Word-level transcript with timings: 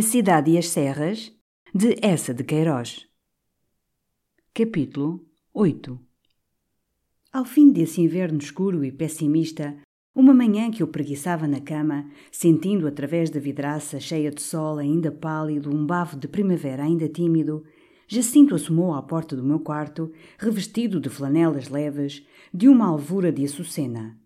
A 0.00 0.02
Cidade 0.02 0.52
e 0.52 0.56
as 0.56 0.68
Serras, 0.68 1.30
de 1.74 1.94
Essa 2.00 2.32
de 2.32 2.42
Queiroz. 2.42 3.06
Capítulo 4.54 5.22
8 5.52 6.00
Ao 7.30 7.44
fim 7.44 7.70
desse 7.70 8.00
inverno 8.00 8.38
escuro 8.38 8.82
e 8.82 8.90
pessimista, 8.90 9.76
uma 10.14 10.32
manhã 10.32 10.70
que 10.70 10.82
eu 10.82 10.88
preguiçava 10.88 11.46
na 11.46 11.60
cama, 11.60 12.10
sentindo 12.32 12.86
através 12.86 13.28
da 13.28 13.38
vidraça 13.38 14.00
cheia 14.00 14.30
de 14.30 14.40
sol 14.40 14.78
ainda 14.78 15.12
pálido 15.12 15.68
um 15.68 15.84
bavo 15.84 16.16
de 16.16 16.26
primavera 16.26 16.82
ainda 16.84 17.06
tímido, 17.06 17.62
Jacinto 18.08 18.54
assomou 18.54 18.94
à 18.94 19.02
porta 19.02 19.36
do 19.36 19.44
meu 19.44 19.60
quarto, 19.60 20.10
revestido 20.38 20.98
de 20.98 21.10
flanelas 21.10 21.68
leves, 21.68 22.26
de 22.54 22.70
uma 22.70 22.86
alvura 22.86 23.30
de 23.30 23.44
açucena. 23.44 24.18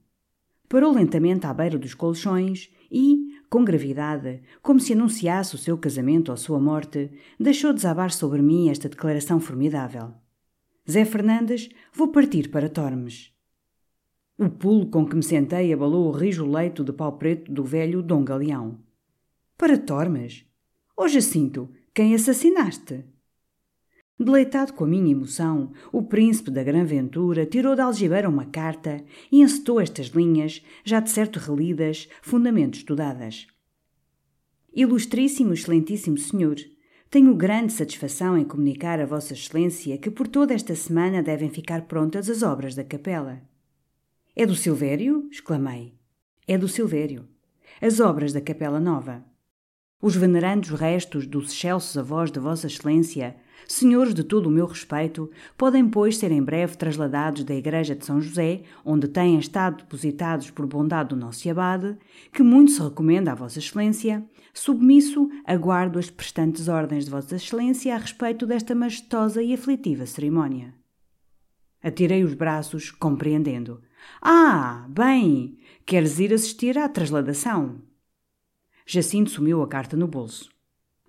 Parou 0.68 0.95
lentamente 0.95 1.46
à 1.46 1.52
beira 1.52 1.77
dos 1.77 1.95
colchões 1.95 2.70
e, 2.93 3.34
com 3.55 3.65
gravidade, 3.65 4.43
como 4.61 4.81
se 4.81 4.95
anunciasse 4.95 5.55
o 5.55 5.59
seu 5.59 5.79
casamento 5.79 6.33
ou 6.33 6.37
sua 6.37 6.59
morte, 6.59 7.09
deixou 7.39 7.73
desabar 7.73 8.11
sobre 8.11 8.43
mim 8.43 8.69
esta 8.69 8.88
declaração 8.88 9.38
formidável. 9.38 10.13
Zé 10.91 11.05
Fernandes, 11.05 11.69
vou 11.93 12.09
partir 12.09 12.51
para 12.51 12.69
Tormes. 12.69 13.33
O 14.37 14.51
pulo 14.51 14.88
com 14.88 15.07
que 15.07 15.15
me 15.15 15.23
sentei 15.23 15.73
abalou 15.73 16.09
o 16.09 16.11
rijo 16.11 16.45
leito 16.45 16.83
de 16.83 16.93
pau 16.93 17.13
preto 17.13 17.52
do 17.52 17.63
velho 17.63 18.02
Dom 18.02 18.24
Galeão. 18.24 18.80
Para 19.57 19.79
Tormes? 19.79 20.45
Ó 20.96 21.05
oh, 21.05 21.09
Jacinto, 21.09 21.71
quem 21.95 22.13
assassinaste? 22.13 23.05
Deleitado 24.18 24.73
com 24.74 24.84
a 24.84 24.87
minha 24.87 25.10
emoção, 25.10 25.73
o 25.93 26.02
príncipe 26.02 26.51
da 26.51 26.62
Gran 26.62 26.84
Ventura 26.84 27.45
tirou 27.45 27.74
da 27.74 27.84
algibeira 27.84 28.29
uma 28.29 28.45
carta 28.45 29.04
e 29.30 29.40
encetou 29.40 29.80
estas 29.80 30.06
linhas, 30.06 30.62
já 30.84 31.01
de 31.01 31.10
certo 31.10 31.38
relidas, 31.40 32.09
fundamente 32.23 32.79
estudadas. 32.79 33.48
Ilustríssimo 34.73 35.52
excelentíssimo 35.52 36.16
senhor, 36.16 36.56
tenho 37.10 37.34
grande 37.34 37.73
satisfação 37.73 38.38
em 38.38 38.45
comunicar 38.45 39.01
a 39.01 39.06
Vossa 39.06 39.34
Excelência 39.34 39.98
que 39.98 40.10
por 40.10 40.28
toda 40.28 40.54
esta 40.54 40.74
semana 40.76 41.23
devem 41.23 41.51
ficar 41.51 41.82
prontas 41.82 42.30
as 42.30 42.43
obras 42.43 42.74
da 42.74 42.84
capela. 42.84 43.43
É 44.37 44.46
do 44.46 44.54
Silvério? 44.54 45.28
exclamei. 45.30 45.95
É 46.46 46.59
do 46.59 46.68
Silvério. 46.68 47.28
As 47.80 48.01
obras 48.01 48.32
da 48.32 48.40
Capela 48.40 48.78
Nova. 48.78 49.24
Os 50.02 50.16
venerandos 50.16 50.71
restos 50.71 51.26
dos 51.26 51.52
excelsos 51.52 51.96
avós 51.96 52.30
de 52.30 52.38
Vossa 52.38 52.66
Excelência 52.66 53.37
senhores 53.66 54.15
de 54.15 54.23
todo 54.23 54.46
o 54.46 54.51
meu 54.51 54.66
respeito, 54.66 55.30
podem, 55.57 55.88
pois, 55.88 56.16
ser 56.16 56.30
em 56.30 56.43
breve 56.43 56.76
trasladados 56.76 57.45
da 57.45 57.54
Igreja 57.54 57.95
de 57.95 58.04
São 58.04 58.21
José, 58.21 58.62
onde 58.84 59.09
têm 59.09 59.38
estado 59.38 59.79
depositados 59.79 60.51
por 60.51 60.66
bondade 60.66 61.10
do 61.10 61.16
nosso 61.16 61.48
abade, 61.48 61.96
que 62.32 62.43
muito 62.43 62.73
se 62.73 62.82
recomenda 62.82 63.32
à 63.32 63.34
Vossa 63.34 63.59
Excelência, 63.59 64.25
submisso, 64.53 65.28
aguardo 65.44 65.98
as 65.98 66.10
prestantes 66.10 66.69
ordens 66.69 67.04
de 67.04 67.10
Vossa 67.10 67.37
Excelência 67.37 67.94
a 67.94 67.98
respeito 67.98 68.47
desta 68.47 68.75
majestosa 68.75 69.43
e 69.43 69.53
aflitiva 69.53 70.06
cerimónia. 70.06 70.75
Atirei 71.82 72.25
os 72.25 72.32
braços, 72.32 72.91
compreendendo. 72.91 73.83
Ah, 74.22 74.87
bem, 74.89 75.59
queres 75.84 76.19
ir 76.19 76.33
assistir 76.33 76.78
à 76.78 76.89
trasladação? 76.89 77.83
Jacinto 78.87 79.31
sumiu 79.31 79.62
a 79.62 79.69
carta 79.69 79.97
no 79.97 80.06
bolso. 80.06 80.50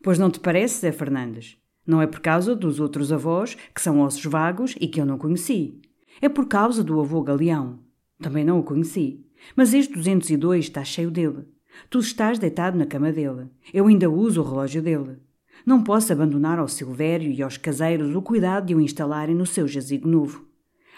Pois 0.04 0.20
não 0.20 0.30
te 0.30 0.40
parece, 0.40 0.82
Zé 0.82 0.92
Fernandes? 0.92 1.58
Não 1.86 2.02
é 2.02 2.08
por 2.08 2.20
causa 2.20 2.56
dos 2.56 2.80
outros 2.80 3.12
avós, 3.12 3.56
que 3.74 3.82
são 3.82 4.00
ossos 4.00 4.26
vagos 4.26 4.76
e 4.80 4.88
que 4.88 5.00
eu 5.00 5.06
não 5.06 5.18
conheci. 5.18 5.80
É 6.22 6.28
por 6.28 6.48
causa 6.48 6.84
do 6.84 7.00
avô 7.00 7.22
Galeão. 7.22 7.80
Também 8.20 8.44
não 8.44 8.60
o 8.60 8.64
conheci. 8.64 9.24
Mas 9.56 9.74
este 9.74 9.94
202 9.94 10.66
está 10.66 10.84
cheio 10.84 11.12
dele. 11.12 11.46
Tu 11.90 12.00
estás 12.00 12.40
deitado 12.40 12.78
na 12.78 12.86
cama 12.86 13.12
dele. 13.12 13.48
Eu 13.74 13.88
ainda 13.88 14.10
uso 14.10 14.42
o 14.42 14.44
relógio 14.44 14.82
dele. 14.82 15.18
Não 15.66 15.84
posso 15.84 16.12
abandonar 16.12 16.58
ao 16.58 16.68
Silvério 16.68 17.32
e 17.32 17.42
aos 17.42 17.58
caseiros 17.58 18.16
o 18.16 18.22
cuidado 18.22 18.68
de 18.68 18.76
o 18.76 18.82
instalarem 18.82 19.36
no 19.36 19.46
seu 19.46 19.68
jazigo 19.68 20.08
novo. 20.08 20.46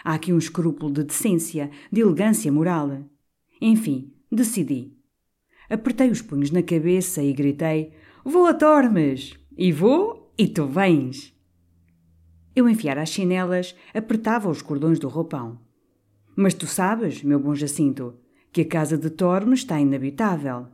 Há 0.04 0.14
aqui 0.14 0.32
um 0.32 0.38
escrúpulo 0.38 0.92
de 0.92 1.04
decência, 1.04 1.70
de 1.90 2.00
elegância 2.00 2.50
moral. 2.52 3.02
Enfim, 3.60 4.12
decidi. 4.30 4.92
Apertei 5.68 6.10
os 6.10 6.22
punhos 6.22 6.50
na 6.50 6.62
cabeça 6.62 7.22
e 7.22 7.32
gritei: 7.32 7.92
Vou 8.24 8.46
a 8.46 8.54
Tormes! 8.54 9.36
E 9.56 9.72
vou 9.72 10.17
e 10.40 10.46
tu 10.46 10.68
vens? 10.68 11.34
Eu 12.54 12.68
enfiara 12.68 13.02
as 13.02 13.08
chinelas, 13.08 13.74
apertava 13.92 14.48
os 14.48 14.62
cordões 14.62 15.00
do 15.00 15.08
roupão. 15.08 15.58
Mas 16.36 16.54
tu 16.54 16.64
sabes, 16.64 17.24
meu 17.24 17.40
bom 17.40 17.56
Jacinto, 17.56 18.14
que 18.52 18.60
a 18.60 18.64
casa 18.64 18.96
de 18.96 19.10
Tormes 19.10 19.60
está 19.60 19.80
inabitável. 19.80 20.68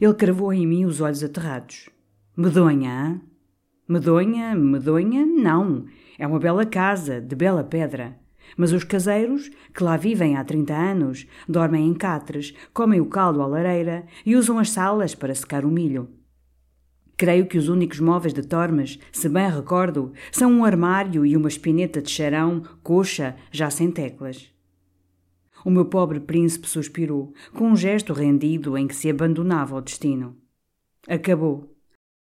Ele 0.00 0.14
cravou 0.14 0.52
em 0.52 0.66
mim 0.66 0.84
os 0.84 1.00
olhos 1.00 1.22
aterrados. 1.22 1.88
Medonha, 2.36 2.90
hein? 2.90 3.20
Medonha, 3.86 4.56
medonha, 4.56 5.24
não. 5.24 5.86
É 6.18 6.26
uma 6.26 6.40
bela 6.40 6.66
casa, 6.66 7.20
de 7.20 7.36
bela 7.36 7.62
pedra. 7.62 8.18
Mas 8.56 8.72
os 8.72 8.82
caseiros, 8.82 9.48
que 9.72 9.84
lá 9.84 9.96
vivem 9.96 10.36
há 10.36 10.42
30 10.42 10.74
anos, 10.74 11.26
dormem 11.48 11.86
em 11.86 11.94
catres, 11.94 12.52
comem 12.74 13.00
o 13.00 13.06
caldo 13.06 13.42
à 13.42 13.46
lareira 13.46 14.06
e 14.26 14.34
usam 14.34 14.58
as 14.58 14.70
salas 14.70 15.14
para 15.14 15.34
secar 15.36 15.64
o 15.64 15.70
milho. 15.70 16.19
Creio 17.20 17.44
que 17.44 17.58
os 17.58 17.68
únicos 17.68 18.00
móveis 18.00 18.32
de 18.32 18.40
Tormes, 18.40 18.98
se 19.12 19.28
bem 19.28 19.46
recordo, 19.50 20.10
são 20.32 20.50
um 20.50 20.64
armário 20.64 21.26
e 21.26 21.36
uma 21.36 21.50
espineta 21.50 22.00
de 22.00 22.10
charão, 22.10 22.62
coxa, 22.82 23.36
já 23.52 23.68
sem 23.68 23.90
teclas. 23.90 24.50
O 25.62 25.70
meu 25.70 25.84
pobre 25.84 26.18
príncipe 26.18 26.66
suspirou, 26.66 27.34
com 27.52 27.72
um 27.72 27.76
gesto 27.76 28.14
rendido 28.14 28.74
em 28.78 28.86
que 28.86 28.96
se 28.96 29.10
abandonava 29.10 29.74
ao 29.74 29.82
destino. 29.82 30.34
Acabou. 31.06 31.76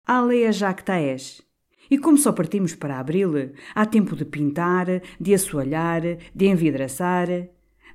Alea 0.05 0.51
jactaes. 0.51 1.41
E 1.89 1.97
como 1.97 2.17
só 2.17 2.33
partimos 2.33 2.75
para 2.75 2.99
abril, 2.99 3.53
há 3.73 3.85
tempo 3.85 4.17
de 4.17 4.25
pintar, 4.25 4.85
de 5.17 5.33
assoalhar, 5.33 6.01
de 6.35 6.45
envidraçar. 6.45 7.29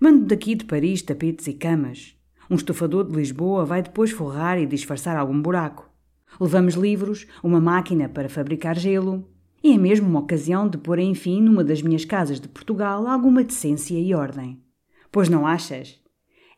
Mando 0.01 0.25
daqui 0.25 0.55
de 0.55 0.65
Paris 0.65 1.03
tapetes 1.03 1.49
e 1.49 1.53
camas. 1.53 2.17
Um 2.49 2.55
estofador 2.55 3.05
de 3.05 3.15
Lisboa 3.15 3.67
vai 3.67 3.83
depois 3.83 4.11
forrar 4.11 4.59
e 4.59 4.65
disfarçar 4.65 5.19
algum 5.19 5.39
buraco. 5.39 5.93
Levamos 6.41 6.75
livros, 6.75 7.27
uma 7.43 7.61
máquina 7.61 8.09
para 8.09 8.28
fabricar 8.28 8.78
gelo. 8.78 9.28
E 9.62 9.72
é 9.72 9.78
mesmo 9.78 10.09
uma 10.09 10.21
ocasião 10.21 10.69
de 10.69 10.77
pôr, 10.77 10.99
enfim, 10.99 11.41
numa 11.41 11.65
das 11.65 11.81
minhas 11.81 12.05
casas 12.05 12.41
de 12.41 12.49
Portugal 12.49 13.06
alguma 13.06 13.45
decência 13.45 13.99
e 13.99 14.15
ordem. 14.15 14.62
Pois 15.11 15.28
não 15.28 15.47
achas? 15.47 16.00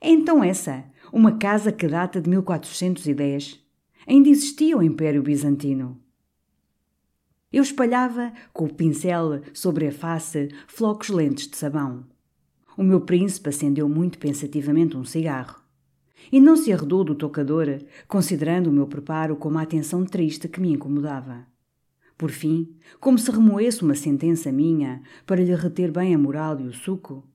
É 0.01 0.11
então 0.11 0.43
essa, 0.43 0.85
uma 1.13 1.39
casa 1.39 1.71
que 1.71 1.87
data 1.87 2.21
de 2.21 2.29
1410. 2.29 3.61
Ainda 4.07 4.29
existia 4.29 4.77
o 4.77 4.83
Império 4.83 5.23
Bizantino. 5.23 6.01
Eu 7.53 7.63
espalhava, 7.63 8.33
com 8.53 8.65
o 8.65 8.75
pincel 8.75 9.41
sobre 9.53 9.87
a 9.87 9.93
face, 9.93 10.49
flocos 10.67 11.09
lentes 11.09 11.49
de 11.49 11.57
sabão. 11.57 12.05
O 12.77 12.83
meu 12.83 13.01
príncipe 13.01 13.49
acendeu 13.49 13.89
muito 13.89 14.19
pensativamente 14.19 14.97
um 14.97 15.05
cigarro 15.05 15.66
e 16.31 16.41
não 16.41 16.57
se 16.57 16.73
arredou 16.73 17.05
do 17.05 17.15
tocador, 17.15 17.67
considerando 18.09 18.69
o 18.69 18.73
meu 18.73 18.87
preparo 18.87 19.37
como 19.37 19.59
a 19.59 19.63
atenção 19.63 20.05
triste 20.05 20.49
que 20.49 20.61
me 20.61 20.73
incomodava. 20.73 21.47
Por 22.17 22.31
fim, 22.31 22.75
como 22.99 23.19
se 23.19 23.31
remoesse 23.31 23.83
uma 23.83 23.95
sentença 23.95 24.51
minha 24.51 25.03
para 25.27 25.43
lhe 25.43 25.55
reter 25.55 25.93
bem 25.93 26.15
a 26.15 26.19
moral 26.19 26.59
e 26.61 26.67
o 26.67 26.73
suco. 26.73 27.29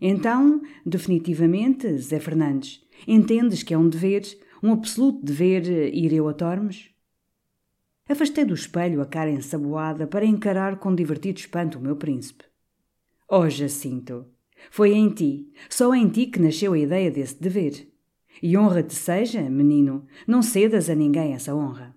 Então, 0.00 0.62
definitivamente, 0.84 1.98
Zé 1.98 2.18
Fernandes, 2.18 2.82
entendes 3.06 3.62
que 3.62 3.74
é 3.74 3.78
um 3.78 3.88
dever, 3.88 4.22
um 4.62 4.72
absoluto 4.72 5.24
dever, 5.24 5.94
ir 5.94 6.12
eu 6.12 6.28
a 6.28 6.34
Tormes? 6.34 6.90
Afastei 8.08 8.44
do 8.44 8.54
espelho 8.54 9.00
a 9.00 9.06
cara 9.06 9.30
ensaboada 9.30 10.06
para 10.06 10.24
encarar 10.24 10.78
com 10.78 10.94
divertido 10.94 11.40
espanto 11.40 11.78
o 11.78 11.82
meu 11.82 11.96
príncipe. 11.96 12.44
Oh, 13.28 13.48
Jacinto! 13.50 14.26
Foi 14.70 14.92
em 14.92 15.10
ti, 15.10 15.52
só 15.68 15.94
em 15.94 16.08
ti 16.08 16.26
que 16.26 16.40
nasceu 16.40 16.72
a 16.72 16.78
ideia 16.78 17.10
desse 17.10 17.40
dever. 17.40 17.88
E 18.42 18.56
honra 18.56 18.82
te 18.82 18.94
seja, 18.94 19.42
menino, 19.42 20.04
não 20.26 20.42
cedas 20.42 20.90
a 20.90 20.94
ninguém 20.94 21.34
essa 21.34 21.54
honra. 21.54 21.94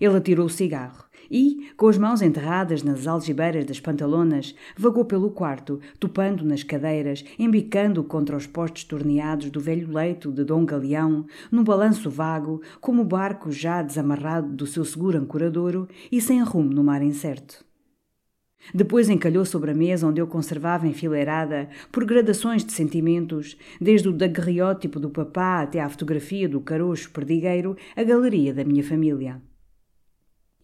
Ele 0.00 0.16
atirou 0.16 0.46
o 0.46 0.50
cigarro 0.50 1.04
e, 1.30 1.70
com 1.76 1.88
as 1.88 1.98
mãos 1.98 2.22
enterradas 2.22 2.82
nas 2.82 3.06
algibeiras 3.06 3.64
das 3.64 3.80
pantalonas, 3.80 4.54
vagou 4.76 5.04
pelo 5.04 5.30
quarto, 5.30 5.80
topando 5.98 6.44
nas 6.44 6.62
cadeiras, 6.62 7.24
embicando 7.38 8.04
contra 8.04 8.36
os 8.36 8.46
postes 8.46 8.84
torneados 8.84 9.50
do 9.50 9.60
velho 9.60 9.92
leito 9.92 10.30
de 10.30 10.44
Dom 10.44 10.64
Galeão, 10.64 11.26
num 11.50 11.64
balanço 11.64 12.10
vago, 12.10 12.60
como 12.80 13.02
o 13.02 13.06
barco 13.06 13.50
já 13.50 13.82
desamarrado 13.82 14.48
do 14.48 14.66
seu 14.66 14.84
seguro 14.84 15.18
ancoradouro 15.18 15.88
e 16.10 16.20
sem 16.20 16.42
rumo 16.42 16.72
no 16.72 16.84
mar 16.84 17.02
incerto. 17.02 17.64
Depois 18.74 19.08
encalhou 19.08 19.44
sobre 19.44 19.70
a 19.70 19.74
mesa 19.74 20.06
onde 20.06 20.20
eu 20.20 20.26
conservava 20.26 20.86
enfileirada, 20.86 21.68
por 21.92 22.04
gradações 22.04 22.64
de 22.64 22.72
sentimentos, 22.72 23.56
desde 23.80 24.08
o 24.08 24.12
daguerreótipo 24.12 24.98
do 24.98 25.10
papá 25.10 25.62
até 25.62 25.80
à 25.80 25.88
fotografia 25.88 26.48
do 26.48 26.60
caroço 26.60 27.10
perdigueiro, 27.10 27.76
a 27.94 28.02
galeria 28.02 28.52
da 28.52 28.64
minha 28.64 28.82
família 28.82 29.40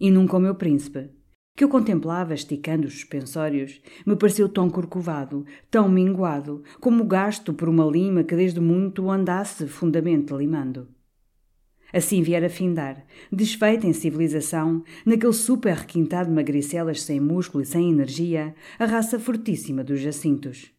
e 0.03 0.11
nunca 0.11 0.37
o 0.37 0.41
meu 0.41 0.57
príncipe, 0.57 1.11
que 1.57 1.63
eu 1.63 1.69
contemplava 1.69 2.35
esticando 2.35 2.89
os 2.89 2.95
suspensórios, 2.95 3.81
me 4.05 4.17
pareceu 4.17 4.49
tão 4.49 4.69
corcovado, 4.69 5.47
tão 5.71 5.89
minguado, 5.89 6.65
como 6.81 7.05
gasto 7.05 7.55
por 7.55 7.69
uma 7.69 7.85
lima 7.85 8.25
que 8.25 8.35
desde 8.35 8.59
muito 8.59 9.09
andasse 9.09 9.69
fundamente 9.69 10.35
limando. 10.35 10.89
Assim 11.93 12.23
viera 12.23 12.47
a 12.47 12.51
findar, 12.51 13.05
desfeita 13.31 13.87
em 13.87 13.93
civilização, 13.93 14.83
naquele 15.05 15.33
super 15.33 15.75
requintado 15.75 16.31
magricelas 16.31 17.03
sem 17.03 17.21
músculo 17.21 17.63
e 17.63 17.67
sem 17.67 17.91
energia, 17.91 18.55
a 18.79 18.87
raça 18.87 19.19
fortíssima 19.19 19.85
dos 19.85 20.01
jacintos 20.01 20.73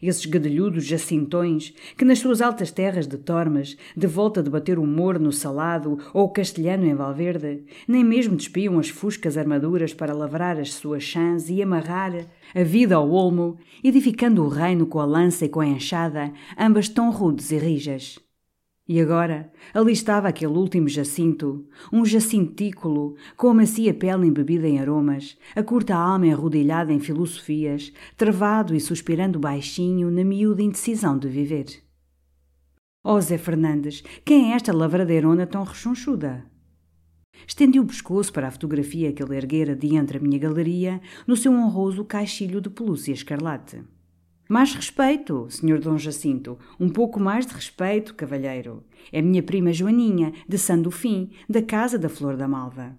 esses 0.00 0.26
gadelhudos 0.26 0.84
jacintões 0.84 1.72
que 1.96 2.04
nas 2.04 2.18
suas 2.18 2.40
altas 2.40 2.70
terras 2.70 3.06
de 3.06 3.16
Tormes, 3.16 3.76
de 3.96 4.06
volta 4.06 4.42
de 4.42 4.50
bater 4.50 4.78
o 4.78 4.86
morno 4.86 5.32
salado 5.32 5.98
ou 6.12 6.24
o 6.24 6.28
castelhano 6.28 6.86
em 6.86 6.94
Valverde, 6.94 7.64
nem 7.86 8.04
mesmo 8.04 8.36
despiam 8.36 8.78
as 8.78 8.88
fuscas 8.88 9.36
armaduras 9.36 9.94
para 9.94 10.14
lavrar 10.14 10.58
as 10.58 10.74
suas 10.74 11.02
chãs 11.04 11.48
e 11.48 11.62
amarrar 11.62 12.26
a 12.54 12.62
vida 12.62 12.96
ao 12.96 13.10
olmo, 13.10 13.58
edificando 13.82 14.44
o 14.44 14.48
reino 14.48 14.86
com 14.86 14.98
a 14.98 15.04
lança 15.04 15.44
e 15.44 15.48
com 15.48 15.60
a 15.60 15.66
enxada, 15.66 16.32
ambas 16.58 16.88
tão 16.88 17.10
rudes 17.10 17.50
e 17.52 17.58
rijas. 17.58 18.18
E 18.92 19.00
agora, 19.00 19.50
ali 19.72 19.90
estava 19.90 20.28
aquele 20.28 20.52
último 20.52 20.86
jacinto, 20.86 21.66
um 21.90 22.04
jacintículo, 22.04 23.16
com 23.38 23.48
a 23.48 23.54
macia 23.54 23.94
pele 23.94 24.26
embebida 24.26 24.68
em 24.68 24.78
aromas, 24.78 25.38
a 25.56 25.62
curta 25.62 25.94
alma 25.94 26.26
enrodilhada 26.26 26.92
em 26.92 27.00
filosofias, 27.00 27.90
travado 28.18 28.74
e 28.74 28.80
suspirando 28.80 29.38
baixinho 29.38 30.10
na 30.10 30.22
miúda 30.22 30.60
indecisão 30.60 31.16
de 31.18 31.26
viver. 31.26 31.82
Ó 33.02 33.14
oh, 33.14 33.20
Zé 33.22 33.38
Fernandes, 33.38 34.04
quem 34.26 34.52
é 34.52 34.56
esta 34.56 34.76
lavradeirona 34.76 35.46
tão 35.46 35.62
rechonchuda? 35.64 36.44
Estendi 37.48 37.80
o 37.80 37.86
pescoço 37.86 38.30
para 38.30 38.48
a 38.48 38.50
fotografia 38.50 39.10
que 39.10 39.22
ele 39.22 39.34
erguera 39.34 39.74
de 39.74 39.96
entre 39.96 40.18
a 40.18 40.20
minha 40.20 40.38
galeria 40.38 41.00
no 41.26 41.34
seu 41.34 41.50
honroso 41.50 42.04
caixilho 42.04 42.60
de 42.60 42.68
pelúcia 42.68 43.14
escarlate. 43.14 43.82
Mais 44.52 44.74
respeito, 44.74 45.46
senhor 45.48 45.78
Dom 45.78 45.96
Jacinto, 45.96 46.58
um 46.78 46.90
pouco 46.90 47.18
mais 47.18 47.46
de 47.46 47.54
respeito, 47.54 48.14
cavalheiro. 48.14 48.84
É 49.10 49.22
minha 49.22 49.42
prima 49.42 49.72
Joaninha, 49.72 50.30
de 50.46 50.58
Sandofim, 50.58 51.30
da 51.48 51.62
casa 51.62 51.98
da 51.98 52.10
Flor 52.10 52.36
da 52.36 52.46
Malva. 52.46 52.94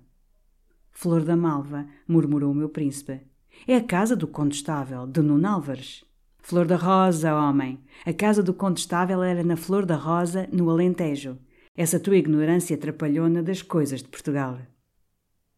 Flor 0.90 1.22
da 1.22 1.38
Malva, 1.38 1.86
murmurou 2.08 2.52
o 2.52 2.56
meu 2.56 2.70
príncipe. 2.70 3.22
É 3.68 3.76
a 3.76 3.84
casa 3.84 4.16
do 4.16 4.26
condestável, 4.26 5.06
de 5.06 5.22
Nuno 5.22 5.48
Álvares. 5.48 6.04
Flor 6.40 6.66
da 6.66 6.76
Rosa, 6.76 7.36
homem. 7.36 7.80
A 8.04 8.12
casa 8.12 8.42
do 8.42 8.56
condestável 8.56 9.22
era 9.22 9.44
na 9.44 9.56
Flor 9.56 9.86
da 9.86 9.96
Rosa, 9.96 10.50
no 10.52 10.72
Alentejo. 10.72 11.38
Essa 11.78 12.00
tua 12.00 12.18
ignorância 12.18 12.76
trapalhona 12.76 13.44
das 13.44 13.62
coisas 13.62 14.02
de 14.02 14.10
Portugal. 14.10 14.58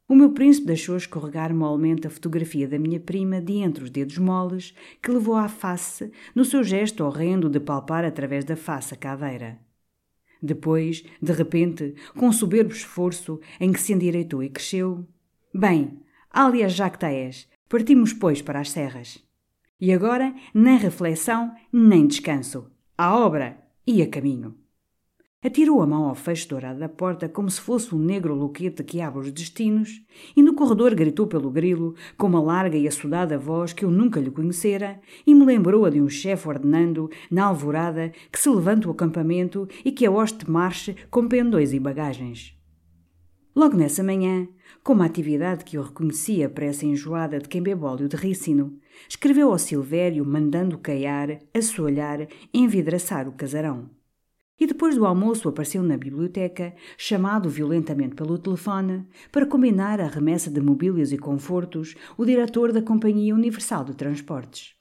O 0.07 0.15
meu 0.15 0.31
príncipe 0.31 0.67
deixou 0.67 0.95
escorregar 0.95 1.53
molmente 1.53 2.05
a 2.05 2.11
fotografia 2.11 2.67
da 2.67 2.77
minha 2.77 2.99
prima 2.99 3.41
de 3.41 3.53
entre 3.53 3.83
os 3.83 3.89
dedos 3.89 4.19
moles, 4.19 4.75
que 5.01 5.09
levou 5.09 5.35
à 5.35 5.49
face, 5.49 6.11
no 6.35 6.45
seu 6.45 6.63
gesto 6.63 7.03
horrendo 7.03 7.49
de 7.49 7.59
palpar 7.59 8.05
através 8.05 8.45
da 8.45 8.55
face 8.55 8.93
a 8.93 8.97
caveira. 8.97 9.59
Depois, 10.39 11.03
de 11.19 11.31
repente, 11.31 11.95
com 12.15 12.27
um 12.27 12.31
soberbo 12.31 12.71
esforço 12.71 13.39
em 13.59 13.73
que 13.73 13.81
se 13.81 13.93
endireitou 13.93 14.43
e 14.43 14.49
cresceu: 14.49 15.07
Bem, 15.51 15.99
alias 16.29 16.73
Jactaes, 16.73 17.47
partimos, 17.67 18.13
pois, 18.13 18.43
para 18.43 18.59
as 18.59 18.69
serras. 18.69 19.23
E 19.81 19.91
agora, 19.91 20.35
nem 20.53 20.77
reflexão, 20.77 21.51
nem 21.73 22.05
descanso. 22.05 22.69
À 22.95 23.17
obra 23.17 23.57
e 23.87 24.03
a 24.03 24.07
caminho. 24.07 24.55
Atirou 25.45 25.79
a 25.79 25.85
mão 25.85 26.05
ao 26.05 26.15
fecho 26.15 26.49
dourado 26.49 26.79
da 26.79 26.89
porta 26.89 27.29
como 27.29 27.51
se 27.51 27.61
fosse 27.61 27.93
um 27.93 27.99
negro 27.99 28.33
loquete 28.33 28.83
que 28.83 28.99
abre 28.99 29.19
os 29.19 29.31
destinos, 29.31 30.01
e 30.35 30.41
no 30.41 30.55
corredor 30.55 30.95
gritou 30.95 31.27
pelo 31.27 31.51
grilo, 31.51 31.93
com 32.17 32.25
uma 32.25 32.41
larga 32.41 32.75
e 32.75 32.87
assodada 32.87 33.37
voz 33.37 33.71
que 33.71 33.85
eu 33.85 33.91
nunca 33.91 34.19
lhe 34.19 34.31
conhecera, 34.31 34.99
e 35.23 35.35
me 35.35 35.45
lembrou 35.45 35.85
a 35.85 35.91
de 35.91 36.01
um 36.01 36.09
chefe 36.09 36.47
ordenando, 36.47 37.11
na 37.29 37.45
alvorada, 37.45 38.11
que 38.31 38.39
se 38.39 38.49
levante 38.49 38.87
o 38.87 38.91
acampamento 38.91 39.67
e 39.85 39.91
que 39.91 40.07
a 40.07 40.09
hoste 40.09 40.49
marche 40.49 40.95
com 41.11 41.27
pendões 41.27 41.73
e 41.73 41.79
bagagens. 41.79 42.57
Logo 43.55 43.77
nessa 43.77 44.03
manhã, 44.03 44.47
com 44.83 44.93
uma 44.93 45.05
atividade 45.05 45.63
que 45.63 45.77
eu 45.77 45.83
reconhecia 45.83 46.49
para 46.49 46.65
essa 46.65 46.87
enjoada 46.87 47.37
de 47.37 47.47
quem 47.47 47.61
bebe 47.61 47.83
óleo 47.83 48.09
de 48.09 48.15
ricino, 48.15 48.79
escreveu 49.07 49.51
ao 49.51 49.59
Silvério 49.59 50.25
mandando 50.25 50.79
caiar, 50.79 51.39
assoalhar, 51.53 52.27
envidraçar 52.51 53.29
o 53.29 53.33
casarão. 53.33 53.91
E 54.59 54.65
depois 54.65 54.95
do 54.95 55.05
almoço 55.05 55.49
apareceu 55.49 55.83
na 55.83 55.97
biblioteca, 55.97 56.73
chamado 56.97 57.49
violentamente 57.49 58.15
pelo 58.15 58.37
telefone, 58.37 59.05
para 59.31 59.45
combinar 59.45 59.99
a 59.99 60.07
remessa 60.07 60.49
de 60.49 60.61
mobílias 60.61 61.11
e 61.11 61.17
confortos, 61.17 61.95
o 62.17 62.25
diretor 62.25 62.71
da 62.71 62.81
Companhia 62.81 63.35
Universal 63.35 63.83
de 63.83 63.95
Transportes. 63.95 64.74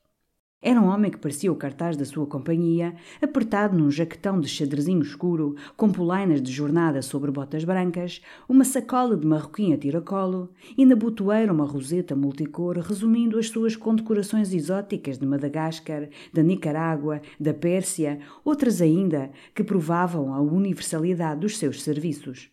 Era 0.67 0.81
um 0.81 0.87
homem 0.87 1.11
que 1.11 1.19
parecia 1.19 1.53
o 1.53 1.57
cartaz 1.57 1.95
da 1.95 2.07
sua 2.07 2.27
companhia, 2.27 2.95
apertado 3.21 3.77
num 3.77 3.91
jaquetão 3.91 4.41
de 4.41 4.49
xadrezinho 4.49 5.03
escuro, 5.03 5.57
com 5.77 5.93
polainas 5.93 6.41
de 6.41 6.51
jornada 6.51 7.03
sobre 7.03 7.31
botas 7.31 7.65
brancas, 7.65 8.23
uma 8.49 8.65
sacola 8.65 9.15
de 9.15 9.27
marroquim 9.27 9.75
a 9.75 9.77
tiracolo 9.77 10.49
e 10.75 10.87
na 10.87 10.97
botoeira 10.97 11.53
uma 11.53 11.67
roseta 11.67 12.17
multicor 12.17 12.79
resumindo 12.79 13.39
as 13.39 13.51
suas 13.51 13.77
condecorações 13.77 14.55
exóticas 14.55 15.19
de 15.19 15.27
Madagascar, 15.27 16.09
da 16.33 16.43
Nicarágua, 16.43 17.21
da 17.39 17.53
Pérsia, 17.53 18.21
outras 18.43 18.81
ainda 18.81 19.31
que 19.55 19.63
provavam 19.63 20.33
a 20.33 20.41
universalidade 20.41 21.43
dos 21.43 21.59
seus 21.59 21.83
serviços. 21.83 22.49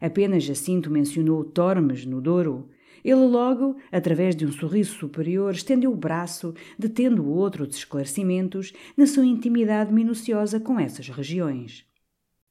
Apenas 0.00 0.42
Jacinto 0.42 0.90
mencionou 0.90 1.44
Tormes, 1.44 2.06
no 2.06 2.18
Douro, 2.22 2.70
ele 3.08 3.24
logo, 3.26 3.76
através 3.92 4.34
de 4.34 4.44
um 4.44 4.50
sorriso 4.50 4.94
superior, 4.94 5.54
estendeu 5.54 5.92
o 5.92 5.96
braço, 5.96 6.52
detendo 6.76 7.22
o 7.22 7.28
outro 7.28 7.64
dos 7.64 7.76
esclarecimentos 7.76 8.72
na 8.96 9.06
sua 9.06 9.24
intimidade 9.24 9.92
minuciosa 9.92 10.58
com 10.58 10.80
essas 10.80 11.08
regiões. 11.08 11.86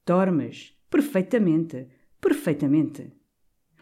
Tormes, 0.02 0.72
perfeitamente, 0.88 1.88
perfeitamente. 2.20 3.12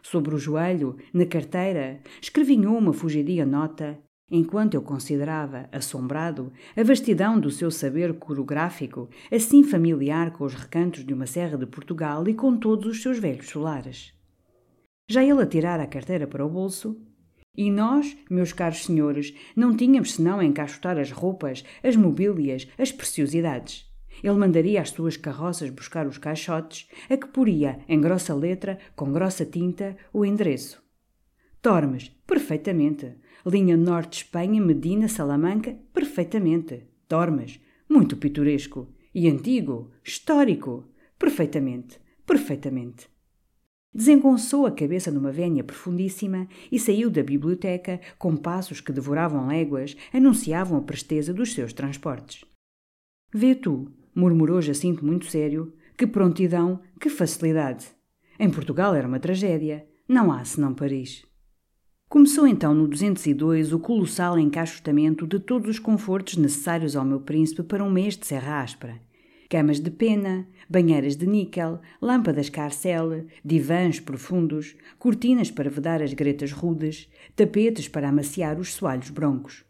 Sobre 0.02 0.34
o 0.34 0.38
joelho, 0.38 0.96
na 1.12 1.25
carteira, 1.25 2.00
escrevinhou 2.20 2.76
uma 2.76 2.92
fugidia 2.92 3.46
nota, 3.46 3.98
enquanto 4.28 4.75
eu 4.75 4.82
considerava, 4.82 5.68
assombrado, 5.70 6.52
a 6.76 6.82
vastidão 6.82 7.38
do 7.38 7.50
seu 7.50 7.70
saber 7.70 8.14
coreográfico, 8.18 9.08
assim 9.30 9.62
familiar 9.62 10.32
com 10.32 10.44
os 10.44 10.54
recantos 10.54 11.04
de 11.04 11.14
uma 11.14 11.26
serra 11.26 11.56
de 11.56 11.66
Portugal 11.66 12.26
e 12.26 12.34
com 12.34 12.56
todos 12.56 12.87
os 12.87 13.00
seus 13.00 13.18
velhos 13.18 13.48
solares. 13.48 14.13
Já 15.06 15.23
ele 15.23 15.42
a 15.42 15.46
tirar 15.46 15.80
a 15.80 15.87
carteira 15.87 16.26
para 16.26 16.44
o 16.44 16.49
bolso. 16.49 16.99
E 17.56 17.70
nós, 17.70 18.16
meus 18.28 18.52
caros 18.52 18.84
senhores, 18.84 19.34
não 19.54 19.76
tínhamos 19.76 20.14
senão 20.14 20.42
encaixotar 20.42 20.99
as 20.99 21.11
roupas, 21.11 21.62
as 21.82 21.94
mobílias, 21.94 22.66
as 22.78 22.90
preciosidades. 22.90 23.88
Ele 24.23 24.34
mandaria 24.34 24.80
as 24.80 24.90
suas 24.90 25.16
carroças 25.16 25.70
buscar 25.70 26.06
os 26.06 26.18
caixotes, 26.18 26.88
a 27.08 27.16
que 27.16 27.28
poria, 27.28 27.80
em 27.88 28.00
grossa 28.00 28.34
letra, 28.34 28.78
com 28.96 29.12
grossa 29.12 29.44
tinta, 29.44 29.96
o 30.12 30.25
endereço. 30.25 30.82
Tormes, 31.61 32.11
perfeitamente. 32.26 33.14
Linha 33.46 33.76
Norte 33.76 34.25
Espanha, 34.25 34.61
Medina, 34.61 35.06
Salamanca, 35.06 35.76
perfeitamente. 35.92 36.84
Tormes, 37.06 37.61
muito 37.88 38.16
pitoresco. 38.16 38.88
E 39.14 39.28
antigo, 39.28 39.90
histórico, 40.02 40.88
perfeitamente, 41.18 42.00
perfeitamente. 42.26 43.13
Desengonçou 43.94 44.66
a 44.66 44.72
cabeça 44.72 45.08
numa 45.08 45.30
vénia 45.30 45.62
profundíssima 45.62 46.48
e 46.72 46.80
saiu 46.80 47.08
da 47.08 47.22
biblioteca 47.22 48.00
com 48.18 48.36
passos 48.36 48.80
que 48.80 48.90
devoravam 48.90 49.46
léguas, 49.46 49.96
anunciavam 50.12 50.76
a 50.76 50.82
presteza 50.82 51.32
dos 51.32 51.52
seus 51.52 51.72
transportes. 51.72 52.44
Vê 53.32 53.54
tu, 53.54 53.86
murmurou 54.12 54.60
Jacinto 54.60 55.06
muito 55.06 55.26
sério, 55.26 55.72
que 55.96 56.08
prontidão, 56.08 56.80
que 57.00 57.08
facilidade. 57.08 57.86
Em 58.36 58.50
Portugal 58.50 58.96
era 58.96 59.06
uma 59.06 59.20
tragédia, 59.20 59.86
não 60.08 60.32
há 60.32 60.44
senão 60.44 60.74
Paris. 60.74 61.24
Começou 62.08 62.48
então 62.48 62.74
no 62.74 62.88
202 62.88 63.72
o 63.72 63.78
colossal 63.78 64.36
encaixotamento 64.40 65.24
de 65.24 65.38
todos 65.38 65.70
os 65.70 65.78
confortos 65.78 66.36
necessários 66.36 66.96
ao 66.96 67.04
meu 67.04 67.20
príncipe 67.20 67.62
para 67.62 67.84
um 67.84 67.90
mês 67.90 68.16
de 68.16 68.26
serra 68.26 68.60
áspera 68.60 69.00
camas 69.48 69.80
de 69.80 69.90
pena, 69.90 70.46
banheiras 70.68 71.16
de 71.16 71.26
níquel, 71.26 71.80
lâmpadas 72.00 72.48
carcel, 72.48 73.26
divãs 73.44 74.00
profundos, 74.00 74.76
cortinas 74.98 75.50
para 75.50 75.70
vedar 75.70 76.02
as 76.02 76.12
gretas 76.12 76.52
rudes, 76.52 77.08
tapetes 77.36 77.88
para 77.88 78.08
amaciar 78.08 78.58
os 78.58 78.74
soalhos 78.74 79.10
broncos. 79.10 79.64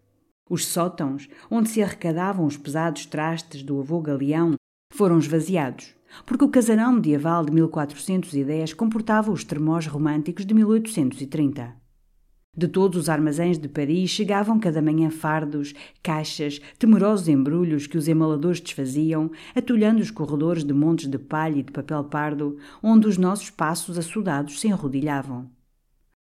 Os 0.48 0.66
sótãos, 0.66 1.28
onde 1.50 1.70
se 1.70 1.82
arrecadavam 1.82 2.44
os 2.46 2.56
pesados 2.56 3.06
trastes 3.06 3.62
do 3.62 3.80
avô 3.80 4.00
Galeão, 4.00 4.54
foram 4.92 5.18
esvaziados, 5.18 5.94
porque 6.26 6.44
o 6.44 6.50
casarão 6.50 6.92
medieval 6.92 7.44
de 7.44 7.52
1410 7.52 8.74
comportava 8.74 9.32
os 9.32 9.42
termós 9.42 9.86
românticos 9.86 10.46
de 10.46 10.54
1830. 10.54 11.83
De 12.56 12.68
todos 12.68 12.96
os 13.00 13.08
armazéns 13.08 13.58
de 13.58 13.68
Paris 13.68 14.10
chegavam 14.10 14.60
cada 14.60 14.80
manhã 14.80 15.10
fardos, 15.10 15.74
caixas, 16.00 16.60
temerosos 16.78 17.26
embrulhos 17.26 17.88
que 17.88 17.98
os 17.98 18.06
emaladores 18.06 18.60
desfaziam, 18.60 19.28
atulhando 19.56 20.00
os 20.00 20.10
corredores 20.12 20.62
de 20.62 20.72
montes 20.72 21.08
de 21.08 21.18
palha 21.18 21.58
e 21.58 21.62
de 21.64 21.72
papel 21.72 22.04
pardo, 22.04 22.56
onde 22.80 23.08
os 23.08 23.18
nossos 23.18 23.50
passos 23.50 23.98
assudados 23.98 24.60
se 24.60 24.68
enrodilhavam. 24.68 25.50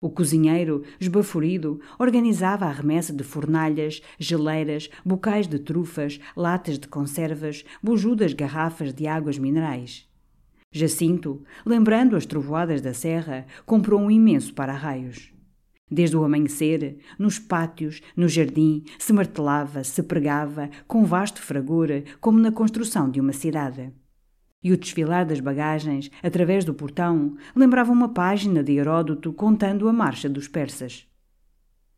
O 0.03 0.11
cozinheiro, 0.11 0.85
esbaforido, 1.01 1.81
organizava 1.99 2.67
a 2.67 2.71
remessa 2.71 3.13
de 3.13 3.25
fornalhas, 3.25 4.03
geleiras, 4.19 4.91
bocais 5.03 5.49
de 5.49 5.59
trufas, 5.59 6.21
latas 6.37 6.79
de 6.79 6.87
conservas, 6.87 7.65
bujudas 7.83 8.35
garrafas 8.35 8.93
de 8.93 9.07
águas 9.07 9.39
minerais. 9.39 10.07
Jacinto, 10.71 11.43
lembrando 11.65 12.15
as 12.15 12.27
trovoadas 12.27 12.83
da 12.83 12.93
serra, 12.93 13.47
comprou 13.65 13.99
um 13.99 14.11
imenso 14.11 14.53
para-raios. 14.53 15.33
Desde 15.91 16.17
o 16.17 16.25
amanhecer, 16.25 16.99
nos 17.19 17.39
pátios, 17.39 18.03
no 18.17 18.29
jardim, 18.29 18.85
se 18.99 19.13
martelava, 19.13 19.83
se 19.83 20.03
pregava, 20.03 20.69
com 20.87 21.05
vasto 21.05 21.41
fragor, 21.41 21.89
como 22.21 22.39
na 22.39 22.53
construção 22.53 23.11
de 23.11 23.21
uma 23.21 23.33
cidade. 23.33 23.93
E 24.63 24.73
o 24.73 24.77
desfilar 24.77 25.25
das 25.25 25.41
bagagens, 25.41 26.11
através 26.23 26.65
do 26.65 26.75
portão, 26.75 27.37
lembrava 27.55 27.93
uma 27.93 28.09
página 28.09 28.63
de 28.63 28.73
Heródoto 28.73 29.33
contando 29.33 29.89
a 29.89 29.93
marcha 29.93 30.29
dos 30.29 30.49
persas. 30.49 31.07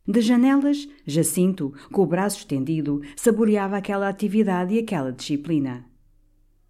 Das 0.07 0.25
janelas, 0.25 0.87
Jacinto, 1.05 1.73
com 1.91 2.01
o 2.01 2.07
braço 2.07 2.39
estendido, 2.39 3.01
saboreava 3.15 3.77
aquela 3.77 4.07
atividade 4.07 4.73
e 4.73 4.79
aquela 4.79 5.11
disciplina. 5.11 5.85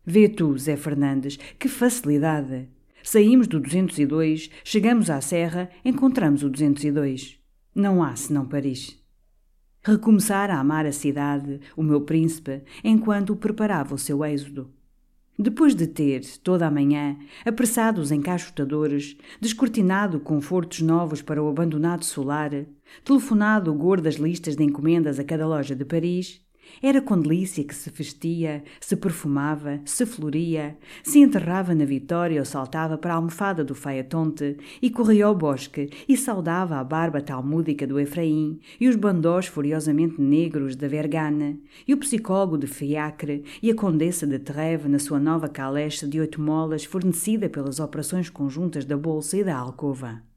Vê 0.05 0.27
tu, 0.27 0.57
Zé 0.57 0.75
Fernandes, 0.75 1.37
que 1.59 1.69
facilidade! 1.69 2.67
Saímos 3.03 3.48
do 3.48 3.60
202, 3.60 4.50
chegamos 4.63 5.10
à 5.10 5.20
serra, 5.22 5.70
encontramos 5.84 6.43
o 6.43 6.50
202. 6.50 7.39
Não 7.74 8.03
há 8.03 8.15
senão 8.15 8.46
Paris. 8.46 9.00
Recomeçar 9.84 10.51
a 10.51 10.60
amar 10.60 10.86
a 10.86 10.91
cidade, 10.91 11.60
o 11.75 11.81
meu 11.81 12.01
príncipe, 12.01 12.62
enquanto 12.84 13.36
preparava 13.36 13.96
o 13.96 13.98
seu 13.98 14.24
êxodo. 14.24 14.72
Depois 15.39 15.74
de 15.74 15.88
ter, 15.88 16.22
toda 16.43 16.67
a 16.67 16.72
manhã, 16.72 17.17
apressado 17.43 18.00
os 18.00 18.12
encaixotadores, 18.12 19.17
descortinado 19.39 20.20
confortos 20.20 20.81
novos 20.81 21.24
para 21.24 21.41
o 21.41 21.50
abandonado 21.50 22.05
solar, 22.05 22.51
telefonado 23.03 23.74
gordas 23.74 24.15
listas 24.15 24.55
de 24.55 24.63
encomendas 24.63 25.17
a 25.17 25.24
cada 25.24 25.48
loja 25.48 25.75
de 25.75 25.84
Paris, 25.84 26.39
era 26.81 27.01
com 27.01 27.19
delícia 27.19 27.63
que 27.63 27.75
se 27.75 27.89
vestia, 27.89 28.63
se 28.79 28.95
perfumava, 28.95 29.79
se 29.85 30.05
floria, 30.05 30.77
se 31.03 31.19
enterrava 31.19 31.75
na 31.75 31.85
vitória 31.85 32.39
ou 32.39 32.45
saltava 32.45 32.97
para 32.97 33.13
a 33.13 33.17
almofada 33.17 33.63
do 33.63 33.75
Faetonte 33.75 34.57
e 34.81 34.89
corria 34.89 35.25
ao 35.25 35.35
bosque 35.35 35.89
e 36.07 36.17
saudava 36.17 36.77
a 36.77 36.83
barba 36.83 37.21
talmúdica 37.21 37.85
do 37.85 38.00
Efraim 38.00 38.59
e 38.79 38.88
os 38.88 38.95
bandós 38.95 39.47
furiosamente 39.47 40.19
negros 40.19 40.75
da 40.75 40.88
Vergana 40.88 41.57
e 41.88 41.93
o 41.93 41.97
psicólogo 41.97 42.57
de 42.57 42.67
Fiacre 42.67 43.43
e 43.61 43.69
a 43.69 43.75
condessa 43.75 44.25
de 44.25 44.39
Trèves 44.39 44.89
na 44.89 45.00
sua 45.00 45.19
nova 45.19 45.47
caleche 45.47 46.07
de 46.07 46.19
oito 46.19 46.41
molas 46.41 46.83
fornecida 46.83 47.47
pelas 47.50 47.79
operações 47.79 48.29
conjuntas 48.29 48.85
da 48.85 48.97
Bolsa 48.97 49.38
e 49.38 49.43
da 49.43 49.55
Alcova. 49.55 50.30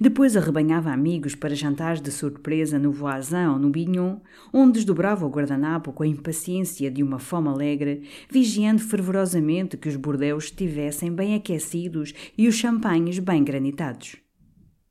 Depois 0.00 0.36
arrebanhava 0.36 0.92
amigos 0.92 1.34
para 1.34 1.56
jantares 1.56 2.00
de 2.00 2.12
surpresa 2.12 2.78
no 2.78 2.92
Voisin 2.92 3.46
ou 3.50 3.58
no 3.58 3.68
Bignon, 3.68 4.18
onde 4.52 4.74
desdobrava 4.74 5.26
o 5.26 5.28
guardanapo 5.28 5.92
com 5.92 6.04
a 6.04 6.06
impaciência 6.06 6.88
de 6.88 7.02
uma 7.02 7.18
fome 7.18 7.48
alegre, 7.48 8.08
vigiando 8.30 8.80
fervorosamente 8.80 9.76
que 9.76 9.88
os 9.88 9.96
bordeus 9.96 10.44
estivessem 10.44 11.12
bem 11.12 11.34
aquecidos 11.34 12.14
e 12.38 12.46
os 12.46 12.54
champanhes 12.54 13.18
bem 13.18 13.42
granitados. 13.42 14.16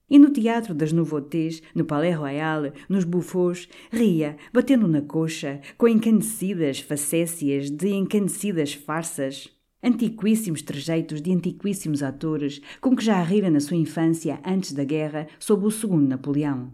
E 0.09 0.19
no 0.19 0.29
Teatro 0.29 0.73
das 0.73 0.91
Nouveautés, 0.91 1.61
no 1.73 1.85
Palais 1.85 2.15
Royal, 2.15 2.73
nos 2.89 3.05
buffos, 3.05 3.69
ria, 3.89 4.35
batendo 4.53 4.89
na 4.89 5.01
coxa, 5.01 5.61
com 5.77 5.87
encanecidas 5.87 6.81
facécias 6.81 7.69
de 7.69 7.93
encanecidas 7.93 8.73
farsas, 8.73 9.56
Antiquíssimos 9.87 10.61
trejeitos 10.61 11.21
de 11.21 11.31
antiquíssimos 11.31 12.03
atores 12.03 12.61
com 12.81 12.93
que 12.93 13.05
já 13.05 13.23
rira 13.23 13.49
na 13.49 13.61
sua 13.61 13.77
infância 13.77 14.37
antes 14.45 14.73
da 14.73 14.83
guerra 14.83 15.27
sob 15.39 15.65
o 15.65 15.71
segundo 15.71 16.05
Napoleão. 16.05 16.73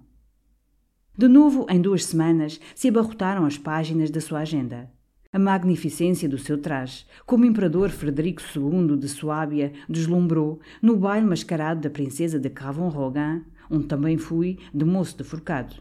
De 1.16 1.28
novo, 1.28 1.68
em 1.70 1.80
duas 1.80 2.06
semanas, 2.06 2.60
se 2.74 2.90
abarrotaram 2.90 3.46
as 3.46 3.56
páginas 3.56 4.10
da 4.10 4.20
sua 4.20 4.40
agenda. 4.40 4.90
A 5.32 5.38
magnificência 5.38 6.28
do 6.28 6.40
seu 6.40 6.58
traje, 6.58 7.06
como 7.24 7.44
o 7.44 7.48
imperador 7.48 7.92
Frederico 7.92 8.42
II 8.42 8.98
de 8.98 9.08
Suábia 9.08 9.74
deslumbrou 9.88 10.60
no 10.82 10.98
baile 10.98 11.28
mascarado 11.28 11.82
da 11.82 11.92
princesa 11.92 12.40
de 12.40 12.50
Cravon-Rogan, 12.50 13.44
onde 13.70 13.86
também 13.86 14.18
fui 14.18 14.58
de 14.74 14.86
moço 14.86 15.16
de 15.16 15.24
forcado 15.24 15.76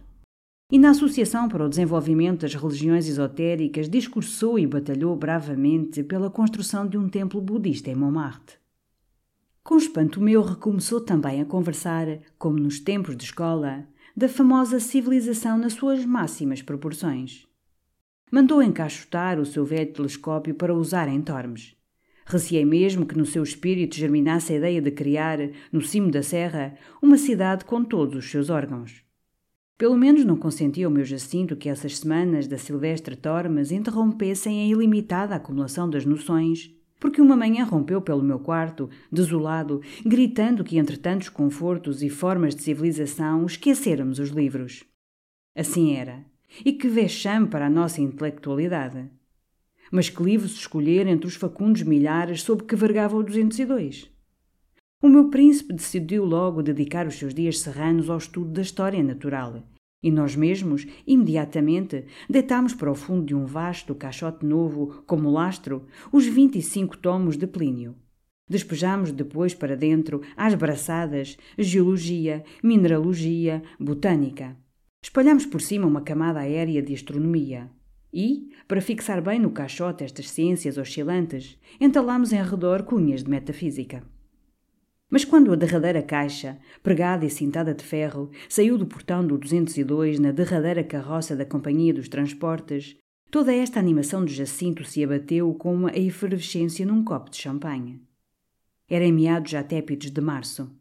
e 0.72 0.78
na 0.78 0.88
Associação 0.88 1.50
para 1.50 1.66
o 1.66 1.68
Desenvolvimento 1.68 2.40
das 2.40 2.54
Religiões 2.54 3.06
Esotéricas 3.06 3.90
discursou 3.90 4.58
e 4.58 4.66
batalhou 4.66 5.14
bravamente 5.14 6.02
pela 6.02 6.30
construção 6.30 6.88
de 6.88 6.96
um 6.96 7.10
templo 7.10 7.42
budista 7.42 7.90
em 7.90 7.94
Montmartre. 7.94 8.56
Com 9.62 9.76
espanto 9.76 10.18
meu 10.18 10.40
recomeçou 10.40 11.02
também 11.02 11.42
a 11.42 11.44
conversar, 11.44 12.06
como 12.38 12.58
nos 12.58 12.80
tempos 12.80 13.14
de 13.18 13.24
escola, 13.24 13.86
da 14.16 14.30
famosa 14.30 14.80
civilização 14.80 15.58
nas 15.58 15.74
suas 15.74 16.06
máximas 16.06 16.62
proporções. 16.62 17.46
Mandou 18.30 18.62
encaixotar 18.62 19.38
o 19.38 19.44
seu 19.44 19.66
velho 19.66 19.92
telescópio 19.92 20.54
para 20.54 20.74
usar 20.74 21.06
em 21.06 21.20
Tormes. 21.20 21.76
Receei 22.24 22.64
mesmo 22.64 23.04
que 23.04 23.18
no 23.18 23.26
seu 23.26 23.42
espírito 23.42 23.94
germinasse 23.94 24.54
a 24.54 24.56
ideia 24.56 24.80
de 24.80 24.90
criar, 24.90 25.38
no 25.70 25.82
cimo 25.82 26.10
da 26.10 26.22
serra, 26.22 26.74
uma 27.02 27.18
cidade 27.18 27.66
com 27.66 27.84
todos 27.84 28.24
os 28.24 28.30
seus 28.30 28.48
órgãos. 28.48 29.11
Pelo 29.82 29.96
menos 29.96 30.24
não 30.24 30.36
consentia 30.36 30.86
o 30.86 30.92
meu 30.92 31.04
Jacinto 31.04 31.56
que 31.56 31.68
essas 31.68 31.98
semanas 31.98 32.46
da 32.46 32.56
Silvestre 32.56 33.16
Tormes 33.16 33.72
interrompessem 33.72 34.60
a 34.60 34.66
ilimitada 34.68 35.34
acumulação 35.34 35.90
das 35.90 36.06
noções, 36.06 36.72
porque 37.00 37.20
uma 37.20 37.34
manhã 37.34 37.64
rompeu 37.64 38.00
pelo 38.00 38.22
meu 38.22 38.38
quarto, 38.38 38.88
desolado, 39.10 39.82
gritando 40.06 40.62
que 40.62 40.78
entre 40.78 40.96
tantos 40.96 41.28
confortos 41.28 42.00
e 42.00 42.08
formas 42.08 42.54
de 42.54 42.62
civilização 42.62 43.44
esquecêramos 43.44 44.20
os 44.20 44.28
livros. 44.28 44.84
Assim 45.52 45.96
era. 45.96 46.24
E 46.64 46.72
que 46.72 46.86
vexame 46.86 47.48
para 47.48 47.66
a 47.66 47.70
nossa 47.70 48.00
intelectualidade. 48.00 49.10
Mas 49.90 50.08
que 50.08 50.22
livros 50.22 50.52
escolher 50.52 51.08
entre 51.08 51.26
os 51.26 51.34
facundos 51.34 51.82
milhares 51.82 52.42
sob 52.42 52.62
que 52.62 52.76
vergava 52.76 53.16
o 53.16 53.22
202? 53.24 54.08
O 55.02 55.08
meu 55.08 55.28
príncipe 55.28 55.72
decidiu 55.72 56.24
logo 56.24 56.62
dedicar 56.62 57.04
os 57.08 57.16
seus 57.16 57.34
dias 57.34 57.58
serranos 57.58 58.08
ao 58.08 58.18
estudo 58.18 58.52
da 58.52 58.62
história 58.62 59.02
natural 59.02 59.71
e 60.02 60.10
nós 60.10 60.34
mesmos, 60.34 60.86
imediatamente, 61.06 62.04
deitámos 62.28 62.74
para 62.74 62.90
o 62.90 62.94
fundo 62.94 63.24
de 63.24 63.34
um 63.34 63.46
vasto 63.46 63.94
caixote 63.94 64.44
novo, 64.44 65.02
como 65.06 65.30
lastro, 65.30 65.86
os 66.10 66.26
vinte 66.26 66.58
e 66.58 66.62
cinco 66.62 66.96
tomos 66.96 67.36
de 67.36 67.46
Plínio. 67.46 67.94
Despejámos 68.48 69.12
depois 69.12 69.54
para 69.54 69.76
dentro, 69.76 70.20
às 70.36 70.54
braçadas, 70.54 71.38
geologia, 71.56 72.44
mineralogia, 72.62 73.62
botânica. 73.78 74.56
Espalhámos 75.02 75.46
por 75.46 75.60
cima 75.60 75.86
uma 75.86 76.02
camada 76.02 76.40
aérea 76.40 76.82
de 76.82 76.92
astronomia. 76.92 77.70
E, 78.12 78.50
para 78.68 78.82
fixar 78.82 79.22
bem 79.22 79.38
no 79.38 79.50
caixote 79.50 80.04
estas 80.04 80.28
ciências 80.28 80.76
oscilantes, 80.76 81.58
entalámos 81.80 82.32
em 82.32 82.42
redor 82.42 82.82
cunhas 82.82 83.22
de 83.22 83.30
metafísica. 83.30 84.02
Mas 85.12 85.26
quando 85.26 85.52
a 85.52 85.56
derradeira 85.56 86.02
caixa, 86.02 86.56
pregada 86.82 87.26
e 87.26 87.28
cintada 87.28 87.74
de 87.74 87.84
ferro, 87.84 88.30
saiu 88.48 88.78
do 88.78 88.86
portão 88.86 89.22
do 89.26 89.36
202 89.36 90.18
na 90.18 90.32
derradeira 90.32 90.82
carroça 90.82 91.36
da 91.36 91.44
Companhia 91.44 91.92
dos 91.92 92.08
Transportes, 92.08 92.96
toda 93.30 93.52
esta 93.52 93.78
animação 93.78 94.24
de 94.24 94.32
Jacinto 94.32 94.84
se 94.84 95.04
abateu 95.04 95.52
como 95.52 95.86
a 95.86 95.94
efervescência 95.94 96.86
num 96.86 97.04
copo 97.04 97.28
de 97.28 97.36
champanhe. 97.36 98.00
Era 98.88 99.04
em 99.04 99.12
meados 99.12 99.50
já 99.50 99.62
tépidos 99.62 100.10
de 100.10 100.20
março. 100.22 100.74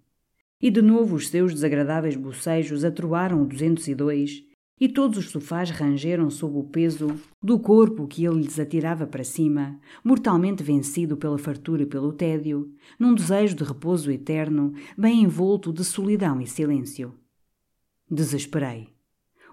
E 0.62 0.72
de 0.72 0.82
novo 0.82 1.18
os 1.18 1.28
seus 1.28 1.54
desagradáveis 1.54 2.16
bocejos 2.16 2.86
atroaram 2.86 3.42
o 3.42 3.46
202 3.46 4.46
e 4.82 4.90
todos 4.90 5.20
os 5.20 5.30
sofás 5.30 5.70
rangeram 5.70 6.32
sob 6.32 6.58
o 6.58 6.64
peso 6.64 7.14
do 7.40 7.60
corpo 7.60 8.08
que 8.08 8.26
ele 8.26 8.42
lhes 8.42 8.60
atirava 8.60 9.06
para 9.06 9.24
cima, 9.24 9.80
mortalmente 10.04 10.64
vencido 10.64 11.16
pela 11.16 11.38
fartura 11.38 11.84
e 11.84 11.86
pelo 11.86 12.12
tédio, 12.12 12.74
num 12.98 13.14
desejo 13.14 13.56
de 13.56 13.64
repouso 13.64 14.10
eterno, 14.10 14.74
bem 14.98 15.22
envolto 15.22 15.72
de 15.72 15.86
solidão 15.86 16.42
e 16.42 16.48
silêncio. 16.48 17.14
Desesperei. 18.10 18.90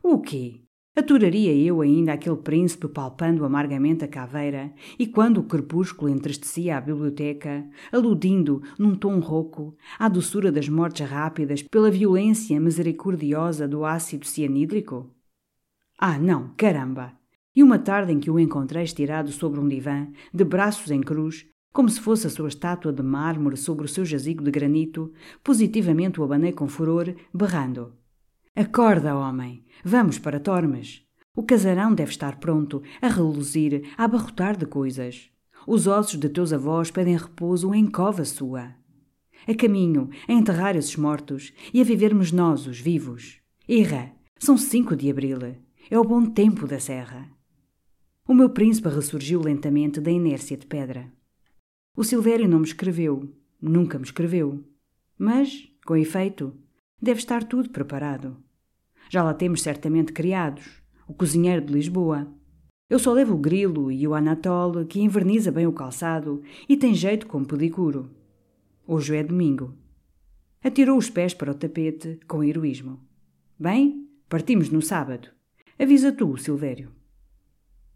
O 0.03 0.19
quê? 0.19 0.63
Aturaria 0.97 1.55
eu 1.55 1.83
ainda 1.83 2.15
aquele 2.15 2.39
príncipe 2.39 2.89
palpando 2.89 3.45
amargamente 3.45 4.05
a 4.05 4.09
caveira, 4.09 4.73
e 4.99 5.07
quando 5.07 5.39
o 5.39 5.45
crepúsculo 5.45 6.11
entristecia 6.11 6.79
a 6.79 6.81
biblioteca, 6.81 7.69
aludindo, 7.93 8.63
num 8.79 8.97
tom 8.97 9.21
rouco, 9.21 9.77
à 9.99 10.09
doçura 10.09 10.51
das 10.51 10.71
mortes 10.71 11.07
rápidas 11.07 11.63
pela 11.63 11.91
violência 11.91 12.59
misericordiosa 12.59 13.69
do 13.69 13.85
ácido 13.85 14.27
cianídrico? 14.27 15.18
Ah, 16.01 16.17
não, 16.17 16.55
caramba! 16.57 17.13
E 17.57 17.61
uma 17.61 17.77
tarde 17.77 18.13
em 18.13 18.21
que 18.21 18.31
o 18.31 18.39
encontrei 18.39 18.85
estirado 18.85 19.33
sobre 19.33 19.59
um 19.59 19.67
divã, 19.67 20.07
de 20.33 20.45
braços 20.45 20.93
em 20.93 21.01
cruz, 21.01 21.45
como 21.73 21.89
se 21.89 22.01
fosse 22.01 22.29
a 22.29 22.31
sua 22.31 22.47
estátua 22.47 22.93
de 22.93 23.03
mármore 23.03 23.57
sobre 23.57 23.85
o 23.85 23.89
seu 23.89 24.05
jazigo 24.05 24.45
de 24.45 24.51
granito, 24.53 25.13
positivamente 25.43 26.21
o 26.21 26.25
abanei 26.25 26.53
com 26.53 26.69
furor, 26.69 27.13
berrando. 27.35 27.95
Acorda, 28.55 29.17
homem! 29.17 29.65
Vamos 29.85 30.21
para 30.21 30.39
Tormes. 30.39 31.03
O 31.35 31.43
casarão 31.43 31.93
deve 31.93 32.13
estar 32.13 32.39
pronto, 32.39 32.81
a 33.03 33.09
reluzir, 33.09 33.83
a 33.97 34.05
abarrotar 34.05 34.57
de 34.57 34.67
coisas. 34.67 35.29
Os 35.67 35.89
ossos 35.89 36.19
de 36.19 36.29
teus 36.29 36.53
avós 36.53 36.93
pedem 36.93 37.17
repouso 37.17 37.75
em 37.75 37.87
cova 37.87 38.25
sua. 38.25 38.73
A 39.49 39.55
caminho, 39.55 40.11
a 40.29 40.33
enterrar 40.33 40.77
esses 40.77 40.97
mortos 40.97 41.53
e 41.75 41.81
a 41.81 41.85
vivermos 41.85 42.31
nós, 42.31 42.69
os 42.69 42.81
vivos. 42.81 43.41
Irra, 43.69 44.13
são 44.39 44.57
cinco 44.57 44.95
de 44.95 45.11
abril. 45.11 45.68
É 45.91 45.99
o 45.99 46.05
bom 46.05 46.27
tempo 46.27 46.67
da 46.67 46.79
serra. 46.79 47.31
O 48.27 48.35
meu 48.35 48.51
príncipe 48.51 48.91
ressurgiu 48.91 49.41
lentamente 49.41 50.03
da 50.03 50.11
inércia 50.11 50.55
de 50.55 50.67
pedra. 50.67 51.11
O 51.97 52.05
Silvério 52.05 52.47
não 52.47 52.59
me 52.59 52.67
escreveu, 52.67 53.35
nunca 53.59 53.99
me 53.99 54.05
escreveu. 54.05 54.63
Mas, 55.17 55.67
com 55.87 55.97
efeito, 55.97 56.55
deve 57.01 57.21
estar 57.21 57.43
tudo 57.43 57.71
preparado. 57.71 58.37
Já 59.09 59.23
lá 59.23 59.33
temos 59.33 59.63
certamente 59.63 60.13
criados. 60.13 60.83
O 61.09 61.15
cozinheiro 61.15 61.65
de 61.65 61.73
Lisboa. 61.73 62.31
Eu 62.91 62.99
só 62.99 63.11
levo 63.15 63.35
o 63.35 63.39
grilo 63.39 63.91
e 63.91 64.07
o 64.07 64.15
anatole, 64.15 64.85
que 64.85 65.01
inverniza 65.01 65.51
bem 65.51 65.67
o 65.67 65.73
calçado 65.73 66.43
e 66.69 66.77
tem 66.77 66.95
jeito 66.95 67.27
como 67.27 67.47
pedicuro. 67.47 68.11
Hoje 68.87 69.17
é 69.17 69.23
domingo. 69.23 69.75
Atirou 70.63 70.99
os 70.99 71.09
pés 71.09 71.33
para 71.33 71.53
o 71.53 71.55
tapete 71.55 72.21
com 72.29 72.45
heroísmo. 72.45 73.01
Bem, 73.59 74.07
partimos 74.29 74.69
no 74.69 74.83
sábado. 74.83 75.38
Avisa 75.81 76.11
tu, 76.11 76.37
Silvério. 76.37 76.91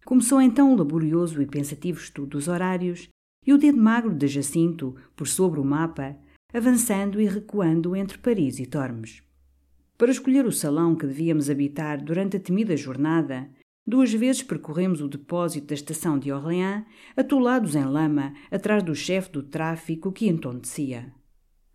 Começou 0.05 0.41
então 0.41 0.73
o 0.73 0.77
laborioso 0.77 1.43
e 1.43 1.47
pensativo 1.47 1.99
estudo 1.99 2.29
dos 2.29 2.47
horários 2.47 3.09
e 3.45 3.53
o 3.53 3.59
dedo 3.59 3.77
magro 3.77 4.15
de 4.15 4.29
Jacinto, 4.29 4.95
por 5.17 5.27
sobre 5.27 5.59
o 5.59 5.65
mapa, 5.65 6.17
avançando 6.55 7.21
e 7.21 7.27
recuando 7.27 7.97
entre 7.97 8.19
Paris 8.19 8.61
e 8.61 8.67
Tormes. 8.67 9.25
Para 9.99 10.13
escolher 10.13 10.47
o 10.47 10.53
salão 10.53 10.95
que 10.95 11.09
devíamos 11.09 11.51
habitar 11.51 12.01
durante 12.01 12.37
a 12.37 12.41
temida 12.41 12.77
jornada, 12.77 13.51
duas 13.85 14.13
vezes 14.13 14.45
percorremos 14.45 15.01
o 15.01 15.09
depósito 15.09 15.67
da 15.67 15.75
estação 15.75 16.21
de 16.21 16.31
Orléans, 16.31 16.85
atolados 17.17 17.75
em 17.75 17.85
lama, 17.85 18.33
atrás 18.49 18.85
do 18.85 18.95
chefe 18.95 19.33
do 19.33 19.43
tráfico 19.43 20.13
que 20.13 20.29
entontecia. 20.29 21.13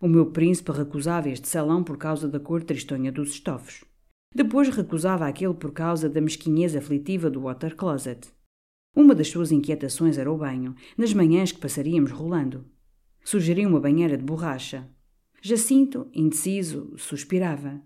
O 0.00 0.08
meu 0.08 0.30
príncipe 0.30 0.72
recusava 0.72 1.28
este 1.28 1.48
salão 1.48 1.84
por 1.84 1.98
causa 1.98 2.26
da 2.26 2.40
cor 2.40 2.62
tristonha 2.62 3.12
dos 3.12 3.32
estofos. 3.32 3.84
Depois 4.34 4.68
recusava 4.68 5.26
aquele 5.26 5.54
por 5.54 5.72
causa 5.72 6.08
da 6.08 6.20
mesquinhez 6.20 6.76
aflitiva 6.76 7.30
do 7.30 7.40
water 7.40 7.74
closet. 7.74 8.28
Uma 8.94 9.14
das 9.14 9.28
suas 9.28 9.50
inquietações 9.50 10.18
era 10.18 10.30
o 10.30 10.36
banho, 10.36 10.74
nas 10.96 11.14
manhãs 11.14 11.50
que 11.50 11.60
passaríamos 11.60 12.10
rolando. 12.10 12.66
Sugeria 13.24 13.66
uma 13.66 13.80
banheira 13.80 14.16
de 14.16 14.24
borracha. 14.24 14.88
Jacinto, 15.40 16.08
indeciso, 16.12 16.92
suspirava. 16.96 17.80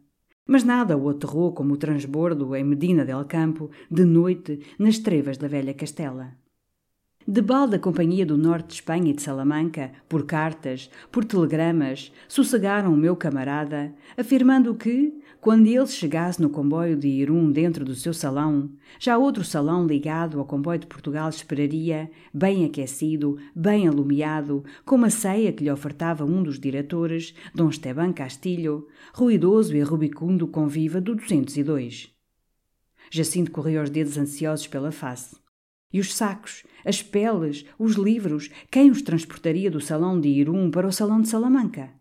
Mas 0.46 0.64
nada 0.64 0.96
o 0.96 1.08
aterrou 1.08 1.52
como 1.52 1.75
o 1.75 1.76
transbordo 1.76 2.56
em 2.56 2.64
Medina 2.64 3.04
del 3.04 3.25
Campo, 3.25 3.70
de 3.90 4.04
noite, 4.04 4.61
nas 4.78 4.99
trevas 4.99 5.38
da 5.38 5.46
velha 5.46 5.75
Castela. 5.75 6.37
De 7.26 7.40
balda 7.40 7.76
a 7.76 7.78
Companhia 7.78 8.26
do 8.26 8.37
Norte 8.37 8.68
de 8.68 8.75
Espanha 8.75 9.11
e 9.11 9.14
de 9.14 9.22
Salamanca, 9.22 9.92
por 10.08 10.26
cartas, 10.26 10.90
por 11.11 11.25
telegramas, 11.25 12.12
sossegaram 12.26 12.92
o 12.92 12.96
meu 12.96 13.14
camarada, 13.14 13.94
afirmando 14.16 14.75
que, 14.75 15.20
quando 15.42 15.66
ele 15.66 15.87
chegasse 15.88 16.40
no 16.40 16.49
comboio 16.49 16.96
de 16.96 17.08
Irum 17.08 17.50
dentro 17.50 17.84
do 17.84 17.96
seu 17.96 18.14
salão, 18.14 18.70
já 18.96 19.18
outro 19.18 19.42
salão 19.42 19.84
ligado 19.84 20.38
ao 20.38 20.46
comboio 20.46 20.78
de 20.78 20.87
Portugal 20.87 21.28
esperaria, 21.28 22.08
bem 22.32 22.64
aquecido, 22.64 23.37
bem 23.52 23.88
alumiado, 23.88 24.64
com 24.84 24.94
uma 24.94 25.11
ceia 25.11 25.52
que 25.52 25.64
lhe 25.64 25.70
ofertava 25.72 26.25
um 26.25 26.44
dos 26.44 26.61
diretores, 26.61 27.34
Dom 27.52 27.70
Esteban 27.70 28.12
Castilho, 28.12 28.87
ruidoso 29.12 29.75
e 29.75 29.82
rubicundo 29.82 30.46
conviva 30.46 31.00
do 31.00 31.17
202. 31.17 32.14
Jacinto 33.10 33.50
corria 33.50 33.82
os 33.82 33.90
dedos 33.90 34.17
ansiosos 34.17 34.69
pela 34.69 34.93
face. 34.93 35.34
E 35.93 35.99
os 35.99 36.14
sacos, 36.14 36.62
as 36.84 37.02
peles, 37.02 37.67
os 37.76 37.97
livros, 37.97 38.49
quem 38.71 38.93
os 38.93 39.02
transportaria 39.02 39.73
do 39.73 39.80
salão 39.80 40.21
de 40.21 40.28
Irum 40.28 40.71
para 40.71 40.86
o 40.86 40.93
salão 40.93 41.21
de 41.21 41.26
Salamanca? 41.26 42.00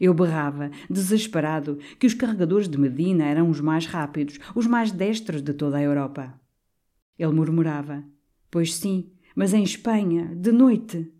Eu 0.00 0.14
berrava, 0.14 0.70
desesperado, 0.88 1.78
que 1.98 2.06
os 2.06 2.14
carregadores 2.14 2.68
de 2.68 2.78
Medina 2.78 3.24
eram 3.24 3.48
os 3.48 3.60
mais 3.60 3.86
rápidos, 3.86 4.38
os 4.54 4.66
mais 4.66 4.90
destros 4.90 5.42
de 5.42 5.52
toda 5.52 5.76
a 5.78 5.82
Europa. 5.82 6.38
Ele 7.18 7.32
murmurava: 7.32 8.04
Pois 8.50 8.74
sim, 8.74 9.10
mas 9.34 9.54
em 9.54 9.62
Espanha, 9.62 10.34
de 10.34 10.52
noite. 10.52 11.12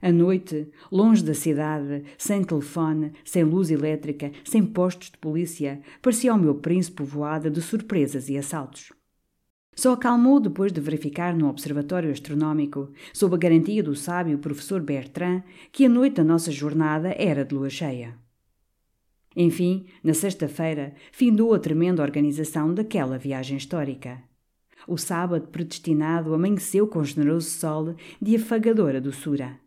À 0.00 0.12
noite, 0.12 0.70
longe 0.92 1.24
da 1.24 1.32
cidade, 1.32 2.04
sem 2.18 2.44
telefone, 2.44 3.12
sem 3.24 3.42
luz 3.42 3.70
elétrica, 3.70 4.32
sem 4.44 4.62
postos 4.62 5.10
de 5.10 5.16
polícia, 5.16 5.80
parecia 6.02 6.30
ao 6.30 6.38
meu 6.38 6.56
príncipe 6.56 6.98
povoada 6.98 7.50
de 7.50 7.62
surpresas 7.62 8.28
e 8.28 8.36
assaltos. 8.36 8.92
Só 9.74 9.92
acalmou 9.92 10.38
depois 10.40 10.72
de 10.72 10.80
verificar 10.80 11.34
no 11.34 11.48
observatório 11.48 12.10
astronómico, 12.10 12.90
sob 13.12 13.34
a 13.34 13.38
garantia 13.38 13.82
do 13.82 13.94
sábio 13.94 14.38
professor 14.38 14.80
Bertrand, 14.80 15.42
que 15.72 15.84
a 15.84 15.88
noite 15.88 16.16
da 16.16 16.24
nossa 16.24 16.52
jornada 16.52 17.14
era 17.18 17.44
de 17.44 17.54
lua 17.54 17.70
cheia. 17.70 18.16
Enfim, 19.36 19.86
na 20.02 20.14
sexta-feira, 20.14 20.94
findou 21.10 21.52
a 21.54 21.58
tremenda 21.58 22.02
organização 22.02 22.72
daquela 22.72 23.18
viagem 23.18 23.56
histórica. 23.56 24.22
O 24.86 24.96
sábado 24.96 25.48
predestinado 25.48 26.34
amanheceu 26.34 26.86
com 26.86 27.02
generoso 27.02 27.50
sol 27.50 27.94
de 28.20 28.36
afagadora 28.36 29.00
doçura. 29.00 29.63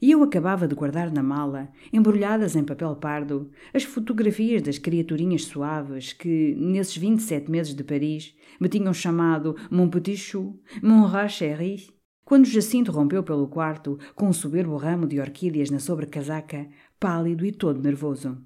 E 0.00 0.12
eu 0.12 0.22
acabava 0.22 0.68
de 0.68 0.76
guardar 0.76 1.10
na 1.10 1.24
mala, 1.24 1.70
embrulhadas 1.92 2.54
em 2.54 2.62
papel 2.62 2.94
pardo, 2.94 3.50
as 3.74 3.82
fotografias 3.82 4.62
das 4.62 4.78
criaturinhas 4.78 5.44
suaves 5.44 6.12
que, 6.12 6.54
nesses 6.56 6.96
27 6.96 7.50
meses 7.50 7.74
de 7.74 7.82
Paris, 7.82 8.32
me 8.60 8.68
tinham 8.68 8.94
chamado 8.94 9.56
Mon 9.68 9.88
Petit 9.88 10.16
Chou, 10.16 10.62
Mon 10.80 11.04
Rat 11.04 11.32
Chéri, 11.32 11.88
quando 12.24 12.46
Jacinto 12.46 12.92
rompeu 12.92 13.24
pelo 13.24 13.48
quarto 13.48 13.98
com 14.14 14.28
um 14.28 14.32
soberbo 14.32 14.76
ramo 14.76 15.06
de 15.06 15.18
orquídeas 15.18 15.70
na 15.70 15.80
sobrecasaca, 15.80 16.68
pálido 17.00 17.44
e 17.44 17.50
todo 17.50 17.82
nervoso. 17.82 18.38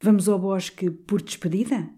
Vamos 0.00 0.28
ao 0.28 0.38
bosque 0.40 0.90
por 0.90 1.22
despedida? 1.22 1.88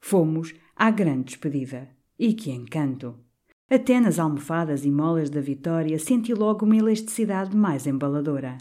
Fomos 0.00 0.54
à 0.74 0.90
grande 0.90 1.24
despedida. 1.24 1.90
E 2.18 2.32
que 2.32 2.50
encanto! 2.50 3.27
Até 3.70 4.00
nas 4.00 4.18
almofadas 4.18 4.86
e 4.86 4.90
molas 4.90 5.28
da 5.28 5.42
Vitória 5.42 5.98
senti 5.98 6.32
logo 6.32 6.64
uma 6.64 6.78
elasticidade 6.78 7.54
mais 7.54 7.86
embaladora. 7.86 8.56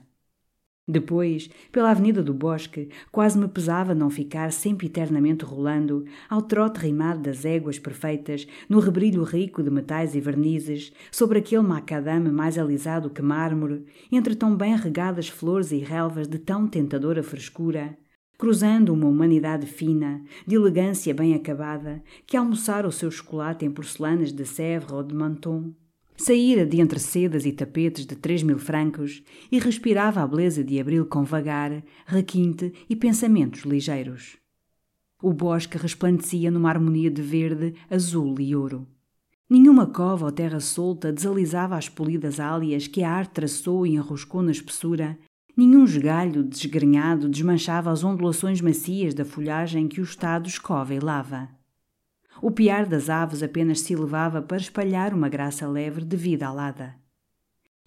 Depois, 0.86 1.50
pela 1.72 1.91
Avenida 1.91 2.22
do 2.22 2.34
Bosque, 2.34 2.89
quase 3.10 3.39
me 3.39 3.48
pesava 3.48 3.96
não 3.96 4.10
ficar 4.10 4.52
sempre 4.52 4.88
eternamente 4.88 5.46
rolando, 5.46 6.04
ao 6.30 6.41
trote 6.41 6.80
rimado 6.80 7.22
das 7.22 7.46
éguas 7.46 7.80
perfeitas, 7.80 8.46
no 8.67 8.80
rebrilho 8.80 9.24
rico 9.24 9.63
de 9.63 9.70
metais 9.70 10.13
e 10.13 10.20
vernizes, 10.20 10.91
sobre 11.10 11.39
aquele 11.39 11.63
macadame 11.63 12.30
mais 12.30 12.58
alisado 12.58 13.10
que 13.10 13.22
mármore, 13.22 13.86
entre 14.12 14.36
tão 14.36 14.58
bem 14.58 14.76
regadas 14.76 15.30
flores 15.30 15.72
e 15.72 15.78
relvas 15.78 16.28
de 16.28 16.38
tão 16.38 16.67
tentadora 16.67 17.24
frescura, 17.24 17.98
cruzando 18.38 18.93
uma 18.93 19.08
humanidade 19.08 19.65
fina, 19.65 20.23
de 20.45 20.56
elegância 20.56 21.13
bem 21.13 21.34
acabada, 21.34 22.04
que 22.26 22.38
almoçara 22.38 22.88
o 22.88 22.91
seu 22.91 23.10
chocolate 23.10 23.65
em 23.65 23.71
porcelanas 23.71 24.32
de 24.32 24.45
Sèvres 24.45 24.91
ou 24.91 25.04
de 25.04 25.15
Menton, 25.15 25.73
saíra 26.15 26.65
de 26.65 26.80
entre 26.80 27.00
sedas 27.00 27.45
e 27.45 27.52
tapetes 27.52 28.06
de 28.06 28.15
três 28.15 28.43
mil 28.43 28.60
francos 28.60 29.23
e 29.52 29.60
respirava 29.60 30.21
a 30.21 30.28
beleza 30.28 30.63
de 30.63 30.80
abril 30.80 31.06
com 31.06 31.23
vagar, 31.23 31.84
requinte 32.06 32.73
e 32.88 32.95
pensamentos 32.95 33.62
ligeiros. 33.62 34.38
O 35.21 35.34
bosque 35.34 35.78
resplandecia 35.78 36.52
numa 36.52 36.69
harmonia 36.69 37.10
de 37.10 37.21
verde, 37.21 37.73
azul 37.89 38.36
e 38.39 38.56
ouro. 38.56 38.88
Nenhuma 39.50 39.88
cova 39.88 40.26
ou 40.26 40.32
terra 40.32 40.60
solta 40.60 41.12
desalizava 41.12 41.76
as 41.76 41.89
polidas 41.89 42.39
álias 42.39 42.86
que 42.86 43.02
a 43.02 43.12
arte 43.12 43.32
traçou 43.32 43.88
e 43.88 43.95
enroscou 43.95 44.43
na 44.43 44.52
espessura 44.52 45.17
Nenhum 45.58 45.86
esgalho 45.86 46.43
desgrenhado 46.43 47.28
desmanchava 47.28 47.89
as 47.89 48.04
ondulações 48.04 48.62
macias 48.62 49.15
da 49.15 49.26
folhagem 49.26 49.88
que 49.88 50.00
o 50.00 50.04
estado 50.04 50.48
escova 50.48 50.93
e 50.93 51.00
lava. 51.00 51.50
O 52.39 52.52
piar 52.52 52.86
das 52.86 53.10
aves 53.10 53.41
apenas 53.41 53.80
se 53.80 53.93
elevava 53.93 54.39
para 54.39 54.58
espalhar 54.58 55.15
uma 55.15 55.28
graça 55.28 55.67
leve 55.67 56.06
de 56.06 56.15
vida 56.15 56.46
alada. 56.46 56.93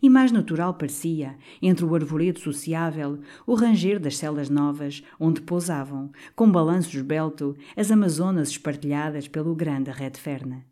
E 0.02 0.10
mais 0.10 0.32
natural 0.32 0.74
parecia, 0.74 1.36
entre 1.62 1.84
o 1.84 1.94
arvoredo 1.94 2.40
sociável, 2.40 3.20
o 3.46 3.54
ranger 3.54 4.00
das 4.00 4.16
celas 4.16 4.50
novas, 4.50 5.04
onde 5.20 5.40
pousavam, 5.40 6.10
com 6.34 6.50
balanço 6.50 6.96
esbelto, 6.96 7.56
as 7.76 7.92
amazonas 7.92 8.48
espartilhadas 8.48 9.28
pelo 9.28 9.54
grande 9.54 9.92
Redferne. 9.92 10.69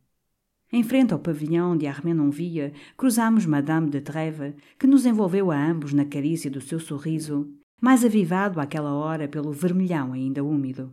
Em 0.70 0.82
frente 0.82 1.14
ao 1.14 1.18
pavilhão 1.18 1.76
de 1.76 1.86
Armenonville, 1.86 2.74
cruzámos 2.96 3.46
Madame 3.46 3.88
de 3.88 4.02
Trèves, 4.02 4.54
que 4.78 4.86
nos 4.86 5.06
envolveu 5.06 5.50
a 5.50 5.56
ambos 5.56 5.94
na 5.94 6.04
carícia 6.04 6.50
do 6.50 6.60
seu 6.60 6.78
sorriso, 6.78 7.50
mais 7.80 8.04
avivado 8.04 8.60
àquela 8.60 8.92
hora 8.92 9.26
pelo 9.26 9.50
vermelhão 9.50 10.12
ainda 10.12 10.44
úmido. 10.44 10.92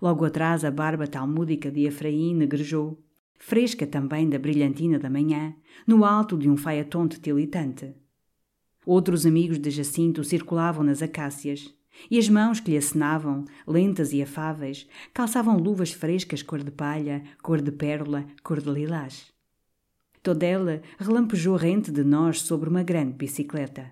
Logo 0.00 0.24
atrás 0.24 0.64
a 0.64 0.70
barba 0.70 1.08
talmúdica 1.08 1.72
de 1.72 1.86
Efraim 1.86 2.36
negrejou, 2.36 3.02
fresca 3.36 3.84
também 3.84 4.28
da 4.28 4.38
brilhantina 4.38 4.96
da 4.96 5.10
manhã, 5.10 5.56
no 5.84 6.04
alto 6.04 6.38
de 6.38 6.48
um 6.48 6.56
faiaton 6.56 7.08
titilitante. 7.08 7.94
Outros 8.86 9.26
amigos 9.26 9.58
de 9.58 9.70
Jacinto 9.70 10.22
circulavam 10.22 10.84
nas 10.84 11.02
acácias, 11.02 11.74
e 12.10 12.18
as 12.18 12.28
mãos 12.28 12.60
que 12.60 12.70
lhe 12.70 12.76
acenavam, 12.76 13.44
lentas 13.66 14.12
e 14.12 14.22
afáveis, 14.22 14.86
calçavam 15.12 15.56
luvas 15.56 15.92
frescas 15.92 16.42
cor 16.42 16.62
de 16.62 16.70
palha, 16.70 17.22
cor 17.42 17.60
de 17.60 17.72
pérola, 17.72 18.26
cor 18.42 18.60
de 18.60 18.70
lilás. 18.70 19.32
Toda 20.22 20.44
ela 20.44 20.82
relampejou 20.98 21.56
rente 21.56 21.90
de 21.90 22.04
nós 22.04 22.42
sobre 22.42 22.68
uma 22.68 22.82
grande 22.82 23.14
bicicleta. 23.14 23.90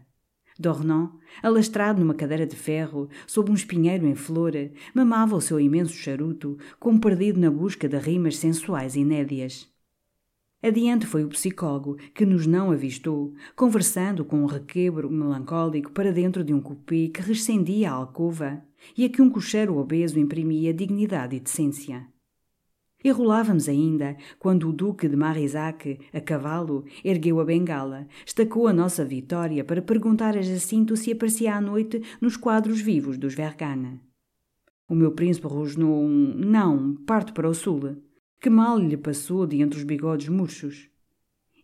Dornan, 0.58 1.12
alastrado 1.42 2.00
numa 2.00 2.14
cadeira 2.14 2.46
de 2.46 2.56
ferro, 2.56 3.08
sob 3.26 3.50
um 3.50 3.54
espinheiro 3.54 4.06
em 4.06 4.14
flor, 4.14 4.52
mamava 4.94 5.36
o 5.36 5.40
seu 5.40 5.60
imenso 5.60 5.92
charuto, 5.92 6.58
como 6.80 7.00
perdido 7.00 7.38
na 7.38 7.50
busca 7.50 7.88
de 7.88 7.98
rimas 7.98 8.38
sensuais 8.38 8.96
inédias. 8.96 9.68
Adiante 10.66 11.06
foi 11.06 11.22
o 11.22 11.28
psicólogo, 11.28 11.96
que 12.12 12.26
nos 12.26 12.44
não 12.44 12.72
avistou, 12.72 13.32
conversando 13.54 14.24
com 14.24 14.42
um 14.42 14.46
requebro 14.46 15.08
melancólico 15.08 15.92
para 15.92 16.12
dentro 16.12 16.42
de 16.42 16.52
um 16.52 16.60
cupê 16.60 17.08
que 17.08 17.22
rescendia 17.22 17.92
a 17.92 17.94
alcova 17.94 18.60
e 18.98 19.04
a 19.04 19.08
que 19.08 19.22
um 19.22 19.30
cocheiro 19.30 19.78
obeso 19.78 20.18
imprimia 20.18 20.74
dignidade 20.74 21.36
e 21.36 21.40
decência. 21.40 22.04
E 23.04 23.08
rolávamos 23.12 23.68
ainda 23.68 24.16
quando 24.40 24.68
o 24.68 24.72
Duque 24.72 25.08
de 25.08 25.14
Marisac, 25.14 26.00
a 26.12 26.20
cavalo, 26.20 26.84
ergueu 27.04 27.38
a 27.38 27.44
bengala, 27.44 28.08
estacou 28.26 28.66
a 28.66 28.72
nossa 28.72 29.04
vitória 29.04 29.62
para 29.62 29.80
perguntar 29.80 30.36
a 30.36 30.42
Jacinto 30.42 30.96
se 30.96 31.12
aparecia 31.12 31.54
à 31.54 31.60
noite 31.60 32.02
nos 32.20 32.36
quadros 32.36 32.80
vivos 32.80 33.16
dos 33.16 33.34
Vergana. 33.34 34.00
O 34.88 34.96
meu 34.96 35.12
príncipe 35.12 35.46
rosnou 35.46 36.02
um 36.02 36.34
não, 36.34 36.96
parte 37.06 37.32
para 37.32 37.48
o 37.48 37.54
sul. 37.54 38.04
Que 38.46 38.50
mal 38.50 38.78
lhe 38.78 38.96
passou 38.96 39.44
de 39.44 39.60
entre 39.60 39.76
os 39.76 39.84
bigodes 39.84 40.28
murchos. 40.28 40.88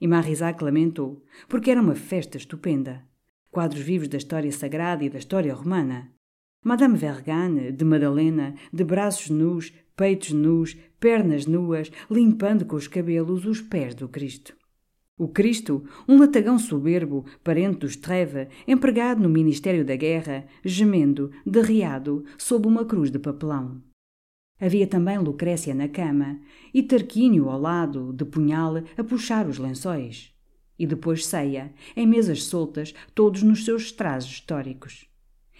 E 0.00 0.08
Marisac 0.08 0.64
lamentou, 0.64 1.22
porque 1.48 1.70
era 1.70 1.80
uma 1.80 1.94
festa 1.94 2.36
estupenda. 2.36 3.04
Quadros 3.52 3.80
vivos 3.80 4.08
da 4.08 4.16
história 4.16 4.50
sagrada 4.50 5.04
e 5.04 5.08
da 5.08 5.16
história 5.16 5.54
romana. 5.54 6.10
Madame 6.60 6.98
Vergane, 6.98 7.70
de 7.70 7.84
Madalena, 7.84 8.56
de 8.72 8.82
braços 8.82 9.30
nus, 9.30 9.72
peitos 9.94 10.32
nus, 10.32 10.76
pernas 10.98 11.46
nuas, 11.46 11.88
limpando 12.10 12.64
com 12.64 12.74
os 12.74 12.88
cabelos 12.88 13.46
os 13.46 13.60
pés 13.60 13.94
do 13.94 14.08
Cristo. 14.08 14.52
O 15.16 15.28
Cristo, 15.28 15.84
um 16.08 16.18
latagão 16.18 16.58
soberbo, 16.58 17.24
parente 17.44 17.78
dos 17.78 17.94
Treve, 17.94 18.48
empregado 18.66 19.22
no 19.22 19.28
Ministério 19.28 19.84
da 19.84 19.94
Guerra, 19.94 20.46
gemendo, 20.64 21.30
derriado, 21.46 22.24
sob 22.36 22.66
uma 22.66 22.84
cruz 22.84 23.08
de 23.08 23.20
papelão. 23.20 23.80
Havia 24.62 24.86
também 24.86 25.18
Lucrécia 25.18 25.74
na 25.74 25.88
cama 25.88 26.38
e 26.72 26.84
Tarquínio 26.84 27.48
ao 27.48 27.60
lado, 27.60 28.12
de 28.12 28.24
punhal, 28.24 28.76
a 28.96 29.02
puxar 29.02 29.48
os 29.48 29.58
lençóis. 29.58 30.32
E 30.78 30.86
depois 30.86 31.26
ceia, 31.26 31.74
em 31.96 32.06
mesas 32.06 32.44
soltas, 32.44 32.94
todos 33.12 33.42
nos 33.42 33.64
seus 33.64 33.90
trajes 33.90 34.30
históricos. 34.30 35.10